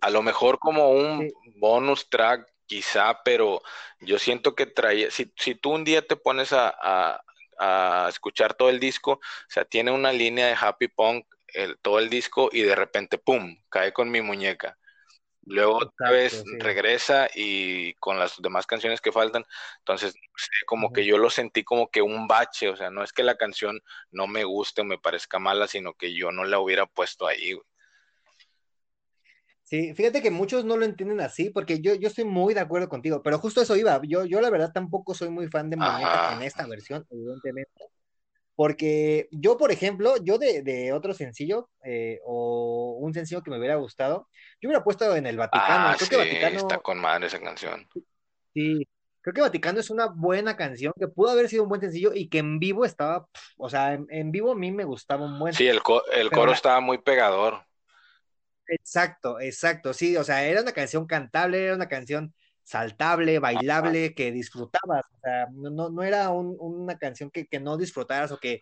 A 0.01 0.09
lo 0.09 0.21
mejor 0.21 0.59
como 0.59 0.91
un 0.91 1.31
bonus 1.57 2.09
track 2.09 2.47
quizá, 2.65 3.21
pero 3.23 3.61
yo 3.99 4.19
siento 4.19 4.55
que 4.55 4.65
traía, 4.65 5.11
si, 5.11 5.31
si 5.37 5.55
tú 5.55 5.71
un 5.71 5.83
día 5.83 6.05
te 6.05 6.15
pones 6.15 6.53
a, 6.53 7.21
escuchar 8.09 8.53
todo 8.53 8.69
el 8.69 8.81
disco, 8.81 9.13
o 9.13 9.19
sea, 9.47 9.63
tiene 9.63 9.91
una 9.91 10.11
línea 10.11 10.47
de 10.47 10.57
happy 10.59 10.89
punk 10.89 11.25
el, 11.47 11.77
todo 11.79 11.99
el 11.99 12.09
disco 12.09 12.49
y 12.51 12.63
de 12.63 12.75
repente, 12.75 13.17
¡pum!, 13.17 13.57
cae 13.69 13.93
con 13.93 14.11
mi 14.11 14.21
muñeca. 14.21 14.77
Luego 15.45 15.77
otra 15.77 16.09
vez 16.09 16.43
regresa 16.57 17.29
y 17.33 17.93
con 17.95 18.17
las 18.17 18.41
demás 18.41 18.65
canciones 18.65 18.99
que 18.99 19.11
faltan, 19.11 19.45
entonces 19.77 20.15
como 20.65 20.91
que 20.91 21.05
yo 21.05 21.19
lo 21.19 21.29
sentí 21.29 21.63
como 21.63 21.89
que 21.89 22.01
un 22.01 22.27
bache, 22.27 22.67
o 22.67 22.75
sea, 22.75 22.89
no 22.89 23.03
es 23.03 23.13
que 23.13 23.23
la 23.23 23.37
canción 23.37 23.79
no 24.09 24.25
me 24.25 24.43
guste 24.43 24.81
o 24.81 24.85
me 24.85 24.97
parezca 24.97 25.37
mala, 25.37 25.67
sino 25.67 25.93
que 25.93 26.15
yo 26.15 26.31
no 26.31 26.45
la 26.45 26.59
hubiera 26.59 26.87
puesto 26.87 27.27
ahí. 27.27 27.53
Sí, 29.65 29.95
fíjate 29.95 30.21
que 30.21 30.29
muchos 30.29 30.63
no 30.63 30.77
lo 30.77 30.85
entienden 30.85 31.19
así, 31.21 31.49
porque 31.49 31.81
yo, 31.81 31.95
yo 31.95 32.07
estoy 32.07 32.23
muy 32.23 32.53
de 32.53 32.59
acuerdo 32.59 32.87
contigo, 32.87 33.23
pero 33.23 33.39
justo 33.39 33.61
eso 33.61 33.75
iba. 33.75 33.99
Yo, 34.03 34.23
yo 34.25 34.39
la 34.39 34.51
verdad 34.51 34.71
tampoco 34.71 35.15
soy 35.15 35.29
muy 35.29 35.47
fan 35.47 35.71
de 35.71 35.77
Muñeca 35.77 36.35
en 36.35 36.43
esta 36.43 36.67
versión, 36.67 37.03
evidentemente. 37.09 37.71
Porque 38.55 39.27
yo, 39.31 39.57
por 39.57 39.71
ejemplo, 39.71 40.17
yo 40.23 40.37
de, 40.37 40.93
otro 40.93 41.15
sencillo, 41.15 41.69
eh, 41.83 42.19
o 42.25 42.99
un 43.01 43.15
sencillo 43.15 43.41
que 43.41 43.49
me 43.49 43.57
hubiera 43.57 43.75
gustado, 43.75 44.29
yo 44.61 44.69
hubiera 44.69 44.83
puesto 44.83 45.15
en 45.15 45.25
el 45.25 45.35
Vaticano. 45.35 45.89
Ah, 45.89 45.95
creo 45.97 46.09
que 46.09 46.17
Vaticano. 46.17 46.57
Está 46.57 46.77
con 46.77 46.99
madre 46.99 47.25
esa 47.25 47.39
canción. 47.39 47.89
Sí, 48.53 48.87
creo 49.21 49.33
que 49.33 49.41
Vaticano 49.41 49.79
es 49.79 49.89
una 49.89 50.05
buena 50.05 50.55
canción, 50.55 50.93
que 50.95 51.07
pudo 51.07 51.31
haber 51.31 51.49
sido 51.49 51.63
un 51.63 51.69
buen 51.69 51.81
sencillo 51.81 52.13
y 52.13 52.29
que 52.29 52.37
en 52.37 52.59
vivo 52.59 52.85
estaba, 52.85 53.27
o 53.57 53.67
sea, 53.67 53.93
en, 53.93 54.31
vivo 54.31 54.51
a 54.51 54.55
mí 54.55 54.71
me 54.71 54.83
gustaba 54.83 55.25
un 55.25 55.39
buen. 55.39 55.55
Sí, 55.55 55.67
el, 55.67 55.81
el 56.13 56.29
coro 56.29 56.51
estaba 56.51 56.79
muy 56.81 56.99
pegador. 56.99 57.65
Exacto, 58.67 59.39
exacto, 59.39 59.93
sí, 59.93 60.17
o 60.17 60.23
sea, 60.23 60.43
era 60.45 60.61
una 60.61 60.71
canción 60.71 61.05
cantable, 61.05 61.65
era 61.65 61.75
una 61.75 61.87
canción 61.87 62.33
saltable, 62.63 63.37
bailable, 63.39 64.15
que 64.15 64.31
disfrutabas, 64.31 65.05
o 65.13 65.19
sea, 65.21 65.47
no, 65.53 65.89
no 65.89 66.03
era 66.03 66.31
una 66.31 66.97
canción 66.97 67.29
que, 67.29 67.47
no 67.59 67.77
disfrutaras 67.77 68.31
o 68.31 68.39
que, 68.39 68.59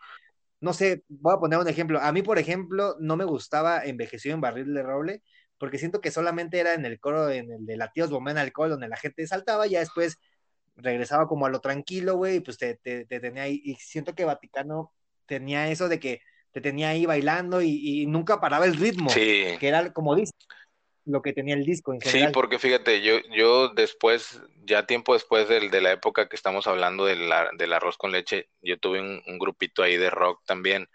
no 0.60 0.74
sé, 0.74 1.04
voy 1.08 1.36
a 1.36 1.39
poner 1.39 1.60
un 1.60 1.70
ejemplo, 1.70 2.00
a 2.02 2.12
mí, 2.12 2.22
por 2.22 2.38
ejemplo, 2.39 2.98
no 3.00 3.16
me 3.18 3.26
gustaba 3.26 3.86
Envejeció 3.86 4.34
en 4.34 4.42
Barril 4.42 4.74
de 4.74 4.84
Roble, 4.84 5.24
porque 5.58 5.78
siento 5.78 6.02
que 6.02 6.12
solamente 6.12 6.60
era 6.60 6.74
en 6.74 6.86
el 6.86 7.00
coro, 7.00 7.30
en 7.30 7.52
el 7.52 7.66
de 7.66 7.78
Latidos 7.78 8.10
Bomben 8.10 8.38
Alcohol, 8.38 8.72
donde 8.72 8.89
la 8.89 8.98
gente 8.98 9.26
saltaba, 9.26 9.68
ya 9.68 9.80
después 9.80 10.18
regresaba 10.76 11.28
como 11.28 11.46
a 11.46 11.50
lo 11.50 11.62
tranquilo, 11.62 12.18
güey, 12.18 12.38
y 12.38 12.39
pues 12.42 12.58
te, 12.58 12.76
te 12.76 13.06
tenía 13.06 13.44
ahí, 13.44 13.62
y 13.63 13.76
siento 13.76 14.16
que 14.16 14.26
Vaticano 14.26 14.92
tenía 15.26 15.70
eso 15.70 15.88
de 15.88 16.00
que 16.00 16.20
te 16.54 16.62
tenía 16.62 16.89
ahí 16.89 17.06
bailando 17.06 17.62
y, 17.62 18.06
nunca 18.06 18.39
paraba 18.39 18.66
el 18.66 18.76
ritmo, 18.76 19.10
sí. 19.10 19.46
que 19.60 19.68
era 19.68 19.92
como 19.92 20.16
dice 20.16 20.32
lo 21.06 21.22
que 21.22 21.34
tenía 21.34 21.56
el 21.56 21.66
disco 21.66 21.94
en 21.94 22.00
general. 22.00 22.30
Sí, 22.30 22.34
porque 22.34 22.60
fíjate, 22.60 23.02
yo, 23.02 23.20
yo 23.36 23.70
después, 23.70 24.42
ya 24.63 24.86
tiempo 24.86 25.13
después 25.13 25.50
de, 25.50 25.70
de 25.70 25.82
la 25.82 25.92
época 25.92 26.30
que 26.30 26.36
estamos 26.36 26.68
hablando 26.68 27.06
del, 27.06 27.30
del 27.58 27.74
arroz 27.74 27.98
con 27.98 28.12
leche, 28.12 28.50
yo 28.62 28.78
tuve 28.78 29.02
un, 29.02 29.39
grupito 29.39 29.84
ahí 29.84 29.98
de 29.98 30.10
rock 30.10 30.42
también. 30.46 30.88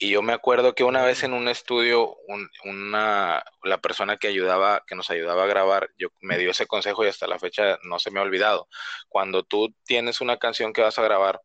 Y 0.00 0.10
yo 0.10 0.22
me 0.22 0.32
acuerdo 0.32 0.74
que 0.74 0.84
una 0.84 1.02
vez 1.02 1.22
en 1.24 1.32
un 1.32 1.48
estudio, 1.48 2.16
una, 2.64 3.42
la 3.64 3.78
persona 3.78 4.16
que 4.16 4.28
ayudaba, 4.28 4.84
que 4.86 4.94
nos 4.94 5.10
ayudaba 5.10 5.44
a 5.44 5.48
grabar, 5.48 5.90
yo 5.98 6.08
me 6.20 6.38
dio 6.38 6.50
ese 6.50 6.66
consejo 6.66 7.04
y 7.04 7.08
hasta 7.08 7.26
la 7.26 7.38
fecha 7.38 7.78
no 7.82 7.98
se 7.98 8.10
me 8.10 8.20
ha 8.20 8.22
olvidado. 8.22 8.68
Cuando 9.08 9.42
tú 9.42 9.74
tienes 9.86 10.20
una 10.20 10.36
canción 10.36 10.72
que 10.72 10.82
vas 10.82 10.98
a 10.98 11.02
grabar, 11.02 11.40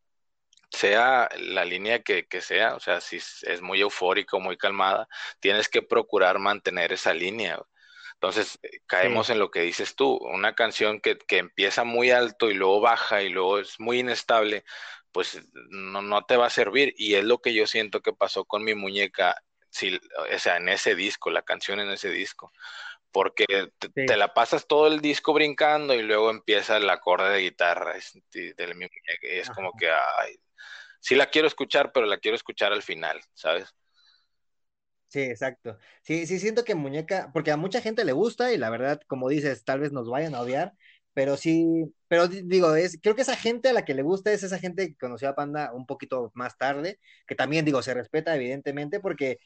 sea 0.74 1.30
la 1.38 1.66
línea 1.66 2.02
que, 2.02 2.26
sea, 2.42 2.76
o 2.76 2.80
sea, 2.80 3.00
si 3.00 3.18
es 3.18 3.62
muy 3.62 3.82
eufórico, 3.82 4.40
muy 4.40 4.58
calmada, 4.58 5.08
tienes 5.40 5.70
que 5.70 5.84
procurar 5.84 6.40
mantener 6.40 6.92
esa 6.92 7.14
línea. 7.14 7.62
Entonces, 8.16 8.60
eh, 8.64 8.80
caemos 8.88 9.30
en 9.30 9.40
lo 9.40 9.52
que 9.52 9.62
dices 9.62 9.96
tú, 9.96 10.18
una 10.18 10.56
canción 10.56 11.00
que, 11.00 11.18
empieza 11.30 11.84
muy 11.84 12.12
alto 12.12 12.50
y 12.50 12.56
luego 12.56 12.82
baja 12.82 13.22
y 13.22 13.30
luego 13.30 13.60
es 13.60 13.80
muy 13.80 14.00
inestable, 14.00 14.64
pues 15.12 15.42
no, 15.54 16.02
no 16.02 16.26
te 16.26 16.38
va 16.38 16.48
a 16.48 16.50
servir. 16.50 16.94
Y 16.98 17.16
es 17.16 17.24
lo 17.24 17.40
que 17.40 17.54
yo 17.54 17.68
siento 17.68 18.02
que 18.02 18.14
pasó 18.14 18.46
con 18.46 18.64
mi 18.64 18.74
muñeca, 18.74 19.36
si, 19.70 19.96
o 19.96 20.40
sea, 20.40 20.58
en 20.58 20.70
ese 20.70 20.96
disco, 20.96 21.30
la 21.30 21.44
canción 21.44 21.80
en 21.80 21.92
ese 21.92 22.10
disco 22.10 22.52
porque 23.12 23.46
te, 23.94 24.18
la 24.18 24.34
pasas 24.34 24.66
todo 24.66 24.88
el 24.88 25.00
disco 25.00 25.34
brincando 25.34 25.94
y 25.94 26.02
luego 26.02 26.32
empieza 26.32 26.78
el 26.78 26.90
acorde 26.90 27.30
de 27.30 27.42
guitarra 27.42 27.96
es, 27.96 28.20
es 29.22 29.50
como 29.52 29.72
que 29.78 29.88
ay, 29.88 30.36
sí 31.04 31.16
la 31.16 31.26
quiero 31.26 31.48
escuchar, 31.48 31.92
pero 31.94 32.06
la 32.06 32.18
quiero 32.18 32.36
escuchar 32.36 32.72
al 32.72 32.82
final, 32.82 33.20
¿sabes? 33.34 33.76
Sí, 35.10 35.20
exacto. 35.20 35.78
Sí, 36.02 36.26
sí, 36.26 36.39
siento 36.39 36.63
que 36.63 36.76
Muñeca, 36.76 37.30
porque 37.34 37.52
a 37.52 37.58
mucha 37.58 37.82
gente 37.82 38.06
le 38.06 38.13
gusta 38.13 38.54
y 38.54 38.58
la 38.58 38.70
verdad, 38.70 39.02
como 39.06 39.28
dices, 39.28 39.66
tal 39.66 39.82
vez 39.82 39.92
nos 39.92 40.10
vayan 40.10 40.34
a 40.34 40.39
odiar, 40.39 40.74
pero 41.13 41.36
sí, 41.36 41.94
pero 42.08 42.28
digo, 42.30 42.74
es, 42.76 42.98
creo 43.02 43.16
que 43.16 43.22
esa 43.22 43.36
gente 43.36 43.70
a 43.70 43.74
la 43.74 43.84
que 43.84 43.94
le 43.94 44.02
gusta 44.02 44.32
es 44.32 44.44
esa 44.44 44.58
gente 44.58 44.88
que 44.88 44.98
conoció 44.98 45.28
a 45.28 45.36
Panda 45.36 45.74
un 45.74 45.86
poquito 45.86 46.32
más 46.36 46.58
tarde, 46.58 47.00
que 47.28 47.36
también 47.36 47.66
digo, 47.66 47.82
se 47.84 47.94
respeta 47.94 48.36
evidentemente 48.36 49.02
porque 49.02 49.39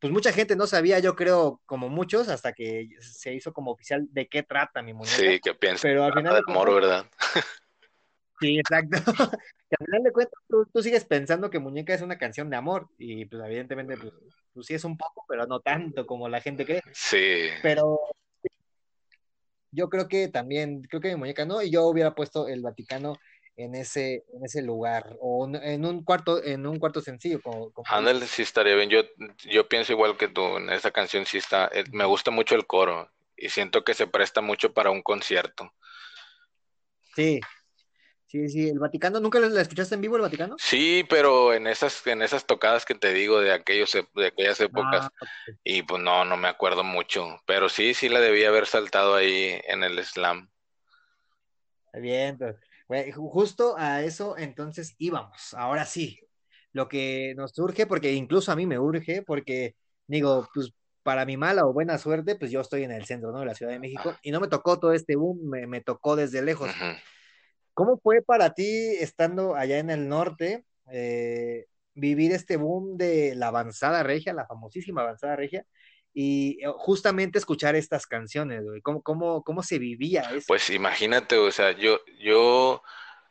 pues 0.00 0.12
mucha 0.12 0.32
gente 0.32 0.56
no 0.56 0.66
sabía, 0.66 0.98
yo 0.98 1.14
creo, 1.14 1.60
como 1.66 1.90
muchos, 1.90 2.28
hasta 2.28 2.54
que 2.54 2.88
se 3.00 3.34
hizo 3.34 3.52
como 3.52 3.70
oficial 3.70 4.08
de 4.10 4.26
qué 4.28 4.42
trata 4.42 4.82
mi 4.82 4.94
muñeca. 4.94 5.16
Sí, 5.16 5.38
que 5.40 5.54
piensa. 5.54 5.82
Pero 5.82 6.04
al 6.04 6.14
final 6.14 6.34
de 6.34 6.42
amor, 6.52 6.74
¿verdad? 6.74 7.06
Sí, 8.40 8.58
exacto. 8.58 8.96
que 9.72 9.76
al 9.80 9.86
final 9.86 10.02
de 10.02 10.12
cuentas 10.12 10.42
tú, 10.48 10.82
sigues 10.82 11.04
pensando 11.06 11.48
que 11.48 11.58
Muñeca 11.58 11.94
es 11.94 12.02
una 12.02 12.18
canción 12.18 12.50
de 12.50 12.56
amor 12.56 12.88
y 12.98 13.24
pues 13.24 13.42
evidentemente 13.42 13.96
pues, 13.96 14.12
pues, 14.52 14.66
sí 14.66 14.74
es 14.74 14.84
un 14.84 14.98
poco, 14.98 15.24
pero 15.26 15.46
no 15.46 15.60
tanto 15.60 16.06
como 16.06 16.28
la 16.28 16.42
gente 16.42 16.66
cree. 16.66 16.82
Sí. 16.92 17.48
Pero 17.62 17.98
yo 19.70 19.88
creo 19.88 20.08
que 20.08 20.28
también, 20.28 20.82
creo 20.82 21.00
que 21.00 21.08
mi 21.08 21.16
Muñeca 21.16 21.46
no, 21.46 21.62
y 21.62 21.70
yo 21.70 21.86
hubiera 21.86 22.14
puesto 22.14 22.48
el 22.48 22.60
Vaticano 22.60 23.16
en 23.56 23.74
ese, 23.74 24.24
en 24.34 24.44
ese 24.44 24.60
lugar, 24.60 25.16
o 25.20 25.48
en 25.50 25.84
un 25.86 26.04
cuarto, 26.04 26.42
en 26.42 26.66
un 26.66 26.78
cuarto 26.78 27.00
sencillo. 27.00 27.40
Como, 27.40 27.72
sí 28.26 28.42
estaría 28.42 28.74
bien. 28.74 28.90
Yo, 28.90 29.02
yo 29.50 29.68
pienso 29.68 29.92
igual 29.92 30.18
que 30.18 30.28
tú, 30.28 30.58
en 30.58 30.68
esa 30.68 30.90
canción 30.90 31.24
sí 31.24 31.38
está, 31.38 31.70
eh, 31.72 31.84
me 31.92 32.04
gusta 32.04 32.30
mucho 32.30 32.54
el 32.56 32.66
coro 32.66 33.10
y 33.36 33.48
siento 33.48 33.84
que 33.84 33.94
se 33.94 34.06
presta 34.06 34.42
mucho 34.42 34.74
para 34.74 34.90
un 34.90 35.02
concierto. 35.02 35.72
Sí, 37.14 37.40
Sí, 38.32 38.48
sí, 38.48 38.66
el 38.70 38.78
Vaticano, 38.78 39.20
¿nunca 39.20 39.38
la 39.40 39.60
escuchaste 39.60 39.94
en 39.94 40.00
vivo 40.00 40.16
el 40.16 40.22
Vaticano? 40.22 40.56
Sí, 40.56 41.04
pero 41.10 41.52
en 41.52 41.66
esas, 41.66 42.06
en 42.06 42.22
esas 42.22 42.46
tocadas 42.46 42.86
que 42.86 42.94
te 42.94 43.12
digo 43.12 43.40
de 43.42 43.52
aquellos, 43.52 43.92
de 44.14 44.26
aquellas 44.26 44.58
épocas, 44.60 45.10
Ah, 45.20 45.26
y 45.62 45.82
pues 45.82 46.02
no, 46.02 46.24
no 46.24 46.38
me 46.38 46.48
acuerdo 46.48 46.82
mucho, 46.82 47.38
pero 47.46 47.68
sí, 47.68 47.92
sí 47.92 48.08
la 48.08 48.20
debía 48.20 48.48
haber 48.48 48.66
saltado 48.66 49.14
ahí 49.14 49.60
en 49.66 49.82
el 49.84 50.02
slam. 50.02 50.48
bien, 51.94 52.38
pues, 52.38 52.56
güey, 52.88 53.12
ju- 53.12 53.30
justo 53.30 53.74
a 53.76 54.02
eso 54.02 54.36
entonces 54.38 54.94
íbamos. 54.98 55.54
Ahora 55.54 55.84
sí, 55.84 56.18
lo 56.72 56.88
que 56.88 57.34
nos 57.36 57.52
surge, 57.52 57.86
porque 57.86 58.12
incluso 58.12 58.50
a 58.52 58.56
mí 58.56 58.66
me 58.66 58.78
urge, 58.78 59.22
porque 59.22 59.76
digo, 60.06 60.48
pues 60.54 60.72
para 61.02 61.24
mi 61.26 61.36
mala 61.36 61.66
o 61.66 61.72
buena 61.72 61.98
suerte, 61.98 62.36
pues 62.36 62.50
yo 62.50 62.60
estoy 62.60 62.84
en 62.84 62.92
el 62.92 63.04
centro, 63.04 63.32
¿no? 63.32 63.40
De 63.40 63.46
la 63.46 63.54
Ciudad 63.54 63.72
de 63.72 63.80
México 63.80 64.16
y 64.22 64.30
no 64.30 64.40
me 64.40 64.48
tocó 64.48 64.78
todo 64.78 64.92
este 64.92 65.16
boom, 65.16 65.38
me, 65.48 65.66
me 65.66 65.80
tocó 65.80 66.16
desde 66.16 66.42
lejos. 66.42 66.70
¿Cómo 67.74 67.98
fue 67.98 68.22
para 68.22 68.54
ti, 68.54 68.96
estando 69.00 69.54
allá 69.54 69.78
en 69.78 69.90
el 69.90 70.08
norte, 70.08 70.64
eh, 70.90 71.66
vivir 71.94 72.32
este 72.32 72.56
boom 72.56 72.96
de 72.96 73.34
la 73.34 73.48
avanzada 73.48 74.02
regia, 74.02 74.32
la 74.34 74.46
famosísima 74.46 75.02
avanzada 75.02 75.36
regia, 75.36 75.64
y 76.12 76.58
eh, 76.62 76.70
justamente 76.76 77.38
escuchar 77.38 77.74
estas 77.76 78.06
canciones? 78.06 78.62
¿Cómo, 78.82 79.02
cómo, 79.02 79.42
cómo 79.42 79.62
se 79.62 79.78
vivía 79.78 80.22
eso? 80.22 80.44
Pues 80.48 80.68
imagínate, 80.70 81.36
o 81.38 81.50
sea, 81.50 81.72
yo, 81.72 82.00
yo 82.20 82.82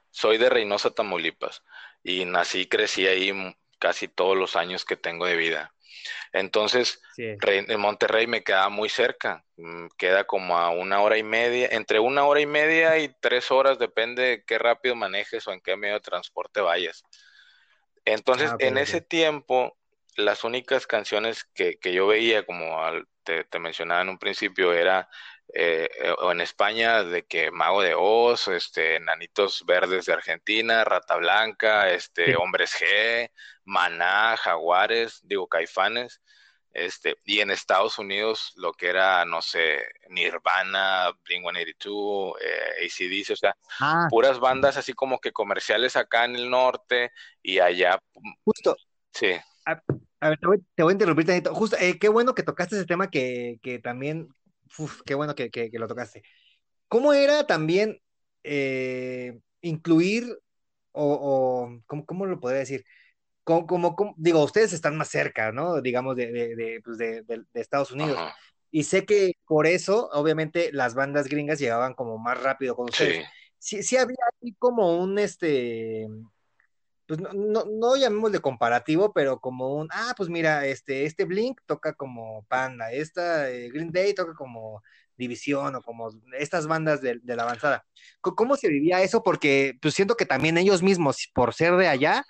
soy 0.09 0.37
de 0.37 0.49
Reynosa, 0.49 0.91
Tamaulipas, 0.91 1.63
y 2.03 2.25
nací, 2.25 2.67
crecí 2.67 3.07
ahí 3.07 3.29
m- 3.29 3.57
casi 3.79 4.07
todos 4.07 4.37
los 4.37 4.55
años 4.55 4.85
que 4.85 4.97
tengo 4.97 5.25
de 5.25 5.35
vida. 5.35 5.73
Entonces, 6.33 7.01
Sí. 7.15 7.35
Monterrey 7.77 8.27
me 8.27 8.43
queda 8.43 8.69
muy 8.69 8.87
cerca, 8.89 9.43
mm, 9.57 9.87
queda 9.97 10.25
como 10.25 10.57
a 10.57 10.69
una 10.69 11.01
hora 11.01 11.17
y 11.17 11.23
media, 11.23 11.67
entre 11.71 11.99
una 11.99 12.25
hora 12.25 12.39
y 12.41 12.45
media 12.45 12.97
y 12.99 13.13
tres 13.19 13.51
horas, 13.51 13.79
depende 13.79 14.21
de 14.23 14.43
qué 14.45 14.59
rápido 14.59 14.95
manejes 14.95 15.47
o 15.47 15.51
en 15.51 15.61
qué 15.61 15.75
medio 15.75 15.95
de 15.95 16.01
transporte 16.01 16.61
vayas. 16.61 17.03
Entonces, 18.05 18.51
Ah, 18.51 18.55
en 18.59 18.77
ese 18.77 19.01
tiempo, 19.01 19.77
las 20.15 20.43
únicas 20.43 20.87
canciones 20.87 21.43
que, 21.53 21.77
que 21.79 21.93
yo 21.93 22.07
veía, 22.07 22.45
como 22.45 22.81
al- 22.83 23.07
te, 23.23 23.43
te 23.43 23.59
mencionaba 23.59 24.01
en 24.01 24.09
un 24.09 24.17
principio, 24.17 24.73
era 24.73 25.07
eh, 25.53 25.89
eh, 25.99 26.15
o 26.19 26.31
en 26.31 26.41
España 26.41 27.03
de 27.03 27.23
que 27.23 27.51
Mago 27.51 27.81
de 27.81 27.93
Oz, 27.97 28.47
este, 28.47 28.99
Nanitos 28.99 29.63
Verdes 29.65 30.05
de 30.05 30.13
Argentina, 30.13 30.83
Rata 30.83 31.15
Blanca, 31.17 31.89
este, 31.89 32.25
Sí. 32.27 32.33
Hombres 32.35 32.73
G, 32.79 33.29
Maná, 33.65 34.37
Jaguares, 34.37 35.19
digo, 35.23 35.47
Caifanes, 35.47 36.21
este, 36.73 37.17
y 37.25 37.41
en 37.41 37.51
Estados 37.51 37.99
Unidos 37.99 38.53
lo 38.55 38.71
que 38.71 38.87
era, 38.87 39.25
no 39.25 39.41
sé, 39.41 39.79
Nirvana, 40.09 41.11
Blink-182, 41.25 42.33
eh, 42.41 42.85
AC/DC, 42.85 43.33
o 43.33 43.35
sea, 43.35 43.57
Ah, 43.79 44.07
puras 44.09 44.39
bandas 44.39 44.77
así 44.77 44.93
como 44.93 45.19
que 45.19 45.33
comerciales 45.33 45.95
acá 45.97 46.23
en 46.25 46.35
el 46.37 46.49
norte 46.49 47.11
y 47.41 47.59
allá, 47.59 47.99
justo, 48.45 48.77
sí, 49.13 49.33
a, 49.65 49.81
a 50.21 50.29
ver, 50.29 50.39
te 50.39 50.47
voy, 50.47 50.57
te 50.75 50.83
voy 50.83 50.91
a 50.91 50.93
interrumpir. 50.93 51.43
Justo, 51.49 51.75
eh, 51.79 51.99
qué 51.99 52.07
bueno 52.09 52.33
que 52.33 52.43
tocaste 52.43 52.75
ese 52.75 52.85
tema 52.85 53.09
que, 53.09 53.59
que 53.61 53.79
también, 53.79 54.29
uf, 54.77 55.01
qué 55.05 55.15
bueno 55.15 55.35
que, 55.35 55.49
que, 55.49 55.69
que 55.71 55.79
lo 55.79 55.87
tocaste. 55.87 56.23
¿Cómo 56.87 57.13
era 57.13 57.47
también 57.47 57.99
eh, 58.43 59.39
incluir 59.61 60.25
o, 60.91 61.13
o 61.67 61.81
¿cómo, 61.87 62.05
cómo 62.05 62.25
lo 62.25 62.39
podría 62.39 62.59
decir? 62.61 62.85
Como, 63.43 63.67
como, 63.67 63.95
como- 63.95 64.15
digo, 64.17 64.43
ustedes 64.43 64.73
están 64.73 64.97
más 64.97 65.09
cerca, 65.09 65.51
¿no? 65.51 65.81
Digamos, 65.81 66.15
de, 66.15 66.31
de, 66.31 66.55
de, 66.55 66.81
pues 66.83 66.97
de, 66.97 67.23
Estados 67.55 67.91
Unidos. 67.91 68.21
ajá, 68.21 68.35
Y 68.71 68.83
sé 68.83 69.05
que 69.05 69.33
por 69.47 69.67
eso, 69.67 70.09
obviamente, 70.13 70.71
las 70.73 70.95
bandas 70.95 71.27
gringas 71.27 71.59
llegaban 71.59 71.93
como 71.93 72.17
más 72.19 72.41
rápido 72.41 72.75
con 72.75 72.89
ustedes. 72.89 73.17
sí, 73.17 73.23
Sí, 73.59 73.83
sí 73.83 73.97
había 73.97 74.17
ahí 74.41 74.53
como 74.59 74.97
un, 75.01 75.19
este, 75.19 76.07
pues 77.11 77.19
no, 77.19 77.33
no, 77.33 77.65
no 77.65 77.97
llamémosle 77.97 78.39
comparativo, 78.39 79.11
pero 79.11 79.41
como 79.41 79.75
un, 79.75 79.89
ah, 79.91 80.13
pues 80.15 80.29
mira, 80.29 80.65
este, 80.65 81.03
este 81.03 81.25
Blink 81.25 81.59
toca 81.65 81.91
como 81.91 82.45
Panda, 82.47 82.89
esta 82.93 83.51
eh, 83.51 83.69
Green 83.69 83.91
Day 83.91 84.13
toca 84.13 84.33
como 84.33 84.81
División 85.17 85.75
o 85.75 85.81
como 85.81 86.07
estas 86.39 86.67
bandas 86.67 87.01
de, 87.01 87.19
de 87.21 87.35
la 87.35 87.43
avanzada. 87.43 87.85
¿Cómo 88.21 88.55
se 88.55 88.69
vivía 88.69 89.01
eso? 89.01 89.23
Porque 89.23 89.77
pues 89.81 89.93
siento 89.93 90.15
que 90.15 90.25
también 90.25 90.57
ellos 90.57 90.81
mismos, 90.81 91.29
por 91.33 91.53
ser 91.53 91.75
de 91.75 91.89
allá, 91.89 92.23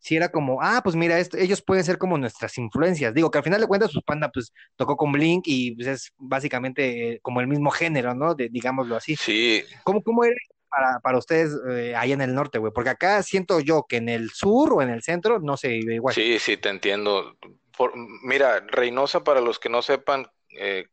sí 0.00 0.16
era 0.16 0.28
como, 0.32 0.60
ah, 0.60 0.80
pues 0.82 0.96
mira, 0.96 1.20
esto, 1.20 1.36
ellos 1.36 1.62
pueden 1.62 1.84
ser 1.84 1.96
como 1.96 2.18
nuestras 2.18 2.58
influencias. 2.58 3.14
Digo 3.14 3.30
que 3.30 3.38
al 3.38 3.44
final 3.44 3.60
de 3.60 3.68
cuentas, 3.68 3.92
pues 3.92 4.04
Panda 4.04 4.28
pues 4.34 4.52
tocó 4.74 4.96
con 4.96 5.12
Blink 5.12 5.44
y 5.46 5.76
pues, 5.76 5.86
es 5.86 6.12
básicamente 6.18 7.12
eh, 7.12 7.20
como 7.22 7.40
el 7.40 7.46
mismo 7.46 7.70
género, 7.70 8.12
¿no? 8.12 8.34
De, 8.34 8.48
digámoslo 8.48 8.96
así. 8.96 9.14
sí, 9.14 9.62
¿Cómo, 9.84 10.02
cómo 10.02 10.24
era 10.24 10.34
para, 10.76 11.00
para 11.00 11.18
ustedes 11.18 11.56
eh, 11.70 11.94
ahí 11.96 12.12
en 12.12 12.20
el 12.20 12.34
norte, 12.34 12.58
güey? 12.58 12.70
Porque 12.70 12.90
acá 12.90 13.22
siento 13.22 13.60
yo 13.60 13.86
que 13.88 13.96
en 13.96 14.10
el 14.10 14.30
sur 14.30 14.74
o 14.74 14.82
en 14.82 14.90
el 14.90 15.02
centro 15.02 15.38
no 15.40 15.56
se 15.56 15.68
vive 15.68 15.94
igual. 15.94 16.14
sí, 16.14 16.38
sí, 16.38 16.58
te 16.58 16.68
entiendo. 16.68 17.36
Por, 17.76 17.92
mira, 18.22 18.60
Reynosa, 18.66 19.24
para 19.24 19.40
los 19.40 19.58
que 19.58 19.70
no 19.70 19.80
sepan, 19.80 20.26
eh, 20.58 20.86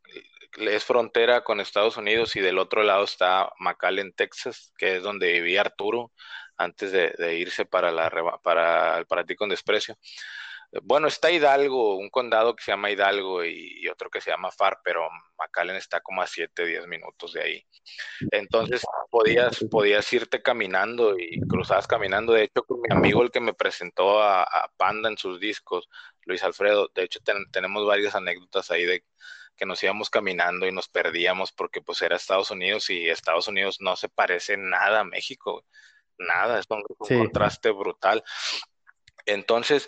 es 0.57 0.85
frontera 0.85 1.43
con 1.43 1.59
Estados 1.59 1.97
Unidos 1.97 2.35
y 2.37 2.39
del 2.39 2.59
otro 2.59 2.83
lado 2.83 3.03
está 3.03 3.51
McAllen, 3.59 4.13
Texas, 4.13 4.71
que 4.77 4.97
es 4.97 5.03
donde 5.03 5.33
vivía 5.33 5.61
Arturo 5.61 6.11
antes 6.55 6.91
de, 6.91 7.37
irse 7.37 7.65
para, 7.65 7.91
la, 7.91 8.09
para, 8.41 9.03
para 9.05 9.25
ti 9.25 9.35
con 9.35 9.49
desprecio. 9.49 9.97
Bueno, 10.81 11.07
está 11.07 11.31
Hidalgo, 11.31 11.97
un 11.97 12.09
condado 12.09 12.55
que 12.55 12.63
se 12.63 12.71
llama 12.71 12.89
Hidalgo 12.89 13.43
y, 13.45 13.79
y 13.81 13.87
otro 13.89 14.09
que 14.09 14.21
se 14.21 14.31
llama 14.31 14.51
Far, 14.51 14.79
pero 14.83 15.07
McAllen 15.37 15.75
está 15.75 16.01
como 16.01 16.21
a 16.21 16.27
7, 16.27 16.65
10 16.65 16.87
minutos 16.87 17.33
de 17.33 17.41
ahí. 17.43 17.67
Entonces 18.31 18.83
podías, 19.11 19.63
podías 19.69 20.11
irte 20.13 20.41
caminando 20.41 21.17
y 21.17 21.39
cruzabas 21.41 21.85
caminando. 21.85 22.33
De 22.33 22.43
hecho, 22.43 22.63
con 22.63 22.81
mi 22.81 22.89
amigo, 22.91 23.21
el 23.21 23.29
que 23.31 23.39
me 23.39 23.53
presentó 23.53 24.21
a, 24.21 24.43
a 24.43 24.71
Panda 24.75 25.09
en 25.09 25.17
sus 25.17 25.39
discos, 25.39 25.87
Luis 26.23 26.43
Alfredo, 26.43 26.89
de 26.95 27.03
hecho 27.03 27.19
ten- 27.19 27.49
tenemos 27.51 27.85
varias 27.85 28.15
anécdotas 28.15 28.71
ahí 28.71 28.85
de 28.85 29.05
que 29.55 29.65
nos 29.67 29.83
íbamos 29.83 30.09
caminando 30.09 30.65
y 30.65 30.71
nos 30.71 30.87
perdíamos 30.89 31.51
porque 31.51 31.81
pues 31.81 32.01
era 32.01 32.15
Estados 32.15 32.49
Unidos 32.49 32.89
y 32.89 33.07
Estados 33.09 33.47
Unidos 33.47 33.77
no 33.79 33.95
se 33.95 34.09
parece 34.09 34.57
nada 34.57 35.01
a 35.01 35.03
México, 35.03 35.63
nada, 36.17 36.59
es 36.59 36.65
un, 36.69 36.83
Sí. 37.07 37.15
contraste 37.15 37.69
brutal. 37.69 38.23
Entonces, 39.25 39.87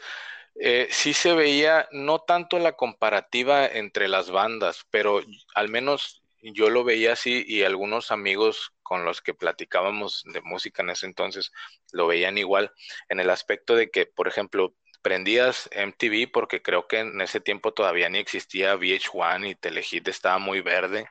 eh, 0.55 0.87
sí 0.91 1.13
se 1.13 1.33
veía 1.33 1.87
no 1.91 2.19
tanto 2.19 2.59
la 2.59 2.73
comparativa 2.73 3.65
entre 3.67 4.07
las 4.07 4.31
bandas, 4.31 4.85
pero 4.89 5.21
al 5.53 5.69
menos 5.69 6.23
yo 6.41 6.69
lo 6.69 6.83
veía 6.83 7.13
así 7.13 7.43
y 7.47 7.63
algunos 7.63 8.11
amigos 8.11 8.71
con 8.83 9.03
los 9.03 9.21
que 9.21 9.33
platicábamos 9.33 10.23
de 10.31 10.41
música 10.41 10.83
en 10.83 10.91
ese 10.91 11.07
entonces 11.07 11.51
lo 11.91 12.07
veían 12.07 12.37
igual 12.37 12.71
en 13.09 13.19
el 13.19 13.29
aspecto 13.31 13.75
de 13.75 13.89
que, 13.89 14.05
por 14.05 14.27
ejemplo, 14.27 14.75
prendías 15.01 15.69
MTV 15.71 16.31
porque 16.31 16.61
creo 16.61 16.87
que 16.87 16.99
en 16.99 17.19
ese 17.21 17.39
tiempo 17.39 17.73
todavía 17.73 18.09
ni 18.09 18.19
existía 18.19 18.75
VH1 18.75 19.49
y 19.49 19.55
Telehit 19.55 20.07
estaba 20.07 20.37
muy 20.39 20.61
verde, 20.61 21.07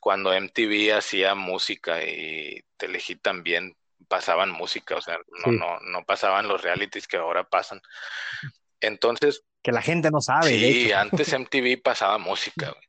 cuando 0.00 0.32
MTV 0.32 0.92
hacía 0.96 1.34
música 1.34 2.02
y 2.04 2.62
Telehit 2.76 3.20
también 3.22 3.76
pasaban 4.08 4.50
música, 4.50 4.96
o 4.96 5.00
sea, 5.00 5.18
no, 5.44 5.52
Sí. 5.52 5.58
no, 5.58 5.80
no 5.80 6.04
pasaban 6.04 6.46
los 6.46 6.62
realities 6.62 7.08
que 7.08 7.16
ahora 7.16 7.44
pasan. 7.44 7.80
Entonces, 8.86 9.44
Que 9.62 9.72
la 9.72 9.82
gente 9.82 10.10
no 10.10 10.20
sabe, 10.20 10.50
de 10.50 10.58
sí, 10.58 10.86
hecho. 10.86 10.98
antes 10.98 11.32
MTV 11.38 11.82
pasaba 11.82 12.18
música, 12.18 12.70
güey. 12.70 12.88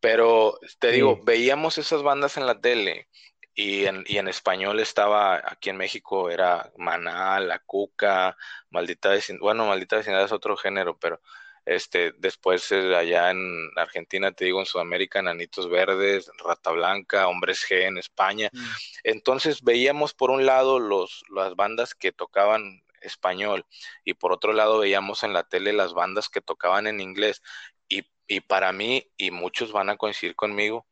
Pero 0.00 0.58
te 0.78 0.92
digo, 0.92 1.16
Sí. 1.16 1.22
veíamos 1.24 1.78
esas 1.78 2.02
bandas 2.02 2.36
en 2.36 2.46
la 2.46 2.60
tele 2.60 3.08
y 3.54 3.84
en, 3.84 4.04
y 4.06 4.16
en 4.18 4.28
español 4.28 4.80
estaba, 4.80 5.42
aquí 5.44 5.68
en 5.70 5.76
México 5.76 6.30
era 6.30 6.72
Maná, 6.78 7.38
La 7.40 7.58
Cuca, 7.58 8.36
Maldita 8.70 9.10
Vecindad, 9.10 9.42
bueno, 9.42 9.66
Maldita 9.66 9.96
Vecindad 9.96 10.24
es 10.24 10.32
otro 10.32 10.56
género, 10.56 10.96
pero 10.98 11.20
este, 11.66 12.12
después 12.16 12.72
eh, 12.72 12.96
allá 12.96 13.30
en 13.30 13.68
Argentina, 13.76 14.32
te 14.32 14.46
digo, 14.46 14.60
en 14.60 14.66
Sudamérica, 14.66 15.20
Nanitos 15.20 15.68
Verdes, 15.68 16.30
Rata 16.42 16.70
Blanca, 16.70 17.28
Hombres 17.28 17.66
G 17.68 17.82
en 17.82 17.98
España. 17.98 18.48
Mm. 18.52 18.64
Entonces 19.04 19.62
veíamos 19.62 20.14
por 20.14 20.30
un 20.30 20.46
lado 20.46 20.78
los, 20.78 21.22
las 21.28 21.54
bandas 21.56 21.94
que 21.94 22.12
tocaban 22.12 22.82
español 23.00 23.66
y 24.04 24.14
por 24.14 24.32
otro 24.32 24.52
lado 24.52 24.78
veíamos 24.78 25.22
en 25.22 25.32
la 25.32 25.44
tele 25.44 25.72
las 25.72 25.94
bandas 25.94 26.28
que 26.28 26.40
tocaban 26.40 26.86
en 26.86 27.00
inglés 27.00 27.42
y, 27.88 28.04
y 28.26 28.40
para 28.40 28.72
mí, 28.72 29.10
y 29.16 29.30
muchos 29.30 29.72
van 29.72 29.90
a 29.90 29.96
coincidir 29.96 30.36
conmigo, 30.36 30.86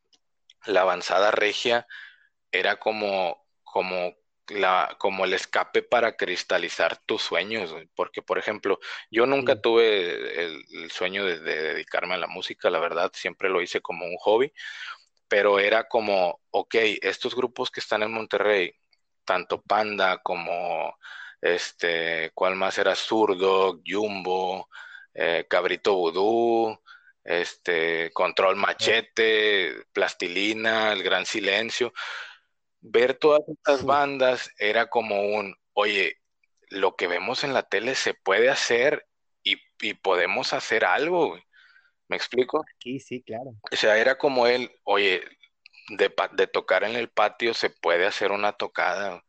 la 0.65 0.81
avanzada 0.81 1.31
regia 1.31 1.87
era 2.51 2.77
como, 2.79 3.45
como, 3.63 4.15
la, 4.47 4.95
como 4.99 5.25
el 5.25 5.33
escape 5.33 5.83
para 5.83 6.17
cristalizar 6.17 6.97
tus 7.05 7.21
sueños, 7.21 7.73
porque 7.95 8.21
por 8.21 8.37
ejemplo, 8.37 8.79
yo 9.11 9.25
nunca 9.25 9.61
tuve 9.61 10.43
el, 10.45 10.65
el 10.71 10.91
sueño 10.91 11.25
de, 11.25 11.39
de 11.39 11.61
dedicarme 11.73 12.15
a 12.15 12.17
la 12.17 12.27
música, 12.27 12.69
la 12.69 12.79
verdad, 12.79 13.11
siempre 13.13 13.49
lo 13.49 13.61
hice 13.61 13.81
como 13.81 14.05
un 14.05 14.17
hobby, 14.17 14.51
pero 15.29 15.59
era 15.59 15.87
como, 15.87 16.41
ok, 16.49 16.75
estos 17.01 17.35
grupos 17.35 17.71
que 17.71 17.79
están 17.79 18.03
en 18.03 18.11
Monterrey, 18.11 18.75
tanto 19.23 19.61
Panda 19.61 20.21
como 20.23 20.97
este, 21.41 22.31
¿cuál 22.33 22.55
más 22.55 22.77
era? 22.77 22.95
Zurdo, 22.95 23.81
Jumbo, 23.85 24.69
eh, 25.13 25.45
Cabrito 25.49 25.95
Vudú, 25.95 26.79
este, 27.23 28.11
Control 28.11 28.55
Machete, 28.55 29.83
Plastilina, 29.93 30.93
El 30.93 31.03
Gran 31.03 31.25
Silencio. 31.25 31.93
ver 32.81 33.15
todas 33.15 33.41
estas 33.47 33.83
bandas 33.83 34.51
era 34.57 34.89
como 34.89 35.21
un, 35.21 35.55
oye, 35.73 36.17
lo 36.69 36.95
que 36.95 37.07
vemos 37.07 37.43
en 37.43 37.53
la 37.53 37.63
tele 37.63 37.95
se 37.95 38.13
puede 38.13 38.49
hacer 38.49 39.07
y, 39.43 39.57
podemos 40.01 40.53
hacer 40.53 40.83
algo, 40.83 41.37
¿Me 42.09 42.17
explico? 42.17 42.65
Sí, 42.79 42.99
sí, 42.99 43.21
claro. 43.21 43.53
O 43.71 43.75
sea, 43.75 43.97
era 43.97 44.17
como 44.17 44.47
él, 44.47 44.71
oye, 44.83 45.23
de, 45.89 46.13
de 46.33 46.47
tocar 46.47 46.83
en 46.83 46.95
el 46.95 47.09
patio 47.09 47.53
se 47.53 47.69
puede 47.69 48.07
hacer 48.07 48.31
una 48.31 48.53
tocada. 48.53 49.23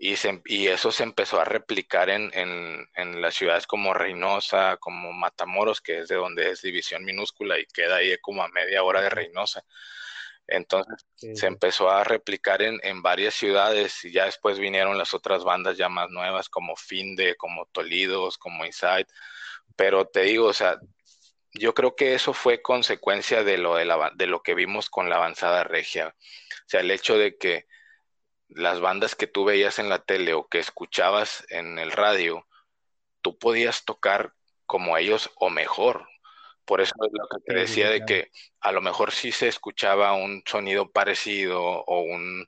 Y, 0.00 0.14
y 0.44 0.68
eso 0.68 0.92
se 0.92 1.02
empezó 1.02 1.40
a 1.40 1.44
replicar 1.44 2.08
en, 2.08 2.30
en, 2.34 3.20
las 3.20 3.34
ciudades 3.34 3.66
como 3.66 3.92
Reynosa, 3.92 4.76
como 4.76 5.12
Matamoros, 5.12 5.80
que 5.80 6.00
es 6.00 6.08
de 6.08 6.14
donde 6.14 6.50
es 6.50 6.62
división 6.62 7.04
minúscula 7.04 7.58
y 7.58 7.66
queda 7.66 7.96
ahí 7.96 8.16
como 8.18 8.44
a 8.44 8.48
media 8.48 8.84
hora 8.84 9.02
de 9.02 9.10
Reynosa. 9.10 9.64
Entonces 10.46 11.04
se 11.34 11.46
empezó 11.46 11.90
a 11.90 12.04
replicar 12.04 12.62
en, 12.62 12.80
en, 12.82 13.02
varias 13.02 13.34
ciudades 13.34 14.04
y 14.04 14.12
ya 14.12 14.24
después 14.24 14.58
vinieron 14.58 14.96
las 14.96 15.12
otras 15.14 15.44
bandas 15.44 15.76
ya 15.76 15.88
más 15.88 16.08
nuevas 16.10 16.48
como 16.48 16.76
Finde, 16.76 17.36
como 17.36 17.66
Tolidos, 17.66 18.38
como 18.38 18.64
Inside. 18.64 19.06
Pero 19.76 20.06
te 20.06 20.22
digo, 20.22 20.46
o 20.46 20.54
sea, 20.54 20.78
yo 21.52 21.74
creo 21.74 21.96
que 21.96 22.14
eso 22.14 22.32
fue 22.32 22.62
consecuencia 22.62 23.44
de 23.44 23.58
lo, 23.58 23.76
de, 23.76 23.84
la, 23.84 24.12
de 24.14 24.26
lo 24.26 24.42
que 24.42 24.54
vimos 24.54 24.90
con 24.90 25.10
la 25.10 25.16
avanzada 25.16 25.64
regia. 25.64 26.14
O 26.16 26.68
sea, 26.68 26.80
el 26.80 26.90
hecho 26.90 27.18
de 27.18 27.36
que 27.36 27.66
las 28.48 28.80
bandas 28.80 29.14
que 29.14 29.26
tú 29.26 29.44
veías 29.44 29.78
en 29.78 29.88
la 29.88 30.00
tele 30.00 30.34
o 30.34 30.48
que 30.48 30.58
escuchabas 30.58 31.44
en 31.50 31.78
el 31.78 31.92
radio, 31.92 32.46
tú 33.22 33.38
podías 33.38 33.84
tocar 33.84 34.34
como 34.66 34.96
ellos 34.96 35.30
o 35.36 35.50
mejor. 35.50 36.08
Por 36.64 36.80
eso 36.80 36.94
es 37.00 37.10
lo 37.12 37.26
que 37.28 37.40
te 37.46 37.54
decía 37.54 37.88
de 37.88 38.04
que 38.04 38.30
a 38.60 38.72
lo 38.72 38.82
mejor 38.82 39.12
sí 39.12 39.32
se 39.32 39.48
escuchaba 39.48 40.12
un 40.12 40.42
sonido 40.46 40.90
parecido 40.90 41.62
o 41.62 42.00
un, 42.02 42.46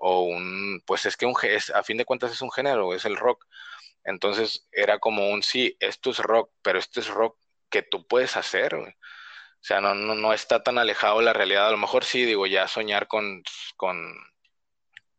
o 0.00 0.22
un, 0.24 0.82
pues 0.86 1.06
es 1.06 1.16
que 1.16 1.24
un, 1.24 1.34
es, 1.42 1.70
a 1.70 1.82
fin 1.82 1.96
de 1.96 2.04
cuentas 2.04 2.32
es 2.32 2.42
un 2.42 2.50
género, 2.50 2.94
es 2.94 3.06
el 3.06 3.16
rock. 3.16 3.46
Entonces 4.04 4.68
era 4.70 4.98
como 4.98 5.30
un, 5.30 5.42
sí, 5.42 5.76
esto 5.80 6.10
es 6.10 6.18
rock, 6.18 6.50
pero 6.62 6.78
esto 6.78 7.00
es 7.00 7.08
rock 7.08 7.38
que 7.70 7.82
tú 7.82 8.06
puedes 8.06 8.36
hacer. 8.36 8.74
O 8.74 8.92
sea, 9.60 9.80
no, 9.80 9.94
no, 9.94 10.14
no 10.14 10.34
está 10.34 10.62
tan 10.62 10.78
alejado 10.78 11.18
de 11.20 11.24
la 11.24 11.32
realidad. 11.32 11.68
A 11.68 11.70
lo 11.70 11.78
mejor 11.78 12.04
sí, 12.04 12.24
digo, 12.26 12.46
ya 12.46 12.68
soñar 12.68 13.08
con, 13.08 13.42
con 13.76 14.14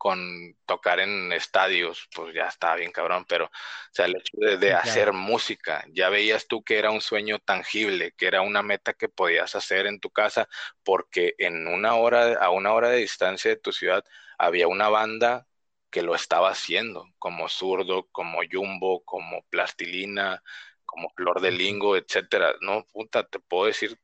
con 0.05 0.55
tocar 0.67 0.99
en 0.99 1.33
estadios, 1.33 2.07
pues 2.13 2.31
ya 2.35 2.45
estaba 2.45 2.75
bien 2.75 2.91
cabrón, 2.91 3.25
pero, 3.27 3.45
o 3.45 3.49
sea, 3.91 4.05
el 4.05 4.15
hecho 4.15 4.37
de, 4.37 4.71
hacer 4.71 5.13
música, 5.13 5.83
ya 5.93 6.09
veías 6.09 6.45
tú 6.47 6.63
que 6.63 6.77
era 6.77 6.91
un 6.91 7.01
sueño 7.01 7.39
tangible, 7.39 8.11
que 8.11 8.27
era 8.27 8.41
una 8.41 8.61
meta 8.61 8.93
que 8.93 9.09
podías 9.09 9.55
hacer 9.55 9.87
en 9.87 9.99
tu 9.99 10.11
casa, 10.11 10.47
porque 10.83 11.33
en 11.39 11.65
una 11.65 11.95
hora, 11.95 12.35
a 12.35 12.51
una 12.51 12.73
hora 12.73 12.89
de 12.89 12.97
distancia 12.97 13.49
de 13.49 13.57
tu 13.57 13.71
ciudad, 13.71 14.05
había 14.37 14.67
una 14.67 14.89
banda 14.89 15.47
que 15.89 16.03
lo 16.03 16.13
estaba 16.13 16.51
haciendo, 16.51 17.07
como 17.17 17.49
Zurdo, 17.49 18.07
como 18.11 18.41
Jumbo, 18.47 19.03
como 19.05 19.43
Plastilina, 19.49 20.43
como 20.85 21.09
Flor 21.15 21.41
de 21.41 21.49
Lingo, 21.49 21.97
etcétera. 21.97 22.53
No, 22.61 22.85
puta, 22.93 23.23
te 23.23 23.39
puedo 23.39 23.65
decir 23.65 23.99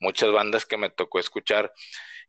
muchas 0.00 0.30
bandas 0.32 0.66
que 0.66 0.76
me 0.76 0.90
tocó 0.90 1.18
escuchar 1.18 1.72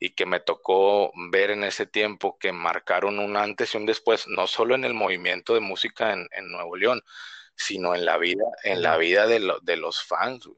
y 0.04 0.16
que 0.16 0.26
me 0.26 0.39
tocó 0.39 1.12
ver 1.30 1.52
en 1.52 1.64
ese 1.64 1.86
tiempo 1.86 2.39
que 2.39 2.52
marcaron 2.52 3.20
un 3.20 3.38
antes 3.38 3.76
y 3.76 3.78
un 3.78 3.86
después, 3.86 4.26
no 4.28 4.47
solo 4.47 4.74
en 4.74 4.84
el 4.84 4.95
movimiento 4.95 5.54
de 5.54 5.60
música 5.60 6.12
en, 6.12 6.52
Nuevo 6.52 6.76
León, 6.76 7.02
sino 7.56 7.93
en 7.93 8.04
la 8.04 8.18
vida, 8.18 8.43
en 8.64 8.82
la 8.82 8.97
vida 8.97 9.28
de, 9.28 9.54
de 9.62 9.78
los 9.78 10.02
fans. 10.04 10.49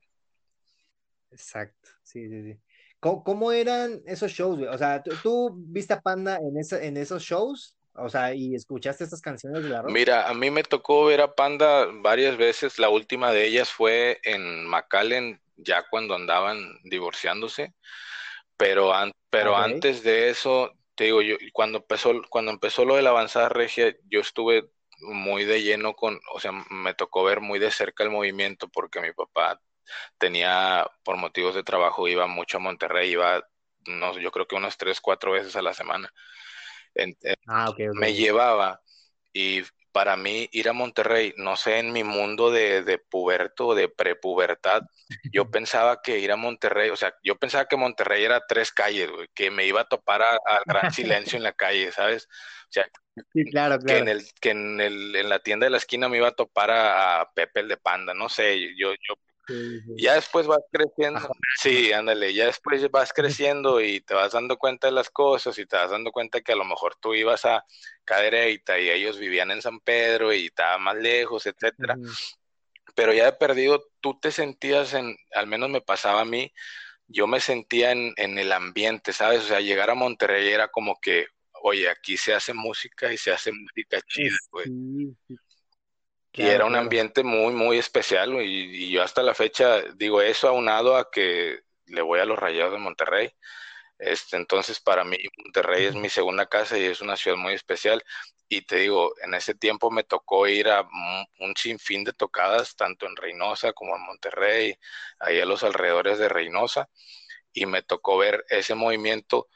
Exacto, 1.30 1.90
sí, 2.04 2.30
sí, 2.30 2.42
sí. 2.42 2.60
¿Cómo, 3.02 3.52
eran 3.52 4.02
esos 4.06 4.32
shows, 4.32 4.62
O 4.62 4.78
sea, 4.78 5.04
¿tú, 5.04 5.52
viste 5.54 5.94
a 5.94 6.00
Panda 6.00 6.38
en, 6.38 6.56
en 6.82 6.96
esos 6.96 7.22
shows? 7.22 7.76
O 7.96 8.08
sea, 8.08 8.34
¿y 8.34 8.56
escuchaste 8.56 9.04
estas 9.04 9.20
canciones 9.20 9.62
de 9.64 9.70
la? 9.70 9.84
Mira, 9.84 10.30
a 10.30 10.34
mí 10.34 10.52
me 10.52 10.64
tocó 10.64 11.04
ver 11.04 11.20
a 11.20 11.36
Panda 11.36 11.88
varias 11.96 12.38
veces. 12.38 12.80
La 12.80 12.88
última 12.88 13.34
de 13.34 13.46
ellas 13.46 13.70
fue 13.70 14.22
en 14.24 14.66
McAllen, 14.68 15.42
ya 15.58 15.84
cuando 15.90 16.16
andaban 16.16 16.80
divorciándose. 16.86 17.74
Pero, 18.58 18.92
pero 19.30 19.58
antes 19.58 20.04
de 20.04 20.30
eso, 20.30 20.72
te 20.96 21.06
digo, 21.06 21.22
yo 21.22 21.36
cuando 21.52 21.80
empezó, 21.80 22.14
cuando 22.30 22.52
empezó 22.52 22.86
lo 22.86 22.96
de 22.96 23.02
la 23.02 23.10
avanzada 23.10 23.50
regia, 23.50 23.96
yo 24.10 24.20
estuve 24.22 24.70
muy 25.00 25.44
de 25.46 25.64
lleno 25.64 25.94
con, 25.96 26.20
o 26.34 26.40
sea, 26.40 26.52
me 26.70 26.94
tocó 26.94 27.24
ver 27.24 27.42
muy 27.42 27.60
de 27.60 27.72
cerca 27.72 28.04
el 28.04 28.10
movimiento 28.10 28.70
porque 28.70 29.02
mi 29.02 29.12
papá 29.12 29.60
tenía, 30.18 30.88
por 31.04 31.18
motivos 31.18 31.56
de 31.56 31.64
trabajo, 31.64 32.08
iba 32.08 32.28
mucho 32.28 32.58
a 32.58 32.62
Monterrey, 32.62 33.12
iba, 33.12 33.44
no, 33.88 34.18
yo 34.20 34.32
creo 34.32 34.48
que 34.48 34.56
unas 34.56 34.78
tres, 34.78 35.02
cuatro 35.02 35.32
veces 35.32 35.56
a 35.56 35.62
la 35.62 35.74
semana. 35.74 36.12
Ah, 37.48 37.74
me 37.94 38.14
llevaba 38.14 38.82
y 39.34 39.62
para 39.94 40.18
mí 40.18 40.50
ir 40.52 40.68
a 40.68 40.74
Monterrey, 40.74 41.34
no 41.38 41.56
sé, 41.56 41.78
en 41.78 41.94
mi 41.94 42.04
mundo 42.04 42.52
de, 42.52 42.84
de 42.84 42.98
puberto, 42.98 43.76
de 43.76 43.88
prepubertad, 43.88 44.82
yo 45.32 45.50
pensaba 45.52 46.02
que 46.02 46.20
ir 46.20 46.32
a 46.32 46.36
Monterrey, 46.36 46.90
o 46.90 46.98
sea, 46.98 47.16
yo 47.24 47.38
pensaba 47.38 47.66
que 47.66 47.78
Monterrey 47.78 48.26
era 48.26 48.42
tres 48.46 48.72
calles, 48.72 49.10
que 49.34 49.52
me 49.52 49.66
iba 49.66 49.82
a 49.82 49.88
topar 49.88 50.24
al 50.24 50.64
gran 50.66 50.92
silencio 50.92 51.38
en 51.38 51.44
la 51.44 51.54
calle, 51.54 51.92
¿sabes? 51.92 52.26
O 52.26 52.72
sea, 52.72 52.88
claro, 53.52 53.78
que 53.80 54.00
en 54.00 54.08
el, 54.08 54.26
que 54.42 54.50
en 54.50 54.82
el, 54.82 55.16
en 55.16 55.30
la 55.30 55.40
tienda 55.40 55.68
de 55.68 55.70
la 55.70 55.78
esquina 55.78 56.10
me 56.10 56.18
iba 56.18 56.30
a 56.30 56.36
topar 56.36 56.72
a, 56.72 57.30
Pepe 57.36 57.60
el 57.60 57.68
de 57.68 57.78
Panda, 57.78 58.16
no 58.16 58.30
sé, 58.30 58.60
yo, 58.76 58.94
yo 58.94 59.14
ya 59.98 60.16
después 60.16 60.48
vas 60.48 60.62
creciendo, 60.72 61.20
sí, 61.60 61.92
ándale, 61.92 62.34
ya 62.34 62.46
después 62.46 62.90
vas 62.90 63.12
creciendo 63.14 63.82
y 63.82 64.02
te 64.02 64.14
vas 64.14 64.32
dando 64.32 64.58
cuenta 64.58 64.88
de 64.88 64.94
las 64.94 65.10
cosas 65.10 65.58
y 65.58 65.66
te 65.66 65.76
vas 65.76 65.92
dando 65.92 66.12
cuenta 66.12 66.42
que 66.42 66.54
a 66.54 66.56
lo 66.56 66.64
mejor 66.64 66.96
tú 66.96 67.14
ibas 67.14 67.46
a 67.46 67.64
Cadereyta 68.06 68.80
y 68.80 68.90
ellos 68.90 69.20
vivían 69.20 69.52
en 69.52 69.62
San 69.62 69.80
Pedro 69.80 70.34
y 70.34 70.46
estaba 70.46 70.78
más 70.78 70.96
lejos, 70.96 71.46
etcétera. 71.46 71.96
Pero 72.96 73.14
ya 73.14 73.28
he 73.28 73.34
perdido, 73.34 73.84
tú 74.00 74.20
te 74.20 74.32
sentías 74.32 74.94
en, 74.94 75.18
al 75.34 75.48
menos 75.48 75.70
me 75.70 75.82
pasaba 75.82 76.22
a 76.22 76.26
mí, 76.26 76.54
yo 77.08 77.28
me 77.28 77.40
sentía 77.40 77.92
en, 77.92 78.14
en 78.18 78.38
el 78.38 78.52
ambiente, 78.52 79.14
¿sabes? 79.14 79.44
O 79.44 79.48
sea, 79.48 79.60
llegar 79.60 79.90
a 79.90 79.96
Monterrey 79.96 80.48
era 80.48 80.70
como 80.70 81.00
que, 81.02 81.28
oye, 81.64 81.90
aquí 81.90 82.18
se 82.18 82.34
hace 82.34 82.54
música 82.54 83.12
y 83.12 83.18
se 83.18 83.32
hace 83.32 83.52
música 83.52 84.00
chida, 84.02 84.38
güey 84.52 84.68
y 86.34 86.48
era 86.48 86.66
un 86.66 86.76
ambiente 86.76 87.24
muy, 87.24 87.54
muy 87.54 87.78
especial 87.78 88.42
y, 88.42 88.90
yo 88.90 89.04
hasta 89.04 89.22
la 89.22 89.36
fecha 89.36 89.82
digo 89.96 90.22
eso 90.22 90.48
aunado 90.48 90.98
a 90.98 91.12
que 91.12 91.62
le 91.86 92.02
voy 92.02 92.20
a 92.20 92.26
los 92.26 92.40
Rayados 92.40 92.74
de 92.74 92.80
Monterrey. 92.80 93.32
Este, 94.00 94.36
entonces 94.38 94.80
para 94.80 95.04
mí 95.04 95.18
Monterrey 95.38 95.86
es 95.86 95.96
mi 95.96 96.10
segunda 96.10 96.48
casa 96.48 96.78
y 96.78 96.86
es 96.86 97.02
una 97.02 97.16
ciudad 97.16 97.38
muy 97.38 97.54
especial. 97.54 98.04
Y 98.50 98.62
te 98.62 98.78
digo, 98.78 99.14
en 99.22 99.34
ese 99.36 99.56
tiempo 99.56 99.92
me 99.92 100.04
tocó 100.04 100.48
ir 100.48 100.70
a 100.70 100.88
un 101.40 101.56
sinfín 101.56 102.04
de 102.04 102.14
tocadas, 102.14 102.76
tanto 102.76 103.06
en 103.06 103.16
Reynosa 103.16 103.74
como 103.74 103.96
en 103.96 104.04
Monterrey, 104.04 104.76
ahí 105.20 105.40
a 105.40 105.46
los 105.46 105.64
alrededores 105.64 106.20
de 106.20 106.30
Reynosa, 106.30 106.90
y 107.54 107.66
me 107.66 107.84
tocó 107.84 108.18
ver 108.18 108.46
ese 108.50 108.76
movimiento 108.76 109.48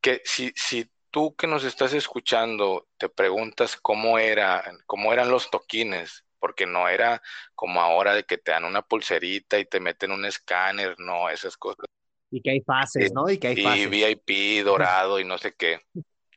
que 0.00 0.20
si, 0.24 0.52
si 0.56 0.90
tú 1.10 1.34
que 1.36 1.46
nos 1.46 1.64
estás 1.64 1.94
escuchando 1.94 2.88
te 2.98 3.08
preguntas 3.08 3.76
cómo 3.76 4.18
era, 4.18 4.64
cómo 4.86 5.12
eran 5.12 5.30
los 5.30 5.50
toquines, 5.50 6.23
porque 6.44 6.66
no 6.66 6.86
era 6.90 7.22
como 7.54 7.80
ahora 7.80 8.14
de 8.14 8.24
que 8.24 8.36
te 8.36 8.52
dan 8.52 8.66
una 8.66 8.82
pulserita 8.82 9.58
y 9.58 9.64
te 9.64 9.80
meten 9.80 10.12
un 10.12 10.26
escáner, 10.26 10.94
no, 10.98 11.30
esas 11.30 11.56
cosas. 11.56 11.86
Y 12.30 12.42
que 12.42 12.50
hay 12.50 12.60
fases, 12.60 13.14
¿no? 13.14 13.30
Y 13.30 13.38
que 13.38 13.48
hay 13.48 13.62
fases. 13.62 13.80
Y 13.80 13.86
VIP, 13.86 14.62
dorado 14.66 15.18
y 15.18 15.24
no 15.24 15.38
sé 15.38 15.54
qué. 15.56 15.80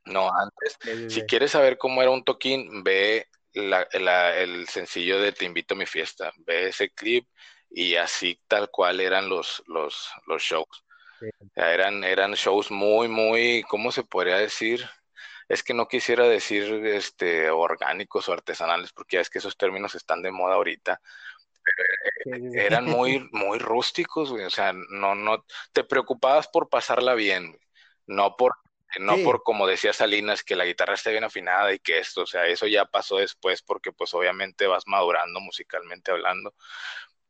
No, 0.06 0.32
antes, 0.34 0.78
si 1.14 1.24
quieres 1.24 1.52
saber 1.52 1.78
cómo 1.78 2.02
era 2.02 2.10
un 2.10 2.24
toquín, 2.24 2.86
ve 2.86 3.28
el 3.52 4.66
sencillo 4.70 5.20
de 5.20 5.34
Te 5.34 5.44
invito 5.44 5.74
a 5.74 5.78
mi 5.78 5.86
fiesta, 5.86 6.32
ve 6.46 6.70
ese 6.70 6.90
clip 6.92 7.28
y 7.70 7.98
así 7.98 8.40
tal 8.48 8.70
cual 8.70 9.02
eran 9.02 9.28
los, 9.28 9.62
los, 9.68 10.10
los 10.26 10.42
shows 10.42 10.86
eran, 11.54 12.06
eran 12.06 12.32
shows 12.32 12.72
muy, 12.72 13.10
muy, 13.10 13.66
¿cómo 13.68 13.92
se 13.92 14.04
podría 14.04 14.38
decir? 14.38 14.88
Es 15.48 15.64
que 15.64 15.74
no 15.74 15.88
quisiera 15.88 16.28
decir 16.28 16.64
este, 16.86 17.50
orgánicos 17.50 18.28
o 18.28 18.34
artesanales, 18.34 18.92
porque 18.92 19.18
ya 19.18 19.22
es 19.22 19.30
que 19.30 19.40
esos 19.40 19.58
términos 19.58 19.96
están 19.96 20.22
de 20.22 20.32
moda 20.32 20.56
ahorita. 20.56 21.00
eran 22.54 22.86
muy, 22.86 23.20
muy 23.32 23.60
rústicos, 23.60 24.32
O 24.32 24.50
sea, 24.50 24.74
no, 24.74 25.16
no, 25.16 25.46
te 25.72 25.84
preocupabas 25.84 26.48
por 26.48 26.70
pasarla 26.70 27.14
bien, 27.14 27.58
no 28.06 28.36
por, 28.36 28.56
no 29.00 29.18
por 29.24 29.44
como 29.44 29.68
decía 29.68 29.94
Salinas, 29.94 30.44
que 30.44 30.56
la 30.56 30.66
guitarra 30.66 30.96
esté 30.96 31.12
bien 31.12 31.24
afinada 31.24 31.74
y 31.74 31.80
que 31.80 32.00
esto, 32.00 32.22
o 32.22 32.26
sea, 32.26 32.46
eso 32.48 32.68
ya 32.68 32.86
pasó 32.86 33.18
después 33.18 33.62
porque 33.62 33.92
pues 33.92 34.14
obviamente 34.14 34.68
vas 34.68 34.84
madurando 34.88 35.40
musicalmente 35.40 36.12
hablando, 36.12 36.54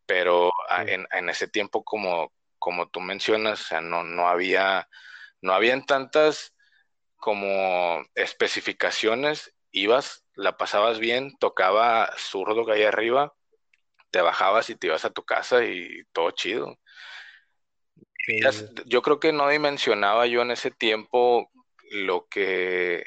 pero 0.05 0.51
en, 0.88 1.07
en, 1.11 1.30
ese 1.30 1.47
tiempo 1.47 1.84
como, 1.84 2.32
como 2.57 2.88
tú 2.89 2.99
mencionas, 3.01 3.61
o 3.61 3.63
sea, 3.65 3.82
no, 3.82 4.03
no 4.03 4.28
había, 4.28 4.88
no 5.41 5.53
habían 5.53 5.86
tantas 5.86 6.53
como 7.18 8.03
especificaciones, 8.15 9.53
ibas, 9.72 10.26
la 10.36 10.57
pasabas 10.57 10.99
bien, 10.99 11.36
tocaba 11.39 12.13
zurdo 12.18 12.65
que 12.65 12.74
hay 12.74 12.84
arriba, 12.84 13.34
te 14.11 14.22
bajabas 14.22 14.70
y 14.70 14.76
te 14.76 14.88
ibas 14.88 15.05
a 15.05 15.09
tu 15.09 15.24
casa 15.24 15.65
y 15.65 16.03
todo 16.13 16.32
chido. 16.32 16.78
Yo 18.86 19.01
creo 19.01 19.20
que 19.20 19.32
no 19.32 19.47
dimensionaba 19.49 20.28
yo 20.28 20.41
en 20.41 20.51
ese 20.51 20.72
tiempo 20.72 21.49
lo 21.91 22.28
que 22.28 23.03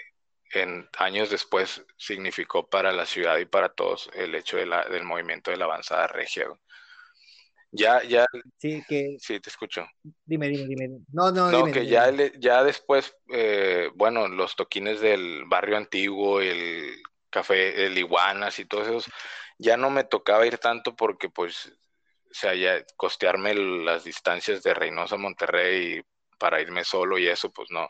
en 0.53 0.89
años 0.99 1.31
después 1.31 1.85
significó 1.97 2.69
para 2.69 2.93
la 2.93 3.07
ciudad 3.07 3.39
y 3.39 3.45
para 3.45 3.69
todos 3.69 4.11
el 4.15 4.35
hecho 4.35 4.57
de 4.57 4.67
la, 4.67 4.85
del 4.85 5.05
movimiento 5.05 5.51
de 5.51 5.59
la 5.59 5.67
avanzada 5.67 6.07
regia. 6.09 6.49
Ya, 7.73 8.03
ya. 8.03 8.27
Sí, 8.59 8.83
que. 8.89 9.17
Sí, 9.19 9.39
te 9.41 9.49
escucho. 9.49 9.87
Dime, 10.25 10.49
dime, 10.49 10.67
dime. 10.67 10.89
No, 11.13 11.31
no, 11.31 11.51
no 11.51 11.59
dime, 11.59 11.73
que 11.73 11.87
Ya, 11.87 12.11
ya 12.39 12.65
después, 12.65 13.17
eh, 13.33 13.91
bueno, 13.95 14.29
los 14.29 14.57
toquines 14.57 15.01
del 15.01 15.45
barrio 15.47 15.77
antiguo, 15.77 16.41
el 16.41 17.01
café, 17.31 17.87
el 17.87 17.97
iguanas 17.97 18.59
y 18.59 18.65
todos 18.65 18.89
esos, 18.89 19.07
ya 19.59 19.77
no 19.77 19.91
me 19.91 20.05
tocaba 20.05 20.47
ir 20.47 20.59
tanto 20.59 20.97
porque, 20.97 21.29
pues, 21.29 21.67
o 21.67 22.35
sea, 22.35 22.55
ya 22.55 22.85
costearme 22.97 23.55
las 23.55 24.05
distancias 24.05 24.63
de 24.63 24.75
Reynosa 24.75 25.15
a 25.15 25.19
Monterrey 25.19 26.03
para 26.39 26.61
irme 26.61 26.85
solo 26.85 27.19
y 27.19 27.29
eso, 27.29 27.53
pues 27.53 27.71
no. 27.71 27.89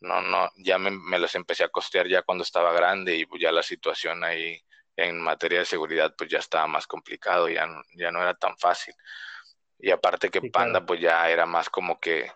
No, 0.00 0.20
no, 0.20 0.50
ya 0.56 0.78
me, 0.78 0.90
me 0.90 1.18
las 1.18 1.34
empecé 1.34 1.64
a 1.64 1.68
costear 1.68 2.06
ya 2.06 2.22
cuando 2.22 2.44
estaba 2.44 2.72
grande 2.72 3.16
y 3.16 3.26
pues 3.26 3.40
ya 3.40 3.50
la 3.50 3.62
situación 3.62 4.22
ahí 4.22 4.60
en 4.96 5.20
materia 5.20 5.60
de 5.60 5.64
seguridad 5.64 6.14
pues 6.16 6.30
ya 6.30 6.38
estaba 6.38 6.66
más 6.66 6.86
complicado, 6.86 7.48
ya, 7.48 7.68
ya 7.96 8.10
no 8.10 8.22
era 8.22 8.34
tan 8.34 8.56
fácil. 8.58 8.94
Y 9.78 9.90
aparte 9.90 10.30
que 10.30 10.50
Panda 10.50 10.84
pues 10.84 11.00
ya 11.00 11.28
era 11.28 11.46
más 11.46 11.68
como 11.68 11.98
que 12.00 12.30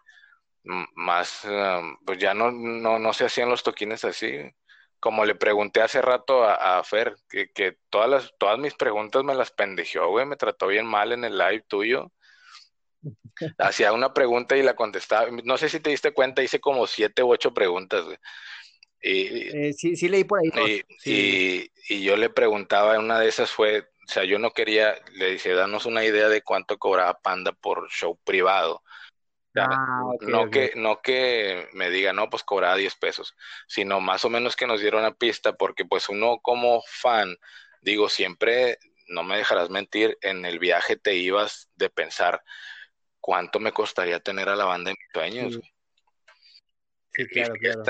más, 0.94 1.44
um, 1.44 1.96
pues 2.04 2.18
ya 2.18 2.34
no, 2.34 2.50
no, 2.50 2.98
no 2.98 3.12
se 3.12 3.24
hacían 3.24 3.48
los 3.48 3.62
toquines 3.62 4.04
así. 4.04 4.38
Como 5.00 5.24
le 5.24 5.36
pregunté 5.36 5.80
hace 5.80 6.02
rato 6.02 6.44
a, 6.44 6.82
Fer, 6.82 7.14
que, 7.28 7.52
que, 7.52 7.78
todas, 7.88 8.10
las, 8.10 8.34
todas 8.38 8.58
mis 8.58 8.74
preguntas 8.74 9.22
me 9.22 9.34
las 9.34 9.52
pendejeó, 9.52 10.08
güey, 10.10 10.26
me 10.26 10.36
trató 10.36 10.66
bien 10.66 10.86
mal 10.86 11.12
en 11.12 11.24
el 11.24 11.38
live 11.38 11.64
tuyo. 11.68 12.12
Hacía 13.58 13.92
una 13.92 14.12
pregunta 14.12 14.56
y 14.56 14.62
la 14.62 14.74
contestaba. 14.74 15.30
No 15.44 15.56
sé 15.56 15.68
si 15.68 15.78
te 15.80 15.90
diste 15.90 16.12
cuenta, 16.12 16.42
hice 16.42 16.60
como 16.60 16.86
siete 16.88 17.22
u 17.22 17.30
ocho 17.30 17.54
preguntas, 17.54 18.04
güey. 18.04 18.18
Y, 19.02 19.68
eh, 19.68 19.72
sí, 19.72 19.96
sí 19.96 20.08
leí 20.08 20.24
por 20.24 20.40
ahí. 20.40 20.82
Y, 21.04 21.70
y, 21.88 22.02
yo 22.02 22.16
le 22.16 22.30
preguntaba, 22.30 22.98
una 22.98 23.20
de 23.20 23.28
esas 23.28 23.50
fue, 23.50 23.80
o 23.80 24.12
sea, 24.12 24.24
yo 24.24 24.38
no 24.38 24.52
quería, 24.52 24.96
le 25.12 25.32
dije, 25.32 25.52
danos 25.52 25.86
una 25.86 26.04
idea 26.04 26.28
de 26.28 26.42
cuánto 26.42 26.78
cobraba 26.78 27.20
Panda 27.20 27.52
por 27.52 27.88
show 27.90 28.18
privado. 28.24 28.82
Ah, 29.56 30.02
no, 30.20 30.50
Que, 30.50 30.72
no 30.76 31.00
que 31.00 31.68
me 31.72 31.90
diga, 31.90 32.12
no, 32.12 32.30
pues 32.30 32.44
cobraba 32.44 32.76
10 32.76 32.94
pesos, 32.96 33.34
sino 33.66 34.00
más 34.00 34.24
o 34.24 34.30
menos 34.30 34.56
que 34.56 34.66
nos 34.66 34.80
dieron 34.80 35.00
una 35.00 35.14
pista, 35.14 35.54
porque 35.54 35.84
pues 35.84 36.08
uno 36.08 36.38
como 36.42 36.82
fan, 36.86 37.36
digo, 37.82 38.08
siempre, 38.08 38.78
no 39.08 39.22
me 39.22 39.38
dejarás 39.38 39.70
mentir, 39.70 40.16
en 40.20 40.44
el 40.44 40.58
viaje 40.58 40.96
te 40.96 41.14
ibas 41.14 41.70
de 41.76 41.90
pensar 41.90 42.42
cuánto 43.20 43.58
me 43.58 43.72
costaría 43.72 44.20
tener 44.20 44.48
a 44.48 44.56
la 44.56 44.64
banda 44.64 44.90
en 44.90 44.96
mis 44.98 45.12
sueños. 45.12 45.60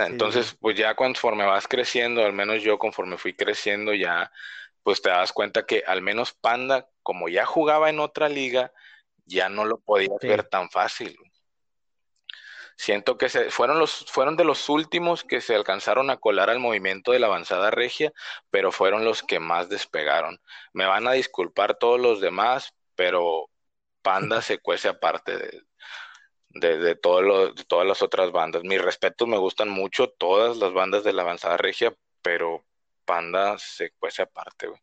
Entonces, 0.06 0.56
pues 0.58 0.76
ya 0.76 0.94
conforme 0.94 1.44
vas 1.44 1.68
creciendo, 1.68 2.24
al 2.24 2.32
menos 2.32 2.62
yo 2.62 2.78
conforme 2.78 3.18
fui 3.18 3.34
creciendo, 3.34 3.92
ya 3.92 4.32
pues 4.82 5.02
te 5.02 5.10
das 5.10 5.32
cuenta 5.32 5.66
que 5.66 5.82
al 5.86 6.00
menos 6.00 6.32
Panda, 6.32 6.88
como 7.02 7.28
ya 7.28 7.44
jugaba 7.44 7.90
en 7.90 8.00
otra 8.00 8.30
liga, 8.30 8.72
ya 9.26 9.50
no 9.50 9.66
lo 9.66 9.80
podías 9.80 10.18
ver 10.22 10.44
tan 10.44 10.70
fácil. 10.70 11.18
Siento 12.74 13.18
que 13.18 13.28
se, 13.28 13.50
fueron, 13.50 13.78
los, 13.80 14.06
fueron 14.06 14.36
de 14.36 14.44
los 14.44 14.68
últimos 14.68 15.24
que 15.24 15.40
se 15.40 15.54
alcanzaron 15.54 16.10
a 16.10 16.16
colar 16.16 16.48
al 16.48 16.60
movimiento 16.60 17.12
de 17.12 17.18
la 17.18 17.26
avanzada 17.26 17.70
regia, 17.70 18.12
pero 18.50 18.72
fueron 18.72 19.04
los 19.04 19.22
que 19.22 19.40
más 19.40 19.68
despegaron. 19.68 20.40
Me 20.72 20.86
van 20.86 21.06
a 21.06 21.12
disculpar 21.12 21.76
todos 21.76 22.00
los 22.00 22.20
demás, 22.20 22.72
pero 22.94 23.50
Panda 24.00 24.40
se 24.40 24.58
cuece 24.58 24.88
aparte 24.88 25.36
de, 25.36 25.67
de, 26.60 26.94
todas 26.96 27.86
las 27.86 28.02
otras 28.02 28.32
bandas. 28.32 28.62
Mis 28.64 28.82
respetos, 28.82 29.26
me 29.28 29.38
gustan 29.38 29.68
mucho 29.68 30.08
todas 30.08 30.56
las 30.58 30.72
bandas 30.72 31.04
de 31.04 31.12
la 31.12 31.22
avanzada 31.22 31.56
regia, 31.56 31.94
pero 32.22 32.64
Panda 33.04 33.56
se 33.58 33.90
cuece 33.98 34.22
aparte, 34.22 34.68
güey. 34.68 34.80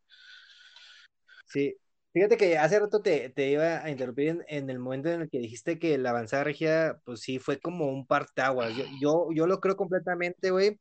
Sí, 1.46 1.78
fíjate 2.14 2.38
que 2.38 2.58
hace 2.58 2.80
rato 2.80 3.02
te, 3.02 3.32
iba 3.38 3.84
a 3.84 3.90
interrumpir 3.90 4.44
en, 4.48 4.70
el 4.70 4.80
momento 4.80 5.10
en 5.10 5.22
el 5.22 5.30
que 5.30 5.40
dijiste 5.40 5.80
que 5.80 5.98
la 5.98 6.10
avanzada 6.10 6.44
regia, 6.44 7.00
pues 7.06 7.22
sí, 7.22 7.40
fue 7.40 7.60
como 7.60 7.88
un 7.88 8.08
partaguas. 8.08 8.76
Yo, 8.76 8.86
yo, 9.00 9.28
yo 9.34 9.48
lo 9.48 9.60
creo 9.60 9.76
completamente, 9.76 10.52
güey. 10.52 10.80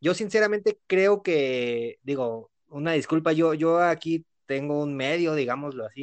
Yo 0.00 0.14
sinceramente 0.14 0.78
creo 0.86 1.22
que, 1.22 1.98
digo, 2.02 2.50
una 2.68 2.92
disculpa, 2.92 3.32
yo, 3.32 3.54
yo 3.54 3.80
aquí 3.80 4.26
tengo 4.46 4.80
un 4.82 4.96
medio, 4.96 5.34
digámoslo 5.34 5.86
así, 5.86 6.02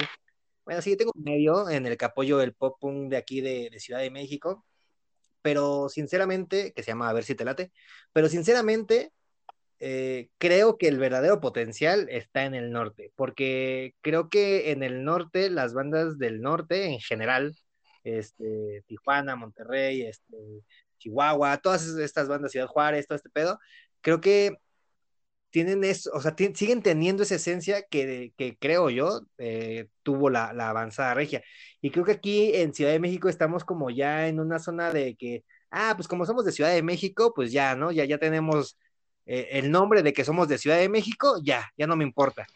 bueno, 0.66 0.82
sí, 0.82 0.96
tengo 0.98 1.12
un 1.16 1.24
medio 1.24 1.70
en 1.70 1.86
el 1.86 1.98
que 1.98 2.06
apoyo 2.06 2.42
el 2.42 2.54
pop 2.54 2.78
punk 2.80 3.10
de 3.10 3.18
aquí 3.18 3.42
de, 3.42 3.70
Ciudad 3.80 4.00
de 4.00 4.12
México, 4.12 4.66
pero 5.42 5.90
sinceramente, 5.90 6.74
que 6.74 6.84
se 6.84 6.92
llama 6.92 7.10
A 7.10 7.14
ver 7.14 7.24
si 7.24 7.36
te 7.36 7.46
late, 7.46 7.72
pero 8.14 8.30
sinceramente 8.30 9.12
eh, 9.80 10.30
creo 10.38 10.78
que 10.78 10.88
el 10.88 10.98
verdadero 11.00 11.42
potencial 11.42 12.08
está 12.10 12.46
en 12.46 12.56
el 12.56 12.72
norte, 12.72 13.12
porque 13.16 13.96
creo 14.02 14.30
que 14.30 14.72
en 14.72 14.84
el 14.84 15.04
norte, 15.04 15.50
las 15.50 15.74
bandas 15.74 16.18
del 16.18 16.42
norte 16.42 16.86
en 16.86 17.00
general, 17.00 17.56
este, 18.04 18.84
Tijuana, 18.88 19.36
Monterrey, 19.36 20.04
este, 20.04 20.38
Chihuahua, 21.00 21.58
todas 21.58 21.86
estas 21.98 22.28
bandas, 22.30 22.52
Ciudad 22.52 22.68
Juárez, 22.68 23.08
todo 23.08 23.18
este 23.18 23.30
pedo, 23.30 23.60
creo 24.02 24.22
que 24.22 24.58
tienen 25.54 25.84
eso, 25.84 26.10
o 26.16 26.20
sea, 26.20 26.36
siguen 26.56 26.82
teniendo 26.82 27.22
esa 27.22 27.36
esencia 27.36 27.84
que, 27.84 28.34
que 28.38 28.58
creo 28.58 28.90
yo 28.90 29.22
eh, 29.38 29.88
tuvo 30.02 30.32
la, 30.32 30.52
la, 30.52 30.70
avanzada 30.70 31.14
regia. 31.14 31.44
Y 31.80 31.92
creo 31.92 32.04
que 32.06 32.14
aquí 32.14 32.56
en 32.56 32.74
Ciudad 32.74 32.92
de 32.92 33.00
México 33.00 33.30
estamos 33.30 33.64
como 33.64 33.92
ya 33.92 34.28
en 34.28 34.40
una 34.40 34.58
zona 34.58 34.92
de 34.92 35.16
que, 35.16 35.44
ah, 35.70 35.94
pues 35.96 36.08
como 36.08 36.26
somos 36.26 36.44
de 36.44 36.54
Ciudad 36.54 36.72
de 36.74 36.82
México, 36.82 37.34
pues 37.36 37.52
ya, 37.52 37.76
¿no? 37.76 37.92
Ya, 37.92 38.04
ya 38.06 38.18
tenemos 38.18 38.80
eh, 39.28 39.50
el 39.52 39.70
nombre 39.70 40.02
de 40.02 40.12
que 40.12 40.26
somos 40.26 40.48
de 40.48 40.58
Ciudad 40.58 40.78
de 40.78 40.90
México, 40.90 41.40
ya, 41.44 41.72
ya 41.78 41.86
no 41.86 41.96
me 41.96 42.04
importa. 42.04 42.48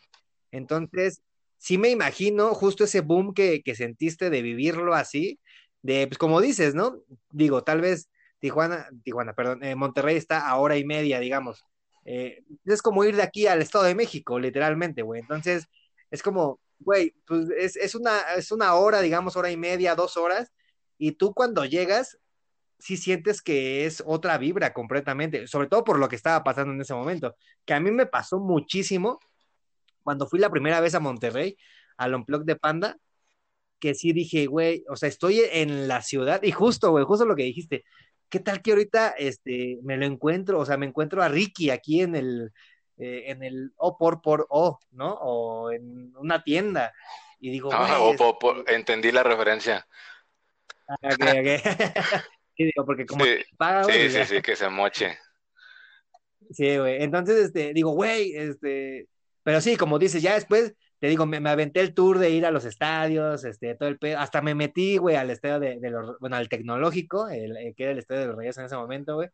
Entonces, 0.51 1.21
sí 1.59 1.77
me 1.77 1.89
imagino 1.91 2.55
justo 2.55 2.85
ese 2.85 3.01
boom 3.01 3.35
que, 3.35 3.61
que 3.61 3.75
sentiste 3.75 4.31
de 4.31 4.41
vivirlo 4.41 4.95
así, 4.95 5.39
de, 5.83 6.07
pues 6.07 6.17
como 6.17 6.41
dices, 6.41 6.73
¿no? 6.73 6.97
Digo, 7.29 7.63
tal 7.63 7.81
vez 7.81 8.09
Tijuana, 8.39 8.89
Tijuana, 9.03 9.33
perdón, 9.33 9.63
eh, 9.63 9.75
Monterrey 9.75 10.17
está 10.17 10.49
a 10.49 10.57
hora 10.57 10.77
y 10.77 10.85
media, 10.85 11.19
digamos 11.19 11.63
eh, 12.09 12.41
es 12.63 12.81
como 12.81 13.03
ir 13.03 13.17
de 13.17 13.21
aquí 13.21 13.47
al 13.47 13.61
Estado 13.61 13.83
de 13.83 13.93
México, 13.93 14.39
literalmente, 14.39 15.01
güey. 15.01 15.19
Entonces, 15.19 15.67
es 16.09 16.23
como, 16.23 16.61
güey, 16.79 17.13
pues 17.25 17.49
es, 17.75 17.95
una, 17.95 18.21
es 18.37 18.53
una 18.53 18.75
hora, 18.75 19.01
digamos, 19.01 19.35
hora 19.35 19.51
y 19.51 19.57
media, 19.57 19.93
dos 19.93 20.15
horas, 20.15 20.53
y 20.97 21.11
tú 21.11 21.33
cuando 21.33 21.65
llegas, 21.65 22.17
sí 22.79 22.95
sientes 22.95 23.41
que 23.41 23.85
es 23.85 24.01
otra 24.05 24.37
vibra 24.37 24.73
completamente, 24.73 25.47
sobre 25.47 25.67
todo 25.67 25.83
por 25.83 25.99
lo 25.99 26.07
que 26.07 26.15
estaba 26.15 26.45
pasando 26.45 26.73
en 26.73 26.79
ese 26.79 26.93
momento, 26.93 27.35
que 27.65 27.73
a 27.73 27.81
mí 27.81 27.91
me 27.91 28.05
pasó 28.05 28.39
muchísimo 28.39 29.19
cuando 30.01 30.27
fui 30.27 30.39
la 30.39 30.49
primera 30.49 30.79
vez 30.79 30.95
a 30.95 31.01
Monterrey, 31.01 31.57
al 31.97 32.15
Unplug 32.15 32.45
de 32.45 32.55
Panda, 32.55 32.97
que 33.79 33.95
sí 33.95 34.13
dije, 34.13 34.45
güey, 34.45 34.85
o 34.87 34.95
sea, 34.95 35.09
estoy 35.09 35.41
en 35.51 35.89
la 35.89 36.01
ciudad, 36.01 36.41
y 36.41 36.53
justo, 36.53 36.91
güey, 36.91 37.03
justo 37.03 37.25
lo 37.25 37.35
que 37.35 37.43
dijiste, 37.43 37.83
¿qué 38.29 38.39
tal 38.39 38.61
que 38.61 38.71
ahorita 38.71 39.15
este, 39.17 39.79
me 39.83 39.97
lo 39.97 40.05
encuentro? 40.05 40.59
O 40.59 40.65
sea, 40.65 40.77
me 40.77 40.85
encuentro 40.85 41.21
a 41.21 41.29
Ricky 41.29 41.69
aquí 41.69 42.01
en 42.01 42.15
el, 42.15 42.51
eh, 42.97 43.25
en 43.27 43.43
el 43.43 43.71
O 43.77 43.97
por 43.97 44.21
por 44.21 44.47
O, 44.49 44.79
¿no? 44.91 45.13
O 45.13 45.71
en 45.71 46.15
una 46.17 46.43
tienda. 46.43 46.93
Y 47.39 47.51
digo, 47.51 47.69
ah, 47.71 47.99
o 47.99 48.39
por, 48.39 48.69
entendí 48.69 49.11
la 49.11 49.23
referencia. 49.23 49.87
Ah, 50.87 50.95
ok, 51.03 51.13
ok. 51.13 51.63
sí, 52.57 52.63
digo, 52.63 52.85
porque 52.85 53.05
como 53.05 53.25
sí, 53.25 53.37
sí, 53.89 54.09
sí, 54.09 54.25
sí, 54.25 54.41
que 54.41 54.55
se 54.55 54.69
moche. 54.69 55.17
Sí, 56.51 56.77
güey. 56.77 57.03
Entonces, 57.03 57.47
este, 57.47 57.73
digo, 57.73 57.91
güey, 57.91 58.33
este, 58.35 59.07
pero 59.43 59.61
sí, 59.61 59.75
como 59.75 59.99
dices, 59.99 60.21
ya 60.21 60.33
después 60.33 60.73
te 60.99 61.07
digo, 61.07 61.25
me, 61.25 61.37
aventé 61.49 61.81
el 61.81 61.93
tour 61.93 62.17
de 62.17 62.31
ir 62.31 62.45
a 62.45 62.51
los 62.51 62.65
estadios, 62.65 63.43
este, 63.43 63.75
todo 63.75 63.89
el 63.89 63.99
pedo, 63.99 64.19
hasta 64.19 64.41
me 64.41 64.55
metí, 64.55 64.97
güey, 64.97 65.15
al 65.15 65.29
estadio 65.29 65.59
de, 65.59 65.79
los, 65.89 66.17
bueno, 66.19 66.35
al 66.37 66.49
tecnológico, 66.49 67.29
el, 67.29 67.55
eh, 67.57 67.73
que 67.75 67.83
era 67.83 67.91
el 67.91 67.99
estadio 67.99 68.21
de 68.21 68.27
los 68.27 68.37
Reyes 68.37 68.57
en 68.57 68.65
ese 68.65 68.75
momento, 68.75 69.15
güey. 69.15 69.29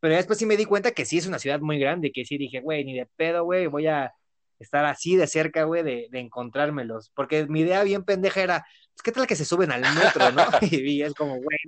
Pero 0.00 0.14
después 0.14 0.38
sí 0.38 0.46
me 0.46 0.56
di 0.56 0.64
cuenta 0.64 0.92
que 0.92 1.04
sí 1.04 1.18
es 1.18 1.26
una 1.26 1.38
ciudad 1.38 1.60
muy 1.60 1.78
grande, 1.78 2.12
que 2.12 2.24
sí 2.24 2.38
dije, 2.38 2.60
güey, 2.60 2.84
ni 2.84 2.96
de 2.96 3.06
pedo, 3.16 3.44
güey, 3.44 3.66
voy 3.66 3.86
a 3.86 4.12
estar 4.58 4.84
así 4.84 5.16
de 5.16 5.26
cerca, 5.26 5.64
güey, 5.64 5.82
de, 5.82 6.08
de, 6.10 6.20
encontrármelos. 6.20 7.10
Porque 7.14 7.46
mi 7.46 7.60
idea 7.60 7.82
bien 7.84 8.04
pendeja 8.04 8.42
era, 8.42 8.66
pues, 8.94 9.02
¿qué 9.02 9.12
tal 9.12 9.26
que 9.26 9.36
se 9.36 9.44
suben 9.44 9.72
al 9.72 9.82
metro, 9.82 10.30
no? 10.32 10.44
y, 10.70 11.02
es 11.02 11.14
como, 11.14 11.36
güey. 11.36 11.58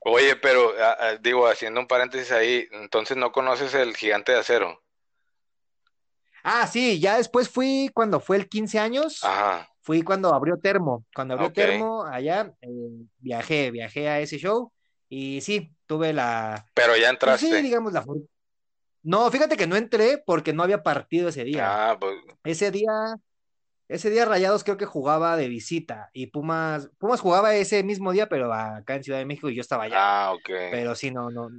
Oye, 0.00 0.36
pero, 0.36 0.72
ah, 0.78 0.96
ah, 0.98 1.16
digo, 1.20 1.46
haciendo 1.46 1.80
un 1.80 1.86
paréntesis 1.86 2.32
ahí, 2.32 2.66
entonces 2.72 3.16
no 3.16 3.32
conoces 3.32 3.74
el 3.74 3.96
gigante 3.96 4.32
de 4.32 4.38
acero. 4.38 4.82
Ah, 6.50 6.66
sí, 6.66 6.98
ya 6.98 7.18
después 7.18 7.50
fui 7.50 7.90
cuando 7.92 8.20
fue 8.20 8.38
el 8.38 8.48
15 8.48 8.78
años. 8.78 9.22
Ajá. 9.22 9.68
Fui 9.82 10.02
cuando 10.02 10.32
abrió 10.32 10.58
Termo. 10.58 11.04
Cuando 11.14 11.34
abrió 11.34 11.52
Termo 11.52 12.04
allá, 12.04 12.54
eh, 12.62 12.68
viajé, 13.18 13.70
viajé 13.70 14.08
a 14.08 14.20
ese 14.20 14.38
show 14.38 14.72
y 15.10 15.42
sí, 15.42 15.74
tuve 15.86 16.14
la. 16.14 16.66
Pero 16.72 16.96
ya 16.96 17.02
pues 17.02 17.10
entraste. 17.10 17.46
sí, 17.46 17.62
digamos 17.62 17.92
la. 17.92 18.02
No, 19.02 19.30
fíjate 19.30 19.58
que 19.58 19.66
no 19.66 19.76
entré 19.76 20.22
porque 20.24 20.54
no 20.54 20.62
había 20.62 20.82
partido 20.82 21.28
ese 21.28 21.44
día. 21.44 21.90
Ah, 21.90 21.98
pues. 21.98 22.16
Ese 22.44 22.70
día, 22.70 23.16
ese 23.88 24.08
día 24.08 24.24
Rayados 24.24 24.64
creo 24.64 24.78
que 24.78 24.86
jugaba 24.86 25.36
de 25.36 25.48
visita 25.48 26.08
y 26.14 26.28
Pumas, 26.28 26.90
Pumas 26.96 27.20
jugaba 27.20 27.54
ese 27.54 27.82
mismo 27.82 28.12
día, 28.12 28.28
pero 28.30 28.52
acá 28.54 28.94
en 28.94 29.04
Ciudad 29.04 29.18
de 29.18 29.26
México 29.26 29.50
y 29.50 29.54
yo 29.54 29.60
estaba 29.60 29.84
allá. 29.84 29.96
Ah, 29.98 30.32
ok. 30.32 30.48
Pero 30.70 30.94
sí, 30.94 31.10
no, 31.10 31.30
no, 31.30 31.50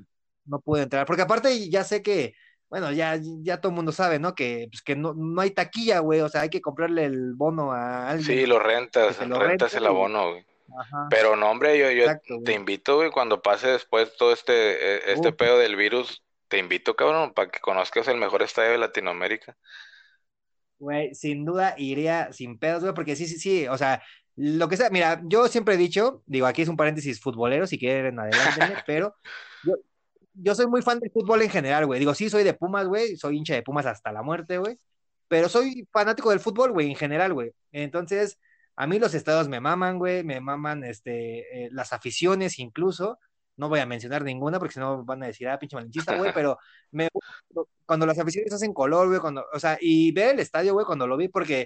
no 0.45 0.59
pude 0.61 0.81
entrar. 0.81 1.05
Porque 1.05 1.21
aparte 1.21 1.69
ya 1.69 1.83
sé 1.83 2.01
que 2.01 2.33
bueno, 2.69 2.91
ya, 2.91 3.19
ya 3.43 3.59
todo 3.61 3.71
el 3.71 3.75
mundo 3.75 3.91
sabe, 3.91 4.19
¿no? 4.19 4.35
Que, 4.35 4.67
pues, 4.71 4.81
que 4.83 4.95
no, 4.95 5.13
no 5.15 5.41
hay 5.41 5.51
taquilla, 5.51 5.99
güey, 5.99 6.21
o 6.21 6.29
sea, 6.29 6.41
hay 6.41 6.49
que 6.49 6.61
comprarle 6.61 7.05
el 7.05 7.33
bono 7.35 7.71
a 7.73 8.09
alguien. 8.09 8.25
Sí, 8.25 8.45
lo 8.45 8.59
rentas, 8.59 9.19
lo 9.27 9.39
rentas 9.39 9.73
el 9.75 9.85
abono, 9.87 10.31
güey. 10.31 10.45
Ajá, 10.79 11.09
Pero 11.09 11.35
no, 11.35 11.49
hombre, 11.51 11.77
yo, 11.79 11.91
yo 11.91 12.05
exacto, 12.05 12.39
te 12.43 12.53
güey. 12.53 12.55
invito, 12.55 12.97
güey, 12.97 13.11
cuando 13.11 13.41
pase 13.41 13.69
después 13.69 14.15
todo 14.17 14.33
este, 14.33 14.53
eh, 14.97 15.13
este 15.13 15.31
Uf, 15.31 15.33
pedo 15.33 15.57
del 15.59 15.75
virus, 15.75 16.23
te 16.49 16.59
invito, 16.59 16.95
cabrón, 16.95 17.33
para 17.33 17.51
que 17.51 17.59
conozcas 17.61 18.07
el 18.09 18.17
mejor 18.17 18.43
estadio 18.43 18.71
de 18.71 18.77
Latinoamérica. 18.79 19.57
Güey, 20.79 21.13
sin 21.13 21.43
duda 21.45 21.75
iría 21.77 22.31
sin 22.31 22.57
pedos, 22.57 22.81
güey, 22.83 22.93
porque 22.93 23.15
sí, 23.17 23.27
sí, 23.27 23.37
sí, 23.37 23.67
o 23.67 23.77
sea, 23.77 24.01
lo 24.35 24.69
que 24.69 24.77
sea, 24.77 24.89
mira, 24.89 25.21
yo 25.25 25.47
siempre 25.49 25.73
he 25.75 25.77
dicho, 25.77 26.23
digo, 26.25 26.45
aquí 26.47 26.61
es 26.61 26.69
un 26.69 26.77
paréntesis 26.77 27.19
futbolero, 27.19 27.67
si 27.67 27.77
quieren, 27.77 28.17
adelántenme, 28.19 28.77
pero 28.85 29.13
yo, 29.61 29.75
yo 30.33 30.55
soy 30.55 30.67
muy 30.67 30.81
fan 30.81 30.99
del 30.99 31.11
fútbol 31.11 31.41
en 31.41 31.49
general, 31.49 31.85
güey, 31.85 31.99
digo, 31.99 32.13
sí, 32.13 32.29
soy 32.29 32.43
de 32.43 32.53
Pumas, 32.53 32.87
güey, 32.87 33.17
soy 33.17 33.37
hincha 33.37 33.53
de 33.55 33.63
Pumas 33.63 33.85
hasta 33.85 34.11
la 34.11 34.21
muerte, 34.21 34.57
güey, 34.57 34.77
pero 35.27 35.49
soy 35.49 35.87
fanático 35.91 36.29
del 36.29 36.39
fútbol, 36.39 36.71
güey, 36.71 36.89
en 36.89 36.95
general, 36.95 37.33
güey, 37.33 37.51
entonces, 37.71 38.39
a 38.75 38.87
mí 38.87 38.99
los 38.99 39.13
estados 39.13 39.49
me 39.49 39.59
maman, 39.59 39.97
güey, 39.99 40.23
me 40.23 40.39
maman, 40.39 40.83
este, 40.83 41.65
eh, 41.65 41.69
las 41.71 41.93
aficiones 41.93 42.59
incluso, 42.59 43.19
no 43.59 43.67
voy 43.67 43.81
a 43.81 43.85
mencionar 43.85 44.23
ninguna 44.23 44.57
porque 44.57 44.75
si 44.75 44.79
no 44.79 45.03
van 45.03 45.21
a 45.21 45.27
decir, 45.27 45.47
ah, 45.49 45.59
pinche 45.59 45.75
malinchista, 45.75 46.15
güey, 46.15 46.31
pero 46.33 46.57
me 46.91 47.09
cuando 47.85 48.05
las 48.05 48.17
aficiones 48.17 48.53
hacen 48.53 48.73
color, 48.73 49.09
güey, 49.09 49.19
cuando, 49.19 49.43
o 49.53 49.59
sea, 49.59 49.77
y 49.81 50.11
ver 50.13 50.35
el 50.35 50.39
estadio, 50.39 50.73
güey, 50.73 50.85
cuando 50.85 51.07
lo 51.07 51.17
vi, 51.17 51.27
porque 51.27 51.65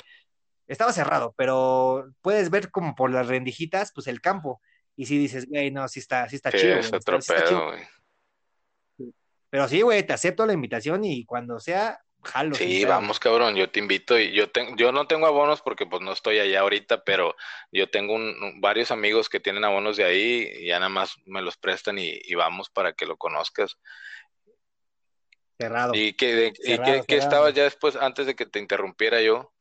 estaba 0.68 0.92
cerrado, 0.92 1.36
pero 1.38 2.12
puedes 2.22 2.50
ver 2.50 2.72
como 2.72 2.96
por 2.96 3.12
las 3.12 3.28
rendijitas, 3.28 3.92
pues 3.94 4.08
el 4.08 4.22
campo. 4.22 4.60
Y 4.96 5.06
si 5.06 5.18
dices, 5.18 5.48
güey, 5.48 5.72
no, 5.72 5.88
sí 5.88 6.00
está, 6.00 6.28
sí 6.30 6.38
está 6.38 6.52
Sí, 6.52 6.58
chido, 6.58 6.78
está, 6.78 6.98
está 6.98 7.64
güey. 7.64 7.82
Pero 9.54 9.68
sí, 9.68 9.84
güey, 9.84 10.02
te 10.02 10.14
acepto 10.14 10.48
la 10.48 10.54
invitación 10.54 11.06
y 11.06 11.26
cuando 11.26 11.60
sea, 11.60 12.00
jalo. 12.24 12.56
Sí, 12.56 12.80
pedo, 12.80 12.90
vamos, 12.90 13.20
cabrón, 13.20 13.54
yo 13.56 13.70
te 13.70 13.78
invito 13.78 14.18
y 14.18 14.32
yo 14.32 14.50
tengo, 14.50 14.76
yo 14.78 14.92
no 14.92 15.06
tengo 15.06 15.28
abonos 15.28 15.62
porque 15.62 15.86
pues 15.86 16.02
no 16.02 16.12
estoy 16.12 16.40
allá 16.40 16.62
ahorita, 16.62 17.04
pero 17.04 17.36
yo 17.72 17.88
tengo 17.88 18.16
un- 18.16 18.60
varios 18.62 18.90
amigos 18.90 19.30
que 19.30 19.40
tienen 19.40 19.64
abonos 19.64 19.96
de 19.96 20.06
ahí 20.06 20.50
y 20.60 20.66
ya 20.70 20.80
nada 20.80 20.90
más 20.90 21.18
me 21.28 21.44
los 21.44 21.56
prestan 21.58 22.00
y, 22.00 22.14
y 22.24 22.34
vamos 22.34 22.72
para 22.72 22.94
que 22.94 23.06
lo 23.06 23.16
conozcas. 23.16 23.78
Cerrado. 25.60 25.94
¿Y 25.94 26.14
qué, 26.14 26.34
de- 26.34 26.48
y 26.48 26.52
Cerrado, 26.72 26.86
qué 26.86 27.16
cerrado. 27.18 27.20
estabas 27.20 27.54
ya 27.54 27.64
después, 27.66 27.96
antes 27.96 28.26
de 28.26 28.36
que 28.36 28.48
te 28.48 28.58
interrumpiera 28.58 29.22
yo? 29.22 29.54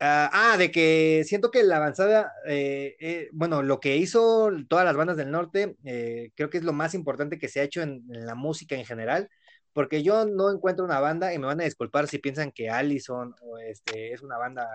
Ah, 0.00 0.28
ah, 0.32 0.56
de 0.56 0.70
que 0.70 1.22
siento 1.24 1.50
que 1.50 1.62
la 1.62 1.76
avanzada, 1.76 2.32
eh, 2.46 2.96
eh, 3.00 3.28
bueno, 3.32 3.62
lo 3.62 3.80
que 3.80 3.96
hizo 3.96 4.50
todas 4.68 4.84
las 4.84 4.96
bandas 4.96 5.16
del 5.16 5.30
norte, 5.30 5.76
eh, 5.84 6.30
creo 6.34 6.50
que 6.50 6.58
es 6.58 6.64
lo 6.64 6.72
más 6.72 6.94
importante 6.94 7.38
que 7.38 7.48
se 7.48 7.60
ha 7.60 7.64
hecho 7.64 7.80
en, 7.80 8.04
en 8.12 8.26
la 8.26 8.34
música 8.34 8.74
en 8.74 8.84
general, 8.84 9.30
porque 9.72 10.02
yo 10.02 10.26
no 10.26 10.50
encuentro 10.50 10.84
una 10.84 11.00
banda, 11.00 11.32
y 11.32 11.38
me 11.38 11.46
van 11.46 11.60
a 11.60 11.64
disculpar 11.64 12.08
si 12.08 12.18
piensan 12.18 12.52
que 12.52 12.70
Allison 12.70 13.34
o 13.40 13.58
este, 13.58 14.12
es 14.12 14.22
una 14.22 14.36
banda 14.36 14.66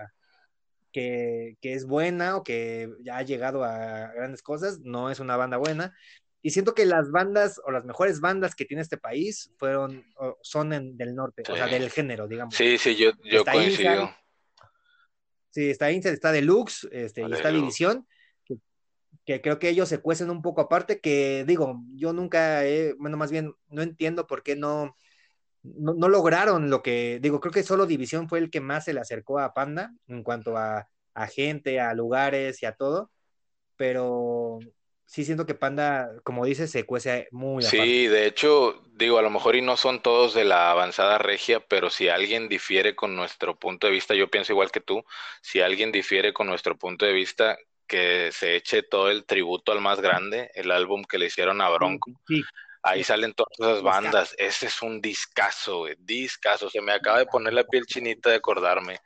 que, 0.92 1.58
que 1.62 1.74
es 1.74 1.86
buena 1.86 2.38
o 2.38 2.44
que 2.44 2.90
ya 3.02 3.18
ha 3.18 3.24
llegado 3.24 3.64
a 3.64 4.12
grandes 4.14 4.42
cosas, 4.42 4.80
no 4.80 5.12
es 5.12 5.20
una 5.20 5.38
banda 5.38 5.58
buena. 5.58 5.94
Y 6.42 6.52
siento 6.52 6.74
que 6.74 6.86
las 6.86 7.12
bandas 7.12 7.62
o 7.66 7.72
las 7.72 7.84
mejores 7.84 8.22
bandas 8.22 8.56
que 8.56 8.66
tiene 8.66 8.82
este 8.82 8.98
país 8.98 9.52
fueron, 9.58 10.06
o 10.16 10.38
son 10.42 10.72
en- 10.74 10.98
del 10.98 11.14
norte, 11.14 11.44
o 11.50 11.56
sea, 11.56 11.68
del 11.68 11.90
género, 11.92 12.28
digamos. 12.28 12.56
Sí, 12.56 12.78
sí, 12.78 12.96
yo, 12.96 13.12
yo 13.30 13.44
coincido. 13.44 14.10
Sí, 15.60 15.70
está 15.72 15.92
Incel, 15.92 16.14
está 16.14 16.32
Deluxe, 16.32 16.88
este, 16.90 17.20
y 17.20 17.24
Deluxe. 17.26 17.38
está 17.38 17.52
División, 17.52 18.08
que, 18.46 18.60
que 19.26 19.42
creo 19.42 19.60
que 19.60 19.68
ellos 19.68 19.90
se 19.90 19.98
cuecen 19.98 20.30
un 20.30 20.42
poco 20.42 20.62
aparte, 20.62 21.02
que 21.02 21.44
digo, 21.46 21.84
yo 21.96 22.14
nunca 22.14 22.66
he, 22.66 22.94
bueno, 22.94 23.18
más 23.18 23.30
bien 23.30 23.54
no 23.68 23.82
entiendo 23.82 24.26
por 24.26 24.42
qué 24.42 24.56
no, 24.56 24.96
no, 25.62 25.96
no 25.96 26.08
lograron 26.08 26.70
lo 26.70 26.82
que, 26.82 27.20
digo, 27.22 27.42
creo 27.42 27.52
que 27.52 27.64
solo 27.64 27.88
División 27.88 28.30
fue 28.30 28.40
el 28.40 28.50
que 28.50 28.62
más 28.62 28.86
se 28.86 28.94
le 28.94 29.02
acercó 29.02 29.38
a 29.40 29.54
Panda 29.54 29.94
en 30.08 30.24
cuanto 30.24 30.56
a, 30.56 30.88
a 31.14 31.28
gente, 31.28 31.82
a 31.82 31.94
lugares 31.94 32.64
y 32.64 32.66
a 32.66 32.72
todo, 32.72 33.12
pero 33.76 34.60
sí 35.10 35.26
siento 35.26 35.46
que 35.46 35.56
Panda, 35.56 36.12
como 36.24 36.46
dices, 36.46 36.72
se 36.72 36.86
cuece 36.86 37.28
muy 37.32 37.66
aparte. 37.66 37.98
Sí, 37.98 38.08
de 38.08 38.26
hecho, 38.26 38.82
digo, 38.94 39.18
a 39.18 39.22
lo 39.22 39.30
mejor 39.30 39.56
y 39.56 39.62
no 39.62 39.76
son 39.76 40.02
todos 40.02 40.34
de 40.34 40.46
la 40.46 40.72
avanzada 40.72 41.18
regia, 41.18 41.60
pero 41.60 41.90
si 41.90 42.08
alguien 42.08 42.48
difiere 42.48 42.96
con 42.96 43.16
nuestro 43.16 43.60
punto 43.60 43.88
de 43.88 43.94
vista, 43.94 44.16
yo 44.16 44.30
pienso 44.30 44.54
igual 44.54 44.72
que 44.72 44.80
tú, 44.80 45.04
si 45.42 45.60
alguien 45.62 45.92
difiere 45.92 46.32
con 46.34 46.48
nuestro 46.48 46.78
punto 46.78 47.06
de 47.06 47.12
vista, 47.14 47.58
que 47.86 48.32
se 48.32 48.56
eche 48.56 48.84
todo 48.84 49.10
el 49.12 49.26
tributo 49.26 49.72
al 49.74 49.82
más 49.82 50.00
grande, 50.00 50.50
el 50.54 50.72
álbum 50.72 51.04
que 51.04 51.18
le 51.18 51.26
hicieron 51.26 51.60
a 51.62 51.70
Bronco. 51.70 52.10
Sí, 52.28 52.50
Ahí 52.84 53.04
salen 53.04 53.34
todas 53.34 53.52
esas 53.60 53.84
bandas. 53.84 54.36
Ese 54.38 54.68
es 54.68 54.82
un 54.82 55.02
discazo, 55.02 55.80
güey, 55.80 55.96
discazo. 56.00 56.70
Se 56.70 56.82
me 56.82 56.94
acaba 56.94 57.20
de 57.20 57.28
poner 57.28 57.54
la 57.54 57.66
piel 57.66 57.86
chinita 57.88 58.30
de 58.32 58.38
acordarme. 58.38 59.00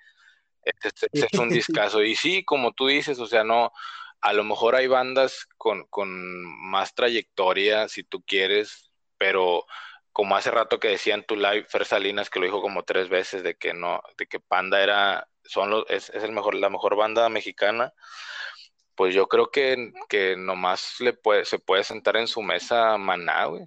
Ese, 0.64 0.90
ese- 0.96 1.08
ese 1.14 1.26
es 1.28 1.38
un 1.38 1.50
discazo. 1.52 2.04
Y 2.04 2.16
sí, 2.16 2.44
como 2.46 2.74
tú 2.74 2.88
dices, 2.88 3.20
o 3.20 3.26
sea, 3.28 3.44
no, 3.44 3.72
a 4.24 4.32
lo 4.32 4.46
mejor 4.46 4.76
hay 4.76 4.88
bandas 4.88 5.48
con, 5.58 5.86
con 5.88 6.10
más 6.70 6.96
trayectoria, 6.96 7.90
si 7.90 8.04
tú 8.04 8.24
quieres, 8.24 8.90
pero 9.18 9.66
como 10.14 10.38
hace 10.38 10.50
rato 10.50 10.80
que 10.80 10.88
decía 10.88 11.14
en 11.14 11.26
tu 11.26 11.36
live, 11.36 11.66
Fer 11.68 11.84
Salinas, 11.84 12.30
que 12.30 12.40
lo 12.40 12.46
dijo 12.46 12.62
como 12.62 12.84
tres 12.84 13.10
veces, 13.10 13.44
de 13.44 13.56
que 13.56 13.74
no, 13.74 14.02
de 14.18 14.26
que 14.28 14.40
Panda 14.40 14.82
era, 14.82 15.28
son 15.44 15.72
los, 15.72 15.86
es, 15.90 16.10
es 16.12 16.24
el 16.24 16.32
mejor, 16.32 16.56
la 16.56 16.70
mejor 16.70 16.96
banda 16.96 17.28
mexicana, 17.28 17.94
pues 18.96 19.14
yo 19.14 19.28
creo 19.28 19.52
que, 19.52 19.92
que 20.08 20.38
nomás 20.38 21.02
le 21.02 21.12
puede, 21.12 21.44
se 21.44 21.60
puede 21.60 21.84
sentar 21.84 22.16
en 22.16 22.28
su 22.28 22.42
mesa 22.42 22.98
Maná, 22.98 23.46
güey. 23.46 23.66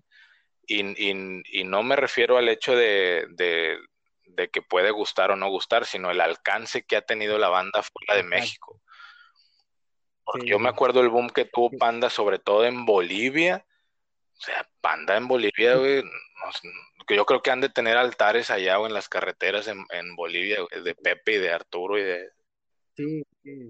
Y, 0.67 0.81
y, 0.83 1.43
y 1.61 1.65
no 1.65 1.83
me 1.83 1.97
refiero 1.97 2.39
al 2.39 2.49
hecho 2.49 2.75
de, 2.75 3.27
de, 3.31 3.79
de 4.25 4.49
que 4.49 4.63
puede 4.63 4.91
gustar 4.91 5.33
o 5.33 5.37
no 5.37 5.51
gustar, 5.51 5.85
sino 5.85 6.11
el 6.11 6.23
alcance 6.23 6.83
que 6.85 6.97
ha 6.97 7.03
tenido 7.03 7.37
la 7.37 7.51
banda 7.51 7.83
fuera 7.83 8.15
de. 8.17 8.27
México. 8.27 8.81
Porque 10.27 10.43
Sí, 10.43 10.51
yo 10.51 10.59
me 10.59 10.69
acuerdo 10.69 11.01
el 11.01 11.09
boom 11.09 11.31
que 11.31 11.45
tuvo. 11.47 11.71
Panda, 11.79 12.11
sobre 12.11 12.39
todo 12.39 12.67
en 12.67 12.85
Bolivia. 12.85 13.65
O 14.39 14.41
sea, 14.41 14.69
Panda 14.83 15.17
en 15.17 15.29
Bolivia, 15.29 15.77
güey, 15.77 16.03
no 16.03 16.51
yo 17.09 17.25
creo 17.25 17.41
que 17.41 17.51
han 17.53 17.61
de 17.61 17.69
tener 17.69 17.97
altares 17.97 18.51
allá 18.51 18.81
o 18.81 18.87
en 18.87 18.93
las 18.93 19.09
carreteras 19.09 19.69
en, 19.69 19.79
en 19.91 20.17
Bolivia, 20.17 20.59
güey, 20.61 20.83
de 20.83 20.95
Pepe 20.97 21.35
y 21.35 21.39
de 21.39 21.53
Arturo 21.53 21.99
y 21.99 22.03
de... 22.03 22.31
Sí, 22.97 23.23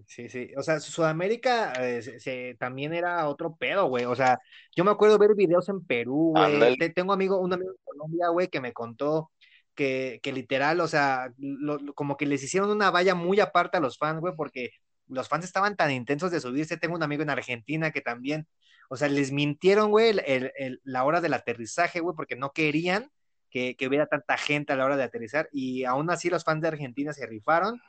sí, 0.07 0.29
sí. 0.29 0.51
O 0.57 0.63
sea, 0.63 0.81
Sudamérica 0.81 1.73
eh, 1.75 2.01
se- 2.01 2.19
se- 2.21 2.57
también 2.59 2.95
era 2.95 3.29
otro 3.29 3.55
pedo, 3.57 3.87
güey. 3.89 4.05
O 4.05 4.15
sea, 4.15 4.39
yo 4.75 4.85
me 4.85 4.91
acuerdo 4.93 5.19
ver 5.19 5.35
videos 5.35 5.69
en 5.69 5.85
Perú, 5.85 6.33
güey. 6.35 6.77
Tengo 6.95 7.13
amigo, 7.13 7.39
un 7.41 7.53
amigo 7.53 7.73
de 7.73 7.79
Colombia, 7.85 8.29
güey, 8.29 8.49
que 8.49 8.61
me 8.61 8.73
contó 8.73 9.31
que, 9.75 10.21
que 10.23 10.33
literal, 10.33 10.81
o 10.81 10.89
sea, 10.89 11.31
lo- 11.39 11.79
como 11.95 12.17
que 12.17 12.25
les 12.25 12.43
hicieron 12.43 12.71
una 12.71 12.91
valla 12.91 13.15
muy 13.15 13.39
aparte 13.41 13.77
a 13.77 13.81
los 13.81 13.99
fans, 13.99 14.21
güey, 14.21 14.33
porque 14.35 14.71
los 15.09 15.29
fans 15.29 15.45
estaban 15.45 15.77
tan 15.77 15.91
intensos 15.91 16.31
de 16.31 16.41
subirse. 16.41 16.77
Tengo 16.77 16.95
un 16.97 17.03
amigo 17.03 17.23
en 17.23 17.31
Argentina 17.31 17.91
que 17.91 18.01
también, 18.01 18.47
o 18.89 18.97
sea, 18.97 19.09
les 19.09 19.33
mintieron, 19.33 19.91
güey, 19.91 20.11
el- 20.27 20.53
el- 20.57 20.81
la 20.85 21.05
hora 21.05 21.21
del 21.21 21.35
aterrizaje, 21.35 22.01
güey, 22.01 22.15
porque 22.17 22.37
no 22.37 22.53
querían 22.53 23.11
que, 23.51 23.77
que 23.77 23.87
hubiera 23.89 24.07
tanta 24.07 24.37
gente 24.37 24.73
a 24.73 24.77
la 24.77 24.85
hora 24.85 24.97
de 24.97 25.05
aterrizar. 25.05 25.49
Y 25.53 25.85
aún 25.85 26.11
así 26.11 26.31
los 26.31 26.45
fans 26.45 26.63
de 26.63 26.69
Argentina 26.69 27.13
se 27.13 27.27
rifaron 27.27 27.81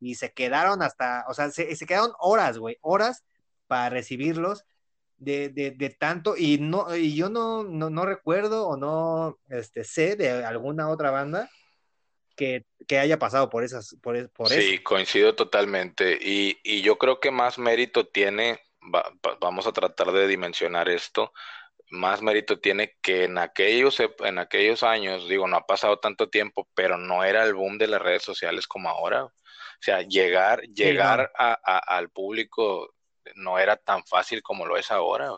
y 0.00 0.14
se 0.16 0.32
quedaron 0.32 0.82
hasta, 0.82 1.24
o 1.28 1.34
sea, 1.34 1.50
se, 1.50 1.74
se 1.76 1.86
quedaron 1.86 2.12
horas, 2.20 2.58
güey, 2.58 2.76
horas 2.82 3.24
para 3.66 3.88
recibirlos 3.90 4.64
de, 5.18 5.48
de, 5.48 5.70
de 5.70 5.90
tanto, 5.90 6.36
y 6.36 6.58
no, 6.58 6.94
y 6.94 7.14
yo 7.16 7.30
no, 7.30 7.64
no, 7.64 7.88
no 7.90 8.04
recuerdo 8.04 8.68
o 8.68 8.76
no 8.76 9.38
este, 9.48 9.82
sé 9.84 10.14
de 10.16 10.44
alguna 10.44 10.88
otra 10.90 11.10
banda 11.10 11.48
que, 12.36 12.66
que 12.88 12.98
haya 12.98 13.18
pasado 13.18 13.50
por 13.50 13.64
esas, 13.64 13.96
por, 14.02 14.30
por 14.32 14.52
Sí, 14.52 14.54
eso. 14.54 14.82
coincido 14.82 15.34
totalmente. 15.34 16.18
Y, 16.20 16.58
y 16.62 16.82
yo 16.82 16.98
creo 16.98 17.18
que 17.20 17.30
más 17.30 17.58
mérito 17.58 18.06
tiene, 18.06 18.60
va- 18.82 19.10
va- 19.26 19.36
vamos 19.40 19.66
a 19.66 19.72
tratar 19.72 20.12
de 20.12 20.26
dimensionar 20.28 20.88
esto, 20.88 21.32
más 21.90 22.22
mérito 22.22 22.60
tiene 22.60 22.96
que 23.02 23.24
en 23.24 23.38
aquellos, 23.38 23.98
en 24.00 24.38
aquellos 24.38 24.82
años, 24.84 25.28
digo, 25.28 25.48
no 25.48 25.56
ha 25.58 25.66
pasado 25.66 25.98
tanto 26.00 26.30
tiempo, 26.30 26.68
pero 26.74 26.98
no 26.98 27.24
era 27.24 27.44
el 27.44 27.54
boom 27.54 27.78
de 27.78 27.88
las 27.88 28.02
redes 28.02 28.22
sociales 28.24 28.66
como 28.68 28.90
ahora. 28.90 29.24
O 29.26 29.32
sea, 29.80 30.02
llegar, 30.02 30.62
Sí, 30.74 30.98
no. 30.98 31.08
llegar 31.08 31.32
a- 31.36 31.58
a- 31.64 31.78
al 31.98 32.10
público 32.10 32.94
no 33.36 33.58
era 33.58 33.76
tan 33.76 34.04
fácil 34.06 34.42
como 34.42 34.66
lo 34.66 34.76
es 34.78 34.90
ahora. 34.90 35.32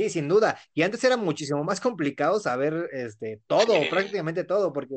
Sí, 0.00 0.08
sin 0.08 0.28
duda. 0.28 0.58
Y 0.72 0.80
antes 0.80 1.04
era 1.04 1.18
muchísimo 1.18 1.62
más 1.62 1.78
complicado 1.78 2.40
saber 2.40 2.88
este, 2.92 3.42
todo, 3.46 3.66
prácticamente 3.90 4.44
todo, 4.44 4.72
porque, 4.72 4.94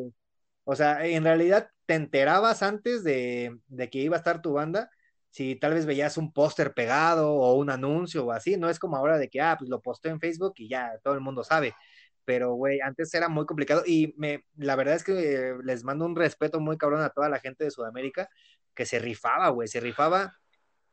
o 0.63 0.75
sea, 0.77 1.05
en 1.05 1.25
realidad 1.25 1.69
te 1.85 1.95
enterabas 1.95 2.63
antes 2.63 3.03
de, 3.03 3.59
de 3.67 3.89
que 3.89 3.99
iba 3.99 4.15
a 4.15 4.19
estar 4.19 4.41
tu 4.41 4.53
banda, 4.53 4.89
si 5.29 5.57
tal 5.57 5.73
vez 5.73 5.85
veías 5.85 6.17
un 6.17 6.31
póster 6.31 6.73
pegado 6.73 7.33
o 7.33 7.55
un 7.55 7.69
anuncio 7.69 8.25
o 8.25 8.31
así, 8.31 8.55
no 8.55 8.69
es 8.69 8.79
como 8.79 8.95
ahora 8.95 9.17
de 9.17 9.27
que, 9.27 9.41
ah, 9.41 9.57
pues 9.59 9.69
lo 9.69 9.81
posteo 9.81 10.13
en 10.13 10.21
Facebook 10.21 10.53
y 10.55 10.69
ya 10.69 10.97
todo 11.03 11.15
el 11.15 11.19
mundo 11.19 11.43
sabe. 11.43 11.75
Pero, 12.23 12.53
güey, 12.53 12.79
antes 12.79 13.13
era 13.13 13.27
muy 13.27 13.45
complicado 13.45 13.83
y 13.85 14.13
me, 14.17 14.45
la 14.55 14.77
verdad 14.77 14.95
es 14.95 15.03
que 15.03 15.33
eh, 15.33 15.55
les 15.65 15.83
mando 15.83 16.05
un 16.05 16.15
respeto 16.15 16.61
muy 16.61 16.77
cabrón 16.77 17.01
a 17.01 17.09
toda 17.09 17.27
la 17.27 17.39
gente 17.39 17.65
de 17.65 17.71
Sudamérica 17.71 18.29
que 18.73 18.85
se 18.85 18.99
rifaba, 18.99 19.49
güey, 19.49 19.67
se 19.67 19.81
rifaba 19.81 20.33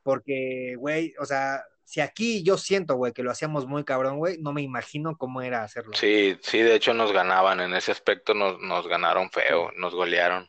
porque, 0.02 0.74
güey, 0.78 1.14
o 1.20 1.26
sea, 1.26 1.62
si 1.90 2.00
aquí 2.00 2.44
yo 2.44 2.56
siento, 2.56 2.94
güey, 2.94 3.12
que 3.12 3.24
lo 3.24 3.32
hacíamos 3.32 3.66
muy 3.66 3.82
cabrón, 3.82 4.18
güey, 4.18 4.38
no 4.38 4.52
me 4.52 4.62
imagino 4.62 5.16
cómo 5.16 5.42
era 5.42 5.64
hacerlo. 5.64 5.90
Sí, 5.96 6.38
sí, 6.40 6.58
de 6.58 6.76
hecho 6.76 6.94
nos 6.94 7.10
ganaban, 7.10 7.58
en 7.58 7.74
ese 7.74 7.90
aspecto 7.90 8.32
nos, 8.32 8.60
nos 8.60 8.86
ganaron 8.86 9.28
feo, 9.32 9.72
nos 9.72 9.92
golearon. 9.92 10.48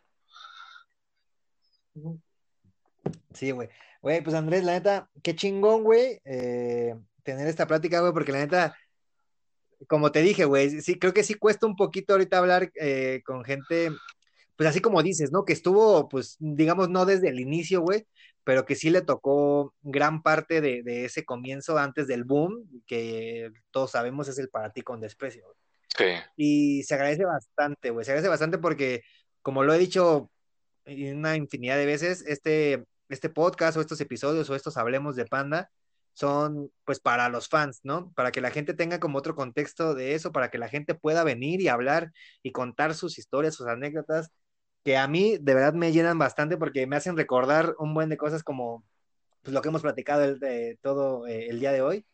Sí, 3.34 3.50
güey. 3.50 3.70
Güey, 4.04 4.22
pues 4.22 4.36
Andrés, 4.36 4.64
la 4.64 4.74
neta, 4.74 5.10
qué 5.24 5.36
chingón, 5.36 5.84
güey, 5.84 6.22
eh, 6.26 6.94
tener 7.24 7.48
esta 7.48 7.66
plática, 7.66 8.02
güey, 8.02 8.14
porque 8.14 8.34
la 8.34 8.38
neta, 8.38 8.78
como 9.88 10.12
te 10.12 10.22
dije, 10.22 10.46
güey, 10.46 10.80
sí, 10.82 11.00
creo 11.00 11.12
que 11.12 11.24
sí 11.24 11.34
cuesta 11.34 11.66
un 11.66 11.76
poquito 11.76 12.14
ahorita 12.14 12.38
hablar 12.38 12.72
eh, 12.76 13.24
con 13.26 13.44
gente, 13.44 13.90
pues 14.56 14.70
así 14.70 14.80
como 14.80 15.02
dices, 15.02 15.32
¿no? 15.32 15.44
Que 15.44 15.54
estuvo, 15.54 16.08
pues, 16.08 16.36
digamos, 16.38 16.90
no 16.90 17.08
desde 17.08 17.30
el 17.30 17.40
inicio, 17.40 17.82
güey, 17.82 18.06
pero 18.44 18.66
que 18.66 18.76
sí 18.76 18.90
le 18.90 19.02
tocó 19.02 19.74
gran 19.82 20.22
parte 20.24 20.62
de, 20.62 21.06
ese 21.06 21.26
comienzo 21.26 21.78
antes 21.78 22.08
del 22.08 22.24
boom, 22.24 22.84
que 22.88 23.52
todos 23.72 23.92
sabemos 23.92 24.28
es 24.28 24.40
el 24.40 24.50
para 24.50 24.72
ti 24.72 24.82
con 24.82 25.02
desprecio. 25.02 25.46
Sí. 25.96 26.06
Y 26.36 26.84
se 26.84 26.96
agradece 26.96 27.26
bastante, 27.26 27.90
güey, 27.92 28.06
se 28.06 28.12
agradece 28.12 28.30
bastante 28.30 28.58
porque, 28.58 29.04
como 29.42 29.64
lo 29.64 29.74
he 29.74 29.78
dicho 29.78 30.32
una 30.86 31.36
infinidad 31.36 31.78
de 31.78 31.86
veces, 31.86 32.24
este, 32.28 32.86
este 33.10 33.30
podcast 33.30 33.78
o 33.78 33.82
estos 33.82 34.02
episodios 34.02 34.50
o 34.50 34.56
estos 34.56 34.78
Hablemos 34.78 35.16
de 35.16 35.26
Panda 35.26 35.70
son 36.14 36.72
pues 36.84 37.00
para 37.00 37.30
los 37.30 37.48
fans, 37.48 37.82
¿no? 37.84 38.12
Para 38.14 38.32
que 38.32 38.42
la 38.42 38.52
gente 38.52 38.74
tenga 38.74 39.00
como 39.00 39.18
otro 39.18 39.36
contexto 39.36 39.94
de 39.94 40.16
eso, 40.16 40.32
para 40.32 40.50
que 40.50 40.58
la 40.58 40.68
gente 40.68 40.96
pueda 40.96 41.24
venir 41.24 41.62
y 41.62 41.68
hablar 41.68 42.12
y 42.44 42.52
contar 42.52 42.96
sus 42.96 43.18
historias, 43.18 43.56
sus 43.56 43.68
anécdotas 43.68 44.32
que 44.84 44.98
a 44.98 45.08
mí 45.08 45.38
de 45.40 45.54
verdad 45.54 45.74
me 45.74 45.92
llenan 45.92 46.18
bastante 46.18 46.58
porque 46.58 46.88
me 46.88 46.96
hacen 46.96 47.18
recordar 47.18 47.76
un 47.78 47.94
buen 47.94 48.10
de 48.10 48.18
cosas 48.18 48.44
como 48.44 48.84
pues, 49.42 49.54
lo 49.54 49.62
que 49.62 49.70
hemos 49.70 49.82
platicado 49.82 50.24
el, 50.24 50.40
de 50.40 50.78
todo 50.82 51.28
eh, 51.28 51.48
el 51.50 51.60
día 51.60 51.72
de 51.72 51.82
hoy. 51.82 52.06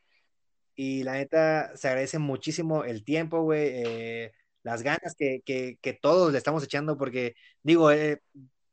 Y 0.75 1.03
la 1.03 1.13
neta, 1.13 1.75
se 1.75 1.87
agradece 1.87 2.19
muchísimo 2.19 2.83
el 2.83 3.03
tiempo, 3.03 3.41
güey, 3.41 3.67
eh, 3.73 4.31
las 4.61 4.83
ganas 4.83 5.15
que, 5.17 5.41
que, 5.43 5.77
que, 5.81 5.93
todos 5.93 6.31
le 6.31 6.37
estamos 6.37 6.63
echando, 6.63 6.97
porque 6.97 7.35
digo, 7.63 7.89
eh, 7.89 8.21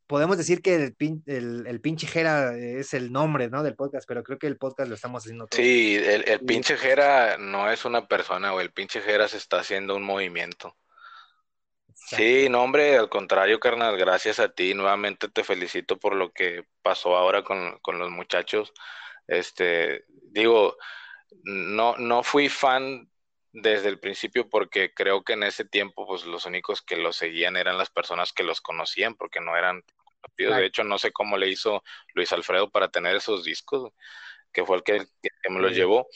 podemos 0.06 0.36
decir 0.36 0.60
que 0.60 0.74
el, 0.74 0.96
el, 1.26 1.66
el, 1.66 1.80
pinche 1.80 2.06
Jera 2.06 2.54
es 2.58 2.92
el 2.92 3.10
nombre, 3.10 3.48
¿no? 3.48 3.62
Del 3.62 3.74
podcast, 3.74 4.06
pero 4.06 4.22
creo 4.22 4.38
que 4.38 4.46
el 4.46 4.58
podcast 4.58 4.90
lo 4.90 4.96
estamos 4.96 5.22
haciendo 5.22 5.46
todos. 5.46 5.64
Sí, 5.64 5.96
el, 5.96 6.28
el 6.28 6.40
pinche 6.40 6.76
Jera 6.76 7.38
no 7.38 7.70
es 7.70 7.86
una 7.86 8.06
persona, 8.06 8.50
güey, 8.50 8.66
el 8.66 8.72
pinche 8.72 9.00
Jera 9.00 9.26
se 9.26 9.38
está 9.38 9.60
haciendo 9.60 9.96
un 9.96 10.02
movimiento. 10.02 10.76
Sí, 11.94 12.48
no, 12.48 12.62
hombre, 12.62 12.96
al 12.96 13.08
contrario, 13.08 13.58
carnal, 13.58 13.96
gracias 13.96 14.38
a 14.38 14.48
ti. 14.48 14.74
Nuevamente 14.74 15.28
te 15.28 15.44
felicito 15.44 15.98
por 15.98 16.14
lo 16.14 16.32
que 16.32 16.64
pasó 16.82 17.16
ahora 17.16 17.42
con, 17.42 17.78
con 17.80 17.98
los 17.98 18.10
muchachos. 18.10 18.72
Este, 19.26 20.04
digo, 20.08 20.76
no, 21.44 21.96
no 21.96 22.22
fui 22.22 22.48
fan 22.48 23.10
desde 23.52 23.88
el 23.88 24.00
principio 24.00 24.48
porque 24.48 24.92
creo 24.92 25.22
que 25.22 25.34
en 25.34 25.44
ese 25.44 25.64
tiempo, 25.64 26.06
pues 26.06 26.24
los 26.26 26.44
únicos 26.46 26.82
que 26.82 26.96
los 26.96 27.16
seguían 27.16 27.56
eran 27.56 27.78
las 27.78 27.90
personas 27.90 28.32
que 28.32 28.42
los 28.42 28.60
conocían, 28.60 29.14
porque 29.14 29.40
no 29.40 29.56
eran 29.56 29.82
De 30.36 30.66
hecho, 30.66 30.84
no 30.84 30.98
sé 30.98 31.12
cómo 31.12 31.36
le 31.36 31.48
hizo 31.48 31.82
Luis 32.14 32.32
Alfredo 32.32 32.70
para 32.70 32.88
tener 32.88 33.16
esos 33.16 33.44
discos, 33.44 33.92
que 34.52 34.64
fue 34.64 34.76
el 34.78 34.82
que, 34.82 35.06
que 35.22 35.50
me 35.50 35.60
los 35.60 35.72
llevó. 35.72 36.08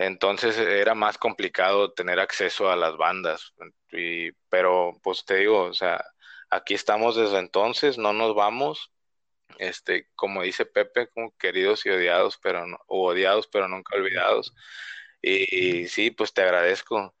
Entonces 0.00 0.56
era 0.56 0.94
más 0.94 1.18
complicado 1.18 1.92
tener 1.92 2.20
acceso 2.20 2.70
a 2.70 2.76
las 2.76 2.96
bandas. 2.96 3.52
Y, 3.92 4.32
pero 4.48 4.98
pues 5.02 5.26
te 5.26 5.36
digo, 5.36 5.64
o 5.64 5.74
sea, 5.74 6.02
aquí 6.48 6.72
estamos 6.72 7.16
desde 7.16 7.38
entonces, 7.38 7.98
no 7.98 8.14
nos 8.14 8.34
vamos. 8.34 8.90
Este, 9.58 10.08
como 10.14 10.42
dice 10.42 10.64
Pepe, 10.64 11.08
como 11.08 11.36
queridos 11.36 11.84
y 11.84 11.90
odiados, 11.90 12.38
pero 12.42 12.66
no, 12.66 12.78
odiados, 12.86 13.46
pero 13.48 13.68
nunca 13.68 13.94
olvidados. 13.96 14.54
Y, 15.20 15.86
sí, 15.88 16.10
pues 16.10 16.32
te 16.32 16.42
agradezco. 16.42 17.14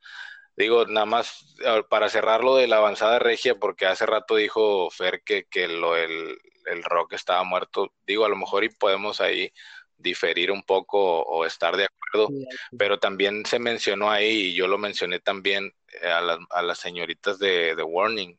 Digo, 0.56 0.86
nada 0.86 1.06
más 1.06 1.54
para 1.90 2.08
cerrar 2.08 2.42
lo 2.42 2.56
de 2.56 2.66
la 2.66 2.78
avanzada 2.78 3.18
regia, 3.18 3.56
porque 3.56 3.86
hace 3.86 4.06
rato 4.06 4.36
dijo 4.36 4.90
Fer 4.90 5.22
que, 5.22 5.44
que 5.44 5.68
lo, 5.68 5.96
el, 5.96 6.38
el 6.66 6.82
rock 6.82 7.12
estaba 7.12 7.44
muerto. 7.44 7.92
Digo, 8.06 8.24
a 8.24 8.30
lo 8.30 8.36
mejor 8.36 8.64
y 8.64 8.70
podemos 8.70 9.20
ahí 9.20 9.52
diferir 10.00 10.50
un 10.50 10.62
poco 10.62 11.22
o, 11.22 11.44
estar 11.44 11.76
de 11.76 11.84
acuerdo, 11.84 12.30
pero 12.76 12.98
también 12.98 13.44
se 13.46 13.58
mencionó 13.58 14.10
ahí, 14.10 14.48
y 14.48 14.54
yo 14.54 14.66
lo 14.66 14.78
mencioné 14.78 15.20
también 15.20 15.72
eh, 16.02 16.08
a, 16.08 16.38
a 16.50 16.62
las 16.62 16.78
señoritas 16.78 17.38
de, 17.38 17.74
de, 17.74 17.82
Warning, 17.82 18.38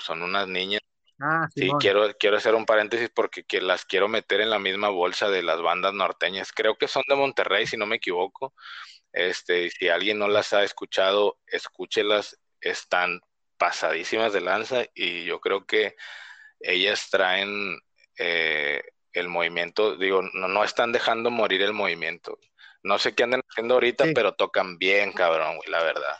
son 0.00 0.22
unas 0.22 0.48
niñas. 0.48 0.80
Ah, 1.20 1.48
sí, 1.54 1.70
quiero, 1.78 2.12
quiero 2.18 2.36
hacer 2.36 2.54
un 2.54 2.66
paréntesis 2.66 3.08
porque 3.14 3.44
que 3.44 3.60
las 3.60 3.84
quiero 3.84 4.08
meter 4.08 4.40
en 4.40 4.50
la 4.50 4.58
misma 4.58 4.88
bolsa 4.88 5.30
de 5.30 5.42
las 5.42 5.62
bandas 5.62 5.94
norteñas. 5.94 6.52
Creo 6.52 6.76
que 6.76 6.88
son 6.88 7.04
de 7.08 7.14
Monterrey, 7.14 7.66
si 7.66 7.76
no 7.76 7.86
me 7.86 7.96
equivoco. 7.96 8.52
Este, 9.12 9.70
si 9.70 9.88
alguien 9.88 10.18
no 10.18 10.26
las 10.26 10.52
ha 10.52 10.64
escuchado, 10.64 11.38
escúchelas, 11.46 12.36
están 12.60 13.20
pasadísimas 13.56 14.32
de 14.32 14.40
lanza 14.40 14.84
y 14.92 15.24
yo 15.24 15.40
creo 15.40 15.64
que 15.66 15.94
ellas 16.58 17.08
traen 17.10 17.78
eh, 18.18 18.82
el 19.20 19.28
movimiento, 19.28 19.96
digo, 19.96 20.22
no, 20.34 20.48
no 20.48 20.64
están 20.64 20.92
dejando 20.92 21.30
morir 21.30 21.62
el 21.62 21.72
movimiento. 21.72 22.38
No 22.82 22.98
sé 22.98 23.14
qué 23.14 23.22
andan 23.22 23.40
haciendo 23.48 23.74
ahorita, 23.74 24.04
pero 24.14 24.34
tocan 24.34 24.76
bien, 24.76 25.12
cabrón, 25.12 25.56
güey, 25.56 25.70
la 25.70 25.82
verdad. 25.82 26.16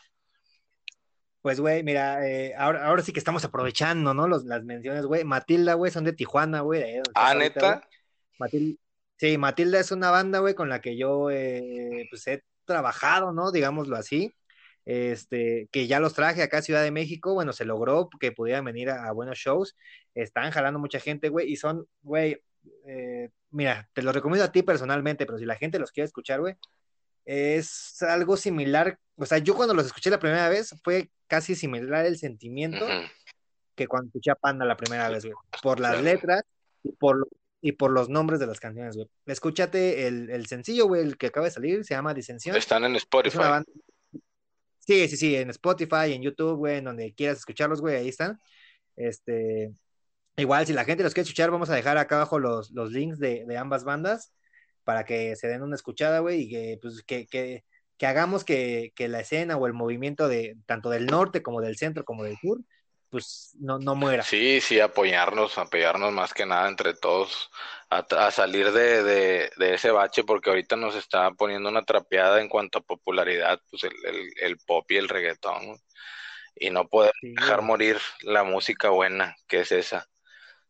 Pues, 1.43 1.61
güey, 1.61 1.83
mira, 1.83 2.27
eh, 2.27 2.55
ahora, 2.57 2.87
ahora 2.87 3.03
sí 3.03 3.13
que 3.13 3.19
estamos 3.19 3.45
aprovechando, 3.45 4.15
¿no? 4.15 4.27
Los, 4.27 4.45
las 4.45 4.65
menciones, 4.65 5.05
güey. 5.05 5.25
Matilda, 5.25 5.75
güey, 5.75 5.93
son 5.93 6.05
de 6.05 6.15
Tijuana, 6.15 6.63
güey. 6.63 7.03
Ah, 7.15 7.35
neta. 7.35 7.87
Sí, 9.19 9.37
Matilda 9.37 9.79
es 9.79 9.93
una 9.93 10.11
banda, 10.11 10.39
güey, 10.39 10.55
con 10.55 10.71
la 10.71 10.81
que 10.81 10.97
yo, 10.97 11.31
eh, 11.31 12.07
pues, 12.09 12.27
he 12.29 12.43
trabajado, 12.65 13.33
¿no? 13.33 13.53
Digámoslo 13.53 13.97
así. 13.97 14.33
Este, 14.87 15.69
que 15.71 15.87
ya 15.87 16.01
los 16.01 16.15
traje 16.15 16.43
acá 16.43 16.59
a 16.59 16.63
Ciudad 16.63 16.83
de 16.83 16.91
México, 16.91 17.35
bueno, 17.35 17.53
se 17.53 17.67
logró 17.67 18.09
que 18.21 18.33
pudieran 18.33 18.65
venir 18.65 18.89
a, 18.89 19.07
a 19.07 19.13
buenos 19.13 19.37
shows. 19.37 19.77
Están 20.15 20.51
jalando 20.51 20.79
mucha 20.79 20.99
gente, 20.99 21.29
güey, 21.29 21.53
y 21.53 21.57
son, 21.57 21.87
güey, 22.01 22.41
eh, 22.87 23.31
mira, 23.51 23.89
te 23.93 24.03
lo 24.03 24.13
recomiendo 24.13 24.45
a 24.45 24.53
ti 24.53 24.63
personalmente, 24.63 25.27
pero 25.27 25.39
si 25.39 25.45
la 25.45 25.57
gente 25.57 25.79
los 25.79 25.93
quiere 25.93 26.07
escuchar, 26.07 26.41
güey, 26.41 26.57
es 27.25 28.03
algo 28.03 28.37
similar. 28.37 28.99
O 29.17 29.27
sea, 29.27 29.39
yo 29.39 29.55
cuando 29.55 29.75
los 29.75 29.87
escuché 29.87 30.11
la 30.11 30.19
primera 30.19 30.49
vez 30.49 30.75
fue 30.83 31.11
casi 31.27 31.55
similar 31.55 32.05
el 32.05 32.19
sentimiento 32.19 32.87
que 33.75 33.87
cuando 33.87 34.09
escuché 34.09 34.31
a 34.31 34.37
Panda 34.37 34.65
la 34.65 34.77
primera 34.77 35.09
vez, 35.09 35.25
güey. 35.25 35.37
Por 35.63 35.81
las 35.81 36.03
letras 36.03 36.43
y 36.83 36.93
por, 36.93 37.29
y 37.61 37.73
por 37.73 37.91
los 37.91 38.09
nombres 38.09 38.41
de 38.41 38.47
las 38.47 38.61
canciones, 38.61 38.97
güey. 38.97 39.09
Escúchate 39.27 40.07
el, 40.07 40.31
el 40.31 40.47
sencillo, 40.47 40.87
güey, 40.87 41.03
el 41.03 41.17
que 41.17 41.29
acaba 41.29 41.47
de 41.47 41.53
salir, 41.53 41.85
se 41.85 41.95
llama 41.95 42.15
Disensión. 42.15 42.57
Están 42.57 42.85
en 42.85 42.97
Spotify. 42.97 43.39
Sí, 44.81 45.09
sí, 45.09 45.17
sí, 45.17 45.35
en 45.35 45.49
Spotify, 45.51 46.13
en 46.13 46.23
YouTube, 46.23 46.57
güey, 46.57 46.77
en 46.77 46.85
donde 46.85 47.15
quieras 47.15 47.39
escucharlos, 47.39 47.81
güey, 47.81 47.97
ahí 47.97 48.09
están. 48.09 48.39
Este, 48.97 49.73
Igual, 50.37 50.67
si 50.67 50.73
la 50.73 50.85
gente 50.85 51.05
los 51.05 51.15
quiere 51.15 51.25
escuchar, 51.25 51.51
vamos 51.51 51.71
a 51.71 51.75
dejar 51.75 51.97
acá 51.97 52.17
abajo 52.17 52.39
los, 52.39 52.71
los 52.73 52.91
links 52.91 53.19
de, 53.19 53.45
de, 53.47 53.57
ambas 53.57 53.85
bandas 53.85 54.33
para 54.83 55.05
que 55.05 55.37
se 55.37 55.47
den 55.47 55.63
una 55.63 55.77
escuchada, 55.77 56.19
güey, 56.19 56.43
y 56.43 56.49
que, 56.49 56.79
pues, 56.83 57.03
que, 57.05 57.27
que, 57.27 57.65
que 57.97 58.07
hagamos 58.07 58.45
que, 58.45 58.93
que, 58.97 59.09
la 59.09 59.21
escena 59.21 59.57
o 59.57 59.67
el 59.67 59.73
movimiento 59.73 60.29
de 60.29 60.57
tanto 60.67 60.91
del 60.91 61.07
norte 61.07 61.43
como 61.43 61.61
del 61.61 61.77
centro 61.77 62.05
como 62.05 62.25
del 62.25 62.37
sur, 62.39 62.61
pues 63.11 63.53
no, 63.61 63.79
no 63.79 63.95
muera. 63.95 64.25
Sí, 64.25 64.61
sí, 64.61 64.81
apoyarnos, 64.81 65.57
apoyarnos 65.57 66.13
más 66.13 66.35
que 66.35 66.47
nada 66.47 66.69
entre 66.69 66.95
todos 66.95 67.49
a, 67.89 67.99
a 67.99 68.31
salir 68.33 68.73
de, 68.73 69.05
de, 69.05 69.51
de, 69.57 69.75
ese 69.75 69.93
bache, 69.93 70.25
porque 70.25 70.51
ahorita 70.51 70.75
nos 70.75 70.97
está 70.97 71.31
poniendo 71.31 71.69
una 71.69 71.85
trapeada 71.85 72.41
en 72.41 72.49
cuanto 72.49 72.79
a 72.79 72.83
popularidad, 72.83 73.61
pues 73.71 73.85
el, 73.85 73.93
el, 74.05 74.33
el 74.41 74.59
pop 74.59 74.91
y 74.91 74.97
el 74.97 75.09
reggaetón, 75.09 75.79
y 76.57 76.71
no 76.71 76.89
sí, 77.21 77.35
dejar 77.35 77.63
morir 77.63 77.99
la 78.23 78.43
música 78.43 78.91
buena, 78.91 79.37
que 79.47 79.61
es 79.61 79.71
esa. 79.71 80.09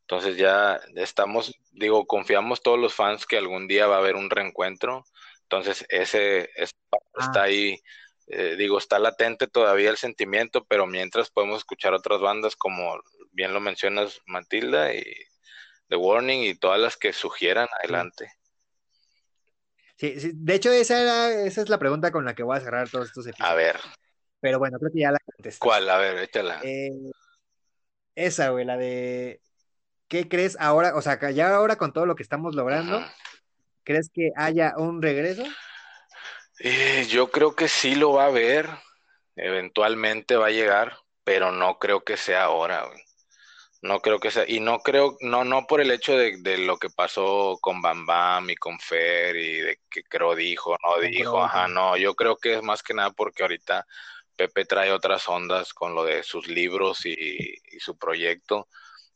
Entonces 0.07 0.36
ya 0.36 0.80
estamos, 0.96 1.55
digo, 1.72 2.07
confiamos 2.07 2.62
todos 2.62 2.78
los 2.78 2.94
fans 2.94 3.24
que 3.24 3.38
algún 3.38 3.66
día 3.66 3.86
va 3.86 3.96
a 3.96 3.98
haber 3.98 4.16
un 4.16 4.28
reencuentro. 4.28 5.07
Entonces 5.42 5.86
ese, 5.88 6.50
ese 6.57 6.74
ah. 6.92 6.98
está 7.20 7.42
ahí, 7.44 7.80
eh, 8.26 8.55
digo, 8.59 8.76
está 8.76 8.98
latente 8.98 9.46
todavía 9.46 9.88
el 9.88 9.96
sentimiento, 9.96 10.66
pero 10.66 10.86
mientras 10.86 11.30
podemos 11.30 11.59
escuchar 11.59 11.94
otras 11.94 12.20
bandas 12.20 12.55
como 12.55 13.00
bien 13.32 13.55
lo 13.55 13.61
mencionas 13.61 14.20
Matilda 14.26 14.92
y 14.92 15.02
The 15.88 15.96
Warning 15.96 16.42
y 16.42 16.55
todas 16.55 16.80
las 16.80 16.98
que 16.98 17.14
sugieran 17.14 17.68
adelante. 17.80 18.30
Sí, 19.96 20.20
sí, 20.20 20.32
de 20.34 20.55
hecho 20.55 20.70
esa, 20.70 21.00
era, 21.00 21.46
esa 21.46 21.62
es 21.62 21.68
la 21.70 21.78
pregunta 21.78 22.12
con 22.12 22.26
la 22.26 22.34
que 22.34 22.42
voy 22.42 22.59
a 22.59 22.61
cerrar 22.61 22.90
todos 22.90 23.09
estos 23.09 23.26
episodios. 23.26 23.50
A 23.50 23.55
ver. 23.55 23.80
Pero 24.40 24.59
bueno, 24.59 24.78
creo 24.78 24.92
que 24.92 25.00
ya 25.00 25.12
la 25.12 25.18
contesté. 25.24 25.59
¿Cuál? 25.61 25.88
A 25.88 25.96
ver, 25.96 26.18
échala. 26.18 26.61
Eh, 26.62 26.90
esa, 28.14 28.50
güey, 28.50 28.66
la 28.66 28.76
de 28.76 29.40
¿qué 30.15 30.29
crees 30.29 30.57
ahora? 30.61 30.95
O 30.95 31.03
sea, 31.03 31.19
ya 31.33 31.57
ahora 31.57 31.75
con 31.75 31.93
todo 31.93 32.07
lo 32.07 32.15
que 32.15 32.23
estamos 32.23 32.55
logrando, 32.55 32.99
Ajá. 32.99 33.12
¿crees 33.83 34.11
que 34.15 34.31
haya 34.37 34.75
un 34.77 35.03
regreso? 35.03 35.43
Eh, 36.61 37.05
yo 37.09 37.33
creo 37.33 37.57
que 37.57 37.67
sí 37.67 37.97
lo 37.97 38.12
va 38.12 38.25
a 38.25 38.29
haber, 38.29 38.71
eventualmente 39.35 40.37
va 40.37 40.47
a 40.47 40.51
llegar, 40.51 40.97
pero 41.25 41.51
no 41.51 41.81
creo 41.81 42.05
que 42.05 42.17
sea 42.17 42.45
ahora, 42.45 42.87
güey. 42.87 43.03
No 43.83 44.01
creo 44.01 44.21
que 44.21 44.31
sea, 44.31 44.45
y 44.47 44.61
no 44.61 44.79
creo, 44.79 45.17
no, 45.21 45.45
no 45.45 45.67
por 45.67 45.81
el 45.81 45.91
hecho 45.91 46.17
de, 46.17 46.37
de 46.39 46.59
lo 46.59 46.77
que 46.79 46.91
pasó 46.91 47.59
con 47.61 47.83
Bam 47.83 48.07
Bam 48.07 48.49
y 48.51 48.55
con 48.55 48.79
Fer 48.79 49.35
y 49.35 49.57
de 49.62 49.81
que 49.91 50.05
creo 50.05 50.37
dijo, 50.37 50.77
no 50.81 51.01
dijo, 51.01 51.43
ajá, 51.43 51.67
no, 51.67 51.97
yo 51.97 52.15
creo 52.15 52.37
que 52.37 52.55
es 52.55 52.62
más 52.62 52.85
que 52.85 52.95
nada 52.95 53.11
porque 53.11 53.43
ahorita 53.43 53.85
Pepe 54.37 54.65
trae 54.65 54.93
otras 54.93 55.29
ondas 55.29 55.75
con 55.75 55.97
lo 55.97 56.05
de 56.05 56.23
sus 56.23 56.47
libros 56.47 57.05
y, 57.05 57.57
su 57.81 57.99
proyecto 57.99 58.69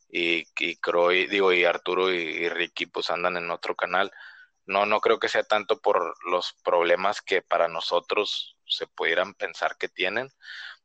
y, 0.09 0.45
y 0.57 0.75
Croy, 0.77 1.27
digo, 1.27 1.53
y 1.53 1.65
Arturo 1.65 2.11
y, 2.11 2.49
Ricky 2.49 2.87
pues 2.87 3.09
andan 3.09 3.37
en 3.37 3.51
otro 3.51 3.75
canal. 3.75 4.11
No, 4.65 4.85
no 4.85 4.99
creo 4.99 5.19
que 5.19 5.29
sea 5.29 5.43
tanto 5.43 5.79
por 5.79 6.15
los 6.29 6.53
problemas 6.63 7.21
que 7.21 7.41
para 7.41 7.67
nosotros 7.67 8.57
se 8.67 8.87
pudieran 8.87 9.33
pensar 9.33 9.77
que 9.77 9.89
tienen, 9.89 10.29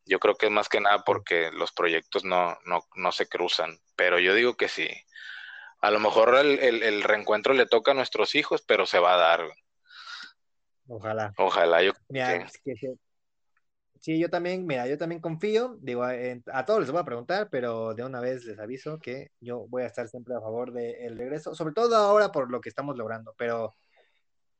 yo 0.06 0.18
creo 0.18 0.36
que 0.36 0.46
es 0.46 0.52
más 0.52 0.68
que 0.68 0.80
nada 0.80 1.02
porque 1.04 1.50
los 1.52 1.72
proyectos 1.72 2.24
no, 2.24 2.58
no, 2.64 2.84
no 2.94 3.12
se 3.12 3.26
cruzan, 3.26 3.78
pero 3.96 4.18
yo 4.18 4.34
digo 4.34 4.56
que 4.56 4.68
sí. 4.68 4.88
A 5.80 5.90
lo 5.90 6.00
mejor 6.00 6.34
el, 6.36 6.58
el, 6.60 7.02
reencuentro 7.02 7.52
le 7.52 7.66
toca 7.66 7.90
a 7.90 7.94
nuestros 7.94 8.34
hijos, 8.34 8.62
pero 8.62 8.86
se 8.86 8.98
va 8.98 9.14
a 9.14 9.18
dar. 9.18 9.46
Ojalá. 10.88 11.32
Ojalá, 11.36 11.82
yo 11.82 11.92
sí, 14.04 14.18
yo 14.18 14.28
también, 14.28 14.66
mira, 14.66 14.86
yo 14.86 14.98
también 14.98 15.22
confío, 15.22 15.78
digo, 15.80 16.04
a 16.04 16.64
todos 16.66 16.80
les 16.80 16.90
voy 16.90 17.00
a 17.00 17.06
preguntar, 17.06 17.48
pero 17.50 17.94
de 17.94 18.04
una 18.04 18.20
vez 18.20 18.44
les 18.44 18.58
aviso 18.58 18.98
que 18.98 19.30
yo 19.40 19.66
voy 19.68 19.82
a 19.82 19.86
estar 19.86 20.06
siempre 20.08 20.34
a 20.34 20.42
favor 20.42 20.74
del 20.74 21.16
regreso, 21.16 21.54
sobre 21.54 21.72
todo 21.72 21.96
ahora 21.96 22.30
por 22.30 22.50
lo 22.50 22.60
que 22.60 22.68
estamos 22.68 22.98
logrando, 22.98 23.34
pero 23.38 23.74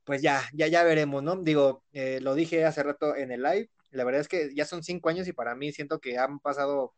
pues 0.05 0.23
ya, 0.23 0.43
ya, 0.55 0.67
ya 0.69 0.83
veremos, 0.83 1.23
¿no? 1.23 1.37
Digo, 1.37 1.85
eh, 1.93 2.21
lo 2.23 2.35
dije 2.35 2.65
hace 2.65 2.83
rato 2.83 3.15
en 3.15 3.33
el 3.33 3.43
live, 3.43 3.69
la 3.91 4.05
verdad 4.05 4.23
es 4.23 4.29
que 4.29 4.55
ya 4.55 4.65
son 4.65 4.83
cinco 4.83 5.11
años 5.11 5.29
y 5.29 5.35
para 5.35 5.55
mí 5.55 5.73
siento 5.73 6.01
que 6.01 6.17
han 6.17 6.39
pasado 6.39 6.95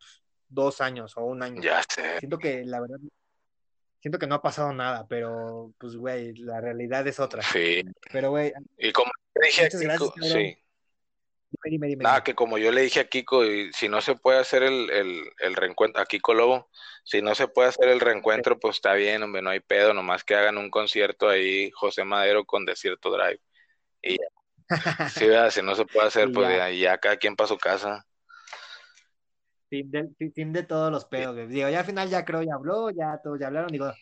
dos 0.48 0.80
años 0.80 1.16
o 1.16 1.24
un 1.24 1.42
año. 1.42 1.60
Ya 1.60 1.82
sé. 1.92 2.20
Siento 2.20 2.38
que 2.38 2.64
la 2.64 2.80
verdad, 2.80 2.98
siento 3.98 4.20
que 4.20 4.28
no 4.28 4.36
ha 4.36 4.42
pasado 4.42 4.72
nada, 4.72 5.04
pero 5.08 5.74
pues, 5.78 5.96
güey, 5.96 6.32
la 6.36 6.60
realidad 6.60 7.04
es 7.08 7.18
otra. 7.18 7.42
Sí. 7.42 7.82
Pero, 8.12 8.30
güey. 8.30 8.52
Y 8.78 8.92
como 8.92 9.10
dije, 9.34 9.64
muchas 9.64 9.80
gracias, 9.80 10.12
sí. 10.22 10.56
Dime, 11.64 11.88
dime, 11.88 12.04
Nada, 12.04 12.22
que 12.22 12.34
como 12.34 12.58
yo 12.58 12.70
le 12.72 12.82
dije 12.82 13.00
a 13.00 13.08
Kiko, 13.08 13.44
y 13.44 13.72
si 13.72 13.88
no 13.88 14.00
se 14.00 14.14
puede 14.14 14.38
hacer 14.38 14.62
el, 14.62 14.90
el, 14.90 15.54
reencuentro, 15.54 16.02
a 16.02 16.06
Kiko 16.06 16.34
Lobo, 16.34 16.68
si 17.04 17.22
no 17.22 17.34
se 17.34 17.48
puede 17.48 17.68
hacer 17.68 17.88
el 17.88 18.00
reencuentro, 18.00 18.58
pues 18.58 18.76
está 18.76 18.94
bien, 18.94 19.22
hombre, 19.22 19.42
no 19.42 19.50
hay 19.50 19.60
pedo, 19.60 19.94
nomás 19.94 20.24
que 20.24 20.34
hagan 20.34 20.58
un 20.58 20.70
concierto 20.70 21.28
ahí, 21.28 21.70
José 21.72 22.04
Madero 22.04 22.44
con 22.44 22.64
Desierto 22.64 23.10
Drive. 23.10 23.40
Y 24.02 24.16
ya. 24.18 24.26
Sí, 25.10 25.26
si 25.50 25.62
no 25.62 25.76
se 25.76 25.86
puede 25.86 26.08
hacer, 26.08 26.32
pues 26.32 26.48
ya. 26.48 26.70
ya 26.70 26.98
cada 26.98 27.16
quien 27.16 27.36
para 27.36 27.48
su 27.48 27.56
casa. 27.56 28.04
Fin 29.68 29.90
de, 29.90 30.08
fin 30.34 30.52
de 30.52 30.62
todos 30.62 30.92
los 30.92 31.04
pedos, 31.04 31.36
Digo, 31.48 31.68
ya 31.68 31.80
al 31.80 31.84
final 31.84 32.08
ya 32.08 32.24
creo 32.24 32.42
ya 32.42 32.54
habló, 32.54 32.90
ya 32.90 33.20
todos 33.22 33.38
ya 33.38 33.48
hablaron. 33.48 33.68
Digo, 33.68 33.92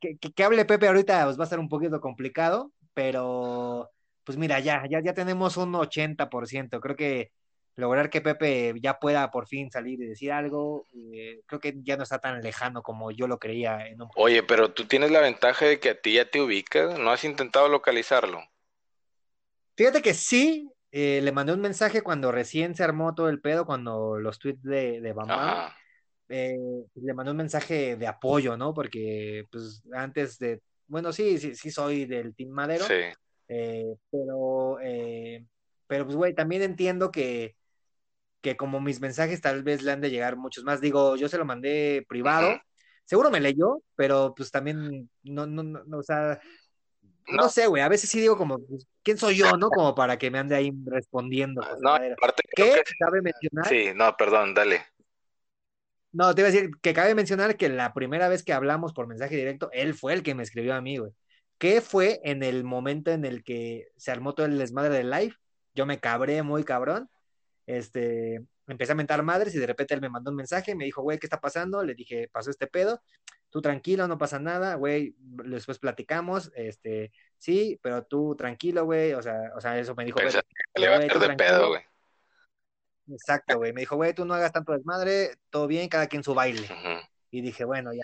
que, 0.00 0.16
que, 0.18 0.44
hable 0.44 0.64
Pepe 0.64 0.88
ahorita 0.88 1.24
pues 1.24 1.38
va 1.38 1.44
a 1.44 1.48
ser 1.48 1.58
un 1.58 1.68
poquito 1.68 2.00
complicado, 2.00 2.72
pero 2.94 3.90
pues 4.26 4.36
mira, 4.36 4.58
ya, 4.58 4.82
ya, 4.90 5.00
ya 5.00 5.14
tenemos 5.14 5.56
un 5.56 5.72
80%. 5.72 6.80
Creo 6.80 6.96
que 6.96 7.30
lograr 7.76 8.10
que 8.10 8.20
Pepe 8.20 8.74
ya 8.82 8.98
pueda 8.98 9.30
por 9.30 9.46
fin 9.46 9.70
salir 9.70 10.02
y 10.02 10.06
decir 10.06 10.32
algo, 10.32 10.84
eh, 11.14 11.42
creo 11.46 11.60
que 11.60 11.74
ya 11.82 11.96
no 11.96 12.02
está 12.02 12.18
tan 12.18 12.42
lejano 12.42 12.82
como 12.82 13.12
yo 13.12 13.28
lo 13.28 13.38
creía. 13.38 13.86
En 13.86 13.98
Oye, 14.16 14.42
pero 14.42 14.72
tú 14.72 14.86
tienes 14.86 15.12
la 15.12 15.20
ventaja 15.20 15.66
de 15.66 15.78
que 15.78 15.90
a 15.90 16.00
ti 16.00 16.14
ya 16.14 16.28
te 16.28 16.40
ubicas, 16.40 16.98
¿no 16.98 17.12
has 17.12 17.22
intentado 17.22 17.68
localizarlo? 17.68 18.42
Fíjate 19.76 20.02
que 20.02 20.12
sí, 20.12 20.72
eh, 20.90 21.20
le 21.22 21.30
mandé 21.30 21.52
un 21.52 21.60
mensaje 21.60 22.02
cuando 22.02 22.32
recién 22.32 22.74
se 22.74 22.82
armó 22.82 23.14
todo 23.14 23.28
el 23.28 23.40
pedo, 23.40 23.64
cuando 23.64 24.18
los 24.18 24.40
tweets 24.40 24.62
de, 24.64 25.00
de 25.00 25.12
Bamba. 25.12 25.76
Eh, 26.28 26.58
le 26.96 27.14
mandé 27.14 27.30
un 27.30 27.36
mensaje 27.36 27.94
de 27.94 28.06
apoyo, 28.08 28.56
¿no? 28.56 28.74
Porque, 28.74 29.44
pues, 29.52 29.84
antes 29.92 30.36
de. 30.40 30.60
Bueno, 30.88 31.12
sí, 31.12 31.38
sí, 31.38 31.54
sí 31.54 31.70
soy 31.70 32.06
del 32.06 32.34
Team 32.34 32.50
Madero. 32.50 32.84
Sí. 32.86 33.04
Eh, 33.48 33.94
pero, 34.10 34.78
pero, 35.86 36.04
pues, 36.04 36.16
güey, 36.16 36.34
también 36.34 36.62
entiendo 36.62 37.10
que, 37.10 37.56
que 38.40 38.56
como 38.56 38.80
mis 38.80 39.00
mensajes 39.00 39.40
tal 39.40 39.62
vez 39.62 39.82
le 39.82 39.92
han 39.92 40.00
de 40.00 40.10
llegar 40.10 40.36
muchos 40.36 40.64
más. 40.64 40.80
Digo, 40.80 41.16
yo 41.16 41.28
se 41.28 41.38
lo 41.38 41.44
mandé 41.44 42.04
privado. 42.08 42.60
Seguro 43.04 43.30
me 43.30 43.40
leyó, 43.40 43.82
pero 43.94 44.34
pues 44.36 44.50
también 44.50 45.08
no, 45.22 45.46
no, 45.46 45.62
no, 45.62 45.98
o 45.98 46.02
sea, 46.02 46.40
no, 47.28 47.48
sé, 47.48 47.66
güey, 47.66 47.82
a 47.82 47.88
veces 47.88 48.10
sí 48.10 48.20
digo 48.20 48.36
como, 48.36 48.58
pues, 48.58 48.86
¿quién 49.02 49.16
soy 49.18 49.36
yo, 49.36 49.56
no? 49.56 49.68
Como 49.70 49.94
para 49.94 50.18
que 50.18 50.30
me 50.30 50.38
ande 50.38 50.54
ahí 50.56 50.72
respondiendo. 50.84 51.60
Pues, 51.60 51.80
no, 51.80 51.94
aparte 51.94 52.42
¿Qué 52.54 52.82
cabe 52.98 53.22
mencionar? 53.22 53.68
Sí, 53.68 53.90
no, 53.94 54.16
perdón, 54.16 54.54
dale. 54.54 54.84
No, 56.12 56.34
te 56.34 56.40
iba 56.40 56.48
a 56.48 56.52
decir 56.52 56.70
que 56.80 56.94
cabe 56.94 57.14
mencionar 57.14 57.56
que 57.56 57.68
la 57.68 57.92
primera 57.92 58.28
vez 58.28 58.42
que 58.42 58.52
hablamos 58.52 58.92
por 58.92 59.06
mensaje 59.06 59.36
directo, 59.36 59.70
él 59.72 59.94
fue 59.94 60.12
el 60.12 60.22
que 60.22 60.34
me 60.34 60.42
escribió 60.42 60.74
a 60.74 60.80
mí, 60.80 60.96
güey. 60.98 61.12
¿Qué 61.58 61.80
fue 61.80 62.20
en 62.24 62.42
el 62.42 62.64
momento 62.64 63.10
en 63.10 63.24
el 63.24 63.42
que 63.42 63.88
se 63.96 64.10
armó 64.10 64.34
todo 64.34 64.46
el 64.46 64.58
desmadre 64.58 64.94
del 64.94 65.10
live? 65.10 65.34
Yo 65.74 65.86
me 65.86 66.00
cabré 66.00 66.42
muy 66.42 66.64
cabrón. 66.64 67.08
Este, 67.66 68.44
empecé 68.66 68.92
a 68.92 68.96
mentar 68.96 69.22
madres 69.22 69.54
y 69.54 69.58
de 69.58 69.66
repente 69.66 69.94
él 69.94 70.00
me 70.00 70.08
mandó 70.08 70.30
un 70.30 70.36
mensaje, 70.36 70.74
me 70.74 70.84
dijo, 70.84 71.02
güey, 71.02 71.18
¿qué 71.18 71.26
está 71.26 71.40
pasando? 71.40 71.82
Le 71.82 71.94
dije, 71.94 72.28
pasó 72.32 72.50
este 72.50 72.66
pedo 72.66 73.00
tú 73.56 73.62
tranquilo, 73.62 74.06
no 74.06 74.18
pasa 74.18 74.38
nada, 74.38 74.74
güey, 74.74 75.14
después 75.18 75.78
platicamos, 75.78 76.52
este, 76.54 77.10
sí, 77.38 77.78
pero 77.82 78.04
tú 78.04 78.34
tranquilo, 78.36 78.84
güey, 78.84 79.14
o 79.14 79.22
sea, 79.22 79.52
o 79.56 79.60
sea, 79.62 79.78
eso 79.78 79.94
me 79.94 80.04
dijo, 80.04 80.18
güey, 80.20 80.30
le 80.74 80.88
va 80.88 80.96
a 80.96 80.98
de 80.98 81.36
pedo, 81.36 81.68
güey. 81.68 81.82
Exacto, 83.08 83.56
güey, 83.56 83.72
me 83.72 83.80
dijo, 83.80 83.96
güey, 83.96 84.12
tú 84.12 84.26
no 84.26 84.34
hagas 84.34 84.52
tanto 84.52 84.72
desmadre, 84.72 85.36
todo 85.48 85.66
bien, 85.66 85.88
cada 85.88 86.06
quien 86.06 86.22
su 86.22 86.34
baile. 86.34 86.68
Y 87.30 87.40
dije, 87.40 87.64
bueno, 87.64 87.94
ya. 87.94 88.02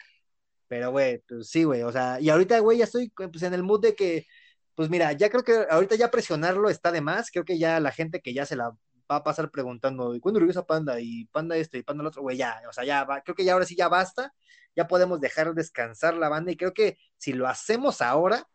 Pero, 0.72 0.90
güey, 0.90 1.18
pues 1.28 1.50
sí, 1.50 1.64
güey, 1.64 1.82
o 1.82 1.92
sea, 1.92 2.18
y 2.18 2.30
ahorita, 2.30 2.58
güey, 2.60 2.78
ya 2.78 2.84
estoy 2.84 3.10
pues, 3.10 3.42
en 3.42 3.52
el 3.52 3.62
mood 3.62 3.82
de 3.82 3.94
que, 3.94 4.26
pues 4.74 4.88
mira, 4.88 5.12
ya 5.12 5.28
creo 5.28 5.44
que 5.44 5.66
ahorita 5.68 5.96
ya 5.96 6.10
presionarlo 6.10 6.70
está 6.70 6.90
de 6.90 7.02
más, 7.02 7.30
creo 7.30 7.44
que 7.44 7.58
ya 7.58 7.78
la 7.78 7.92
gente 7.92 8.22
que 8.22 8.32
ya 8.32 8.46
se 8.46 8.56
la 8.56 8.70
va 8.70 9.16
a 9.16 9.22
pasar 9.22 9.50
preguntando, 9.50 10.14
¿y 10.14 10.20
cuándo 10.20 10.40
regresa 10.40 10.64
Panda? 10.64 10.98
Y 10.98 11.26
Panda 11.26 11.58
este, 11.58 11.76
y 11.76 11.82
Panda 11.82 12.00
el 12.00 12.06
otro, 12.06 12.22
güey, 12.22 12.38
ya, 12.38 12.58
o 12.70 12.72
sea, 12.72 12.84
ya 12.84 13.04
va, 13.04 13.20
creo 13.20 13.34
que 13.34 13.44
ya 13.44 13.52
ahora 13.52 13.66
sí 13.66 13.76
ya 13.76 13.88
basta, 13.88 14.32
ya 14.74 14.88
podemos 14.88 15.20
dejar 15.20 15.52
descansar 15.52 16.14
la 16.14 16.30
banda 16.30 16.50
y 16.50 16.56
creo 16.56 16.72
que 16.72 16.96
si 17.18 17.34
lo 17.34 17.48
hacemos 17.48 18.00
ahora, 18.00 18.48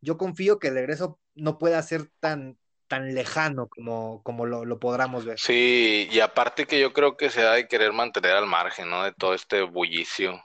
yo 0.00 0.18
confío 0.18 0.58
que 0.58 0.68
el 0.68 0.74
regreso 0.74 1.20
no 1.36 1.56
pueda 1.58 1.80
ser 1.82 2.10
tan 2.18 2.58
tan 2.88 3.14
lejano 3.14 3.68
como, 3.68 4.22
como 4.24 4.46
lo, 4.46 4.64
lo 4.64 4.80
podamos 4.80 5.24
ver. 5.24 5.38
Sí, 5.38 6.08
y 6.10 6.20
aparte 6.20 6.66
que 6.66 6.80
yo 6.80 6.92
creo 6.92 7.16
que 7.16 7.30
se 7.30 7.42
ha 7.42 7.52
de 7.52 7.68
querer 7.68 7.92
mantener 7.92 8.32
al 8.32 8.46
margen, 8.46 8.90
¿no? 8.90 9.04
De 9.04 9.12
todo 9.12 9.34
este 9.34 9.60
bullicio. 9.60 10.42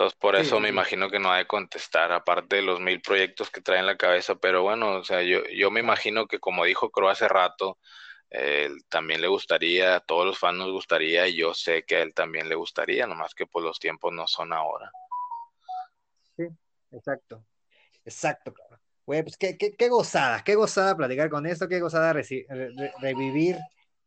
Entonces, 0.00 0.18
por 0.18 0.34
eso 0.34 0.60
me 0.60 0.70
imagino 0.70 1.10
que 1.10 1.18
no 1.18 1.30
ha 1.30 1.36
de 1.36 1.46
contestar, 1.46 2.10
aparte 2.10 2.56
de 2.56 2.62
los 2.62 2.80
mil 2.80 3.02
proyectos 3.02 3.50
que 3.50 3.60
trae 3.60 3.80
en 3.80 3.84
la 3.84 3.98
cabeza, 3.98 4.34
pero 4.34 4.62
bueno, 4.62 4.96
o 4.96 5.04
sea, 5.04 5.22
yo, 5.22 5.42
yo 5.54 5.70
me 5.70 5.80
imagino 5.80 6.26
que 6.26 6.38
como 6.38 6.64
dijo 6.64 6.90
Crow 6.90 7.10
hace 7.10 7.28
rato, 7.28 7.76
él 8.30 8.82
también 8.88 9.20
le 9.20 9.28
gustaría, 9.28 9.96
a 9.96 10.00
todos 10.00 10.24
los 10.24 10.38
fans 10.38 10.56
nos 10.56 10.72
gustaría, 10.72 11.28
y 11.28 11.36
yo 11.36 11.52
sé 11.52 11.84
que 11.84 11.96
a 11.96 12.00
él 12.00 12.14
también 12.14 12.48
le 12.48 12.54
gustaría, 12.54 13.06
nomás 13.06 13.34
que 13.34 13.44
pues 13.44 13.62
los 13.62 13.78
tiempos 13.78 14.10
no 14.10 14.26
son 14.26 14.54
ahora. 14.54 14.90
Sí, 16.34 16.44
exacto, 16.92 17.44
exacto. 18.02 18.54
Güey, 19.04 19.22
pues 19.22 19.36
qué, 19.36 19.58
qué, 19.58 19.76
qué, 19.76 19.90
gozada, 19.90 20.42
qué 20.42 20.54
gozada 20.54 20.96
platicar 20.96 21.28
con 21.28 21.44
esto, 21.44 21.68
qué 21.68 21.78
gozada 21.78 22.14
revivir 22.14 23.58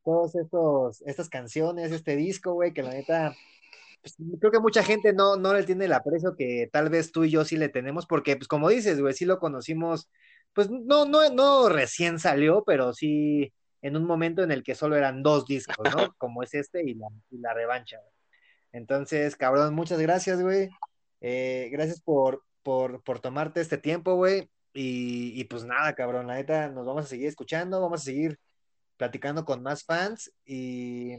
todos 0.04 0.34
estos, 0.34 1.04
estas 1.04 1.30
canciones, 1.30 1.92
este 1.92 2.16
disco, 2.16 2.54
güey, 2.54 2.74
que 2.74 2.82
la 2.82 2.94
neta, 2.94 3.36
pues, 4.04 4.18
creo 4.40 4.52
que 4.52 4.60
mucha 4.60 4.84
gente 4.84 5.14
no, 5.14 5.38
no 5.38 5.54
le 5.54 5.64
tiene 5.64 5.86
el 5.86 5.94
aprecio 5.94 6.36
que 6.36 6.70
tal 6.72 6.90
vez 6.90 7.12
tú 7.12 7.24
y 7.24 7.32
yo 7.32 7.46
sí 7.46 7.56
le 7.58 7.70
tenemos, 7.70 8.06
porque, 8.06 8.36
pues 8.36 8.48
como 8.50 8.70
dices, 8.70 9.00
güey, 9.00 9.14
sí 9.14 9.26
lo 9.26 9.40
conocimos, 9.40 10.10
pues 10.54 10.70
no, 10.70 11.06
no, 11.06 11.30
no 11.30 11.70
recién 11.70 12.20
salió, 12.20 12.64
pero 12.66 12.94
sí 12.94 13.54
en 13.82 13.96
un 13.96 14.06
momento 14.06 14.44
en 14.44 14.52
el 14.52 14.64
que 14.64 14.76
solo 14.76 14.98
eran 14.98 15.24
dos 15.24 15.46
discos, 15.46 15.78
¿no? 15.96 16.14
Como 16.18 16.44
es 16.44 16.54
este 16.54 16.84
y 16.84 16.96
la, 16.96 17.08
y 17.32 17.38
la 17.40 17.54
revancha. 17.54 17.98
Entonces, 18.74 19.36
cabrón, 19.38 19.74
muchas 19.74 20.00
gracias, 20.00 20.42
güey. 20.42 20.70
Eh, 21.22 21.70
gracias 21.72 22.02
por, 22.02 22.44
por, 22.62 23.04
por, 23.04 23.20
tomarte 23.20 23.62
este 23.62 23.78
tiempo, 23.78 24.16
güey. 24.16 24.50
Y, 24.74 25.40
y, 25.40 25.46
pues 25.46 25.64
nada, 25.64 25.94
cabrón, 25.96 26.28
la 26.28 26.36
neta, 26.36 26.70
nos 26.70 26.86
vamos 26.86 27.06
a 27.06 27.08
seguir 27.08 27.28
escuchando, 27.28 27.82
vamos 27.82 28.02
a 28.02 28.06
seguir 28.06 28.38
platicando 28.98 29.46
con 29.46 29.64
más 29.64 29.84
fans 29.84 30.32
y 30.46 31.18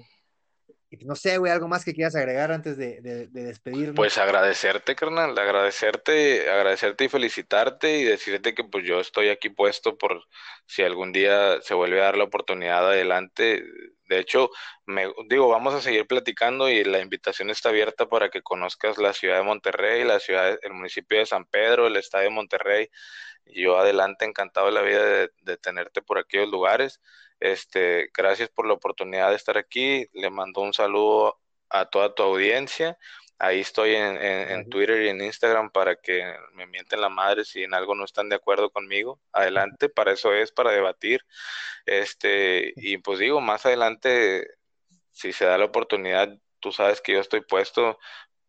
no 1.05 1.17
sé, 1.17 1.39
güey, 1.39 1.53
algo 1.53 1.69
más 1.69 1.85
que 1.85 1.95
quieras 1.95 2.15
agregar 2.15 2.53
antes 2.53 2.77
de, 2.77 3.01
de, 3.01 3.27
despedirnos. 3.27 3.97
Pues 3.97 4.19
agradecerte, 4.19 4.95
carnal, 4.95 5.39
agradecerte, 5.39 6.51
agradecerte 6.51 7.05
y 7.05 7.09
felicitarte 7.09 7.99
y 7.99 8.05
decirte 8.05 8.55
que 8.55 8.65
pues 8.65 8.85
yo 8.85 9.01
estoy 9.01 9.29
aquí 9.29 9.51
puesto 9.51 9.97
por 9.97 10.25
si 10.67 10.83
algún 10.83 11.13
día 11.13 11.61
se 11.63 11.75
vuelve 11.75 12.01
a 12.01 12.05
dar 12.05 12.17
la 12.17 12.25
oportunidad 12.25 12.89
adelante. 12.89 13.65
De 14.09 14.19
hecho, 14.19 14.51
me 14.87 15.13
digo, 15.29 15.49
vamos 15.49 15.75
a 15.75 15.81
seguir 15.81 16.07
platicando 16.07 16.69
y 16.69 16.85
la 16.85 17.01
invitación 17.01 17.51
está 17.51 17.71
abierta 17.71 18.09
para 18.09 18.29
que 18.29 18.43
conozcas 18.43 18.99
la 18.99 19.13
ciudad 19.13 19.39
de 19.39 19.45
Monterrey, 19.45 20.05
la 20.05 20.21
ciudad, 20.21 20.59
el 20.63 20.73
municipio 20.73 21.19
de 21.19 21.27
San 21.27 21.47
Pedro, 21.47 21.87
el 21.87 21.97
estadio 21.97 22.29
de 22.29 22.35
Monterrey. 22.35 22.91
Yo 23.47 23.79
adelante 23.79 24.25
encantado 24.25 24.67
de 24.67 24.73
la 24.73 24.83
vida 24.83 25.05
de, 25.05 25.31
de 25.43 25.57
tenerte 25.57 26.03
por 26.03 26.19
aquellos 26.19 26.49
lugares. 26.49 27.01
Este, 27.41 28.11
gracias 28.17 28.49
por 28.49 28.67
la 28.67 28.75
oportunidad 28.75 29.31
de 29.31 29.37
estar 29.37 29.59
aquí. 29.59 30.07
Le 30.13 30.31
mando 30.31 30.61
un 30.61 30.73
saludo 30.73 31.41
a 31.69 31.87
toda 31.87 32.15
tu 32.15 32.23
audiencia. 32.23 32.99
Ahí 33.39 33.61
estoy 33.61 33.95
en, 33.97 34.69
Twitter 34.71 35.03
y 35.03 35.09
en 35.09 35.21
Instagram 35.21 35.71
para 35.71 35.97
que 35.97 36.35
me 36.53 36.67
mienten 36.67 37.01
la 37.01 37.09
madre 37.09 37.45
si 37.45 37.65
en 37.65 37.75
algo 37.75 37.95
no 37.95 38.05
están 38.05 38.29
de 38.29 38.37
acuerdo 38.37 38.71
conmigo. 38.71 39.21
Adelante, 39.33 39.89
para 39.89 40.13
eso 40.13 40.33
es, 40.33 40.53
para 40.53 40.71
debatir. 40.71 41.21
Este, 41.85 42.73
y 42.77 42.99
pues 42.99 43.19
digo, 43.19 43.41
más 43.41 43.67
adelante, 43.67 44.47
si 45.13 45.33
se 45.33 45.45
da 45.47 45.59
la 45.59 45.67
oportunidad, 45.67 46.39
tú 46.61 46.73
sabes 46.73 47.01
que 47.01 47.13
yo 47.13 47.21
estoy 47.21 47.41
puesto 47.43 47.99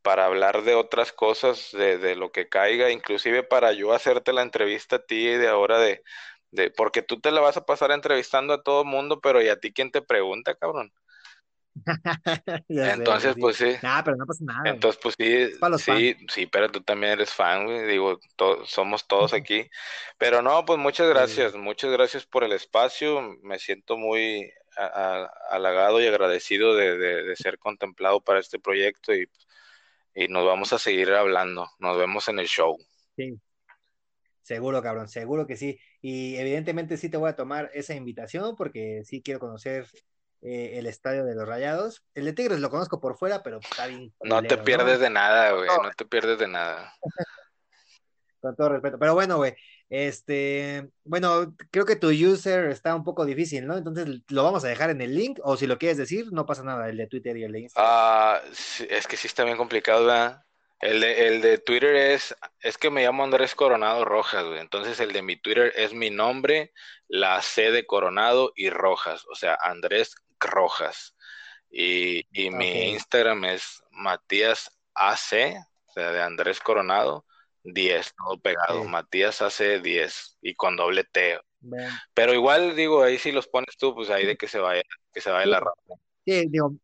para 0.04 0.26
hablar 0.26 0.64
de 0.64 0.76
otras 0.76 1.12
cosas, 1.12 1.72
de, 1.74 1.98
de 1.98 2.16
lo 2.16 2.32
que 2.32 2.48
caiga, 2.48 2.92
inclusive 2.92 3.44
para 3.44 3.74
yo 3.74 3.92
hacerte 3.92 4.34
la 4.34 4.44
entrevista 4.44 4.98
a 4.98 5.06
ti 5.06 5.26
de 5.26 5.48
ahora 5.48 5.80
de, 5.80 6.04
de, 6.56 6.72
porque 6.72 7.02
tú 7.02 7.20
te 7.20 7.32
la 7.32 7.42
vas 7.42 7.58
a 7.58 7.66
pasar 7.66 7.92
entrevistando 7.92 8.54
a 8.54 8.64
todo 8.64 8.86
mundo, 8.86 9.20
pero 9.22 9.42
¿y 9.42 9.50
a 9.50 9.60
ti 9.60 9.72
quién 9.74 9.92
te 9.92 10.02
pregunta, 10.02 10.56
cabrón? 10.56 10.92
Entonces, 12.70 13.36
pues 13.40 13.58
sí. 13.58 13.76
Nada, 13.84 14.04
pero 14.04 14.18
no 14.18 14.26
pasa 14.26 14.44
nada. 14.44 14.70
Entonces, 14.70 15.00
pues 15.02 15.16
sí, 15.18 15.50
sí, 15.80 16.18
sí, 16.30 16.48
pero 16.48 16.72
tú 16.72 16.82
también 16.82 17.14
eres 17.14 17.34
fan, 17.34 17.66
güey. 17.66 17.86
Digo, 17.86 18.20
somos 18.66 19.08
todos 19.08 19.34
aquí. 19.34 19.70
Pero 20.18 20.42
no, 20.42 20.66
pues 20.66 20.80
muchas 20.80 21.10
gracias, 21.10 21.56
muchas 21.56 21.92
gracias 21.92 22.26
por 22.26 22.44
el 22.44 22.54
espacio. 22.54 23.38
Me 23.44 23.60
siento 23.60 23.98
muy 23.98 24.52
halagado 25.50 26.02
y 26.02 26.08
agradecido 26.08 26.76
de, 26.76 27.34
ser 27.38 27.58
contemplado 27.58 28.20
para 28.22 28.40
este 28.40 28.60
proyecto 28.60 29.14
y, 29.14 29.30
y 30.14 30.28
nos 30.28 30.46
vamos 30.46 30.74
a 30.74 30.80
seguir 30.80 31.12
hablando. 31.12 31.70
Nos 31.80 31.98
vemos 31.98 32.28
en 32.28 32.40
el 32.40 32.48
show. 32.48 32.78
Sí. 33.16 33.40
Seguro, 34.42 34.82
cabrón, 34.84 35.08
seguro 35.08 35.48
que 35.48 35.56
sí. 35.56 35.80
Y 36.08 36.36
evidentemente 36.38 36.98
sí 36.98 37.10
te 37.10 37.18
voy 37.18 37.32
a 37.32 37.36
tomar 37.36 37.72
esa 37.74 37.96
invitación 37.96 38.56
porque 38.56 39.02
sí 39.06 39.24
quiero 39.24 39.40
conocer 39.40 39.88
eh, 40.44 40.74
el 40.78 40.86
estadio 40.86 41.26
de 41.26 41.34
los 41.34 41.48
Rayados. 41.48 42.04
El 42.14 42.26
de 42.26 42.34
Tigres 42.34 42.60
lo 42.60 42.70
conozco 42.70 43.00
por 43.00 43.18
fuera, 43.18 43.42
pero 43.42 43.58
está 43.58 43.88
bien. 43.88 44.14
no 44.22 44.44
te 44.44 44.60
pierdes 44.60 45.00
de 45.00 45.10
nada, 45.10 45.54
güey, 45.54 45.68
no. 45.68 45.90
te 45.98 46.06
pierdes 46.06 46.38
de 46.38 46.48
nada. 46.48 46.94
Con 48.40 48.56
todo 48.56 48.70
respeto. 48.70 49.00
Pero 49.00 49.16
bueno, 49.16 49.38
güey, 49.38 49.56
este, 49.90 50.92
bueno, 51.06 51.56
creo 51.72 51.86
que 51.86 51.96
tu 51.96 52.10
user 52.10 52.66
está 52.66 52.94
un 52.94 53.04
poco 53.04 53.26
difícil, 53.26 53.66
¿no? 53.66 53.76
Entonces 53.76 54.22
lo 54.28 54.44
vamos 54.44 54.64
a 54.64 54.68
dejar 54.68 54.92
en 54.92 55.02
el 55.02 55.16
link, 55.16 55.40
o 55.42 55.58
si 55.58 55.66
lo 55.66 55.80
quieres 55.80 55.98
decir, 55.98 56.32
no 56.32 56.46
pasa 56.46 56.62
nada, 56.62 56.88
el 56.88 56.98
de 56.98 57.08
Twitter 57.08 57.36
y 57.36 57.46
el 57.46 57.52
de 57.52 57.62
Instagram. 57.62 57.92
Ah, 57.92 58.42
es 58.88 59.08
que 59.08 59.18
sí 59.18 59.26
está 59.26 59.44
bien 59.44 59.58
complicado, 59.58 60.06
¿verdad? 60.06 60.45
El 60.80 61.02
de, 61.02 61.28
el 61.28 61.42
de 61.42 61.58
Twitter 61.58 61.96
es, 61.96 62.36
es 62.60 62.78
que 62.78 62.90
me 62.90 63.04
llamo 63.04 63.24
Andrés 63.24 63.56
Coronado 63.56 64.06
Rojas, 64.06 64.46
güey. 64.46 64.60
Entonces 64.60 65.00
el 65.00 65.14
de 65.14 65.22
mi 65.22 65.38
Twitter 65.38 65.74
es 65.76 65.94
mi 65.94 66.10
nombre, 66.10 66.74
la 67.08 67.42
C 67.42 67.72
de 67.72 67.86
Coronado 67.86 68.52
y 68.56 68.70
Rojas, 68.70 69.26
o 69.30 69.36
sea, 69.36 69.58
Andrés 69.62 70.16
Rojas. 70.40 71.16
Y, 71.70 72.26
y 72.32 72.52
mi 72.52 72.90
Instagram 72.92 73.46
es 73.46 73.84
Matías 73.92 74.70
AC, 74.94 75.58
o 75.88 75.92
sea, 75.94 76.12
de 76.12 76.22
Andrés 76.22 76.60
Coronado, 76.60 77.26
10, 77.64 78.14
todo 78.16 78.40
pegado. 78.40 78.84
Matías 78.84 79.42
AC 79.42 79.82
10 79.82 80.38
y 80.42 80.54
con 80.56 80.76
doble 80.76 81.04
T. 81.04 81.40
Pero 82.14 82.34
igual 82.34 82.76
digo, 82.76 83.02
ahí 83.02 83.18
si 83.18 83.32
los 83.32 83.48
pones 83.48 83.76
tú, 83.78 83.96
pues 83.96 84.10
ahí 84.10 84.26
de 84.26 84.38
que 84.38 84.48
se 84.48 84.60
vaya, 84.60 84.84
que 85.12 85.22
se 85.22 85.32
vaya 85.32 85.46
la 85.48 85.60
rata. 85.60 85.96
Sí, 86.26 86.46
digo, 86.48 86.76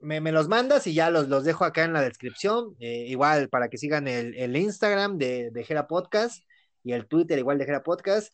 me, 0.00 0.20
los 0.32 0.48
mandas 0.48 0.86
y 0.86 0.94
ya 0.94 1.10
los, 1.10 1.28
los 1.28 1.44
dejo 1.44 1.64
acá 1.64 1.84
en 1.84 1.92
la 1.92 2.02
descripción. 2.02 2.74
Eh, 2.80 3.06
igual 3.08 3.48
para 3.48 3.68
que 3.68 3.78
sigan 3.78 4.08
el, 4.08 4.56
Instagram 4.56 5.18
de, 5.18 5.50
de 5.50 5.64
Gera 5.64 5.86
Podcast 5.86 6.44
y 6.82 6.92
el 6.92 7.06
Twitter 7.06 7.38
igual 7.38 7.58
de 7.58 7.66
Gera 7.66 7.82
Podcast. 7.82 8.32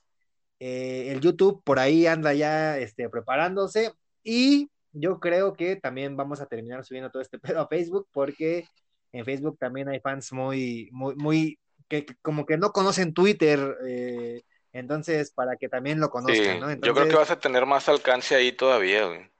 Eh, 0.64 1.10
el 1.10 1.20
YouTube 1.20 1.60
por 1.64 1.80
ahí 1.80 2.06
anda 2.06 2.32
ya 2.34 2.78
este, 2.78 3.08
preparándose. 3.08 3.92
Y 4.22 4.70
yo 4.92 5.18
creo 5.18 5.54
que 5.54 5.74
también 5.74 6.16
vamos 6.16 6.40
a 6.40 6.46
terminar 6.46 6.84
subiendo 6.84 7.10
todo 7.10 7.20
este 7.20 7.38
pedo 7.40 7.60
a 7.62 7.66
Facebook 7.68 8.06
porque 8.12 8.68
en 9.10 9.24
Facebook 9.24 9.58
también 9.58 9.88
hay 9.88 9.98
fans 9.98 10.32
muy, 10.32 10.88
muy, 10.92 11.16
muy, 11.16 11.58
que, 11.88 12.06
como 12.22 12.46
que 12.46 12.58
no 12.58 12.72
conocen 12.72 13.12
Twitter. 13.12 13.76
Eh, 13.88 14.42
entonces, 14.72 15.32
para 15.32 15.56
que 15.56 15.68
también 15.68 15.98
lo 15.98 16.10
conozcan, 16.10 16.60
¿no? 16.60 16.72
yo 16.72 16.94
creo 16.94 17.08
que 17.08 17.16
vas 17.16 17.30
a 17.30 17.40
tener 17.40 17.66
más 17.66 17.88
alcance 17.88 18.36
ahí 18.36 18.52
todavía, 18.52 19.06
güey. 19.06 19.31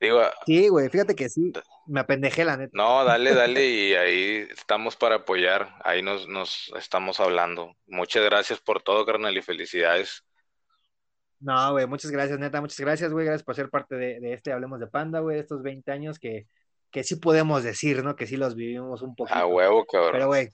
Digo, 0.00 0.22
sí, 0.46 0.68
güey, 0.68 0.88
fíjate 0.88 1.16
que 1.16 1.28
sí, 1.28 1.52
me 1.86 2.00
apendejé 2.00 2.44
la 2.44 2.56
neta. 2.56 2.70
No, 2.72 3.04
dale, 3.04 3.34
dale 3.34 3.66
y 3.66 3.94
ahí 3.94 4.46
estamos 4.50 4.96
para 4.96 5.16
apoyar, 5.16 5.74
ahí 5.84 6.02
nos, 6.02 6.28
nos 6.28 6.72
estamos 6.76 7.18
hablando. 7.18 7.74
Muchas 7.86 8.24
gracias 8.24 8.60
por 8.60 8.82
todo, 8.82 9.04
carnal, 9.04 9.36
y 9.36 9.42
felicidades. 9.42 10.24
No, 11.40 11.72
güey, 11.72 11.86
muchas 11.86 12.10
gracias, 12.10 12.38
neta, 12.38 12.60
muchas 12.60 12.78
gracias, 12.80 13.12
güey, 13.12 13.26
gracias 13.26 13.44
por 13.44 13.54
ser 13.54 13.70
parte 13.70 13.96
de, 13.96 14.32
este 14.32 14.52
Hablemos 14.52 14.78
de 14.80 14.86
Panda, 14.86 15.20
güey, 15.20 15.38
estos 15.38 15.62
20 15.62 15.90
años 15.90 16.18
que, 16.18 16.46
que 16.90 17.02
sí 17.02 17.16
podemos 17.16 17.62
decir, 17.64 18.04
¿no? 18.04 18.14
Que 18.14 18.26
sí 18.26 18.36
los 18.36 18.54
vivimos 18.54 19.02
un 19.02 19.14
poquito. 19.14 19.38
A 19.38 19.46
huevo, 19.46 19.84
cabrón. 19.84 20.12
Pero, 20.12 20.26
güey, 20.28 20.48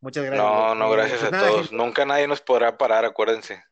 muchas 0.00 0.24
gracias. 0.24 0.44
No, 0.44 0.74
no, 0.74 0.90
gracias 0.90 1.22
a 1.22 1.30
todos. 1.46 1.72
Nunca 1.72 2.04
nadie 2.04 2.26
nos 2.26 2.40
podrá 2.40 2.76
parar, 2.76 3.04
acuérdense. 3.04 3.62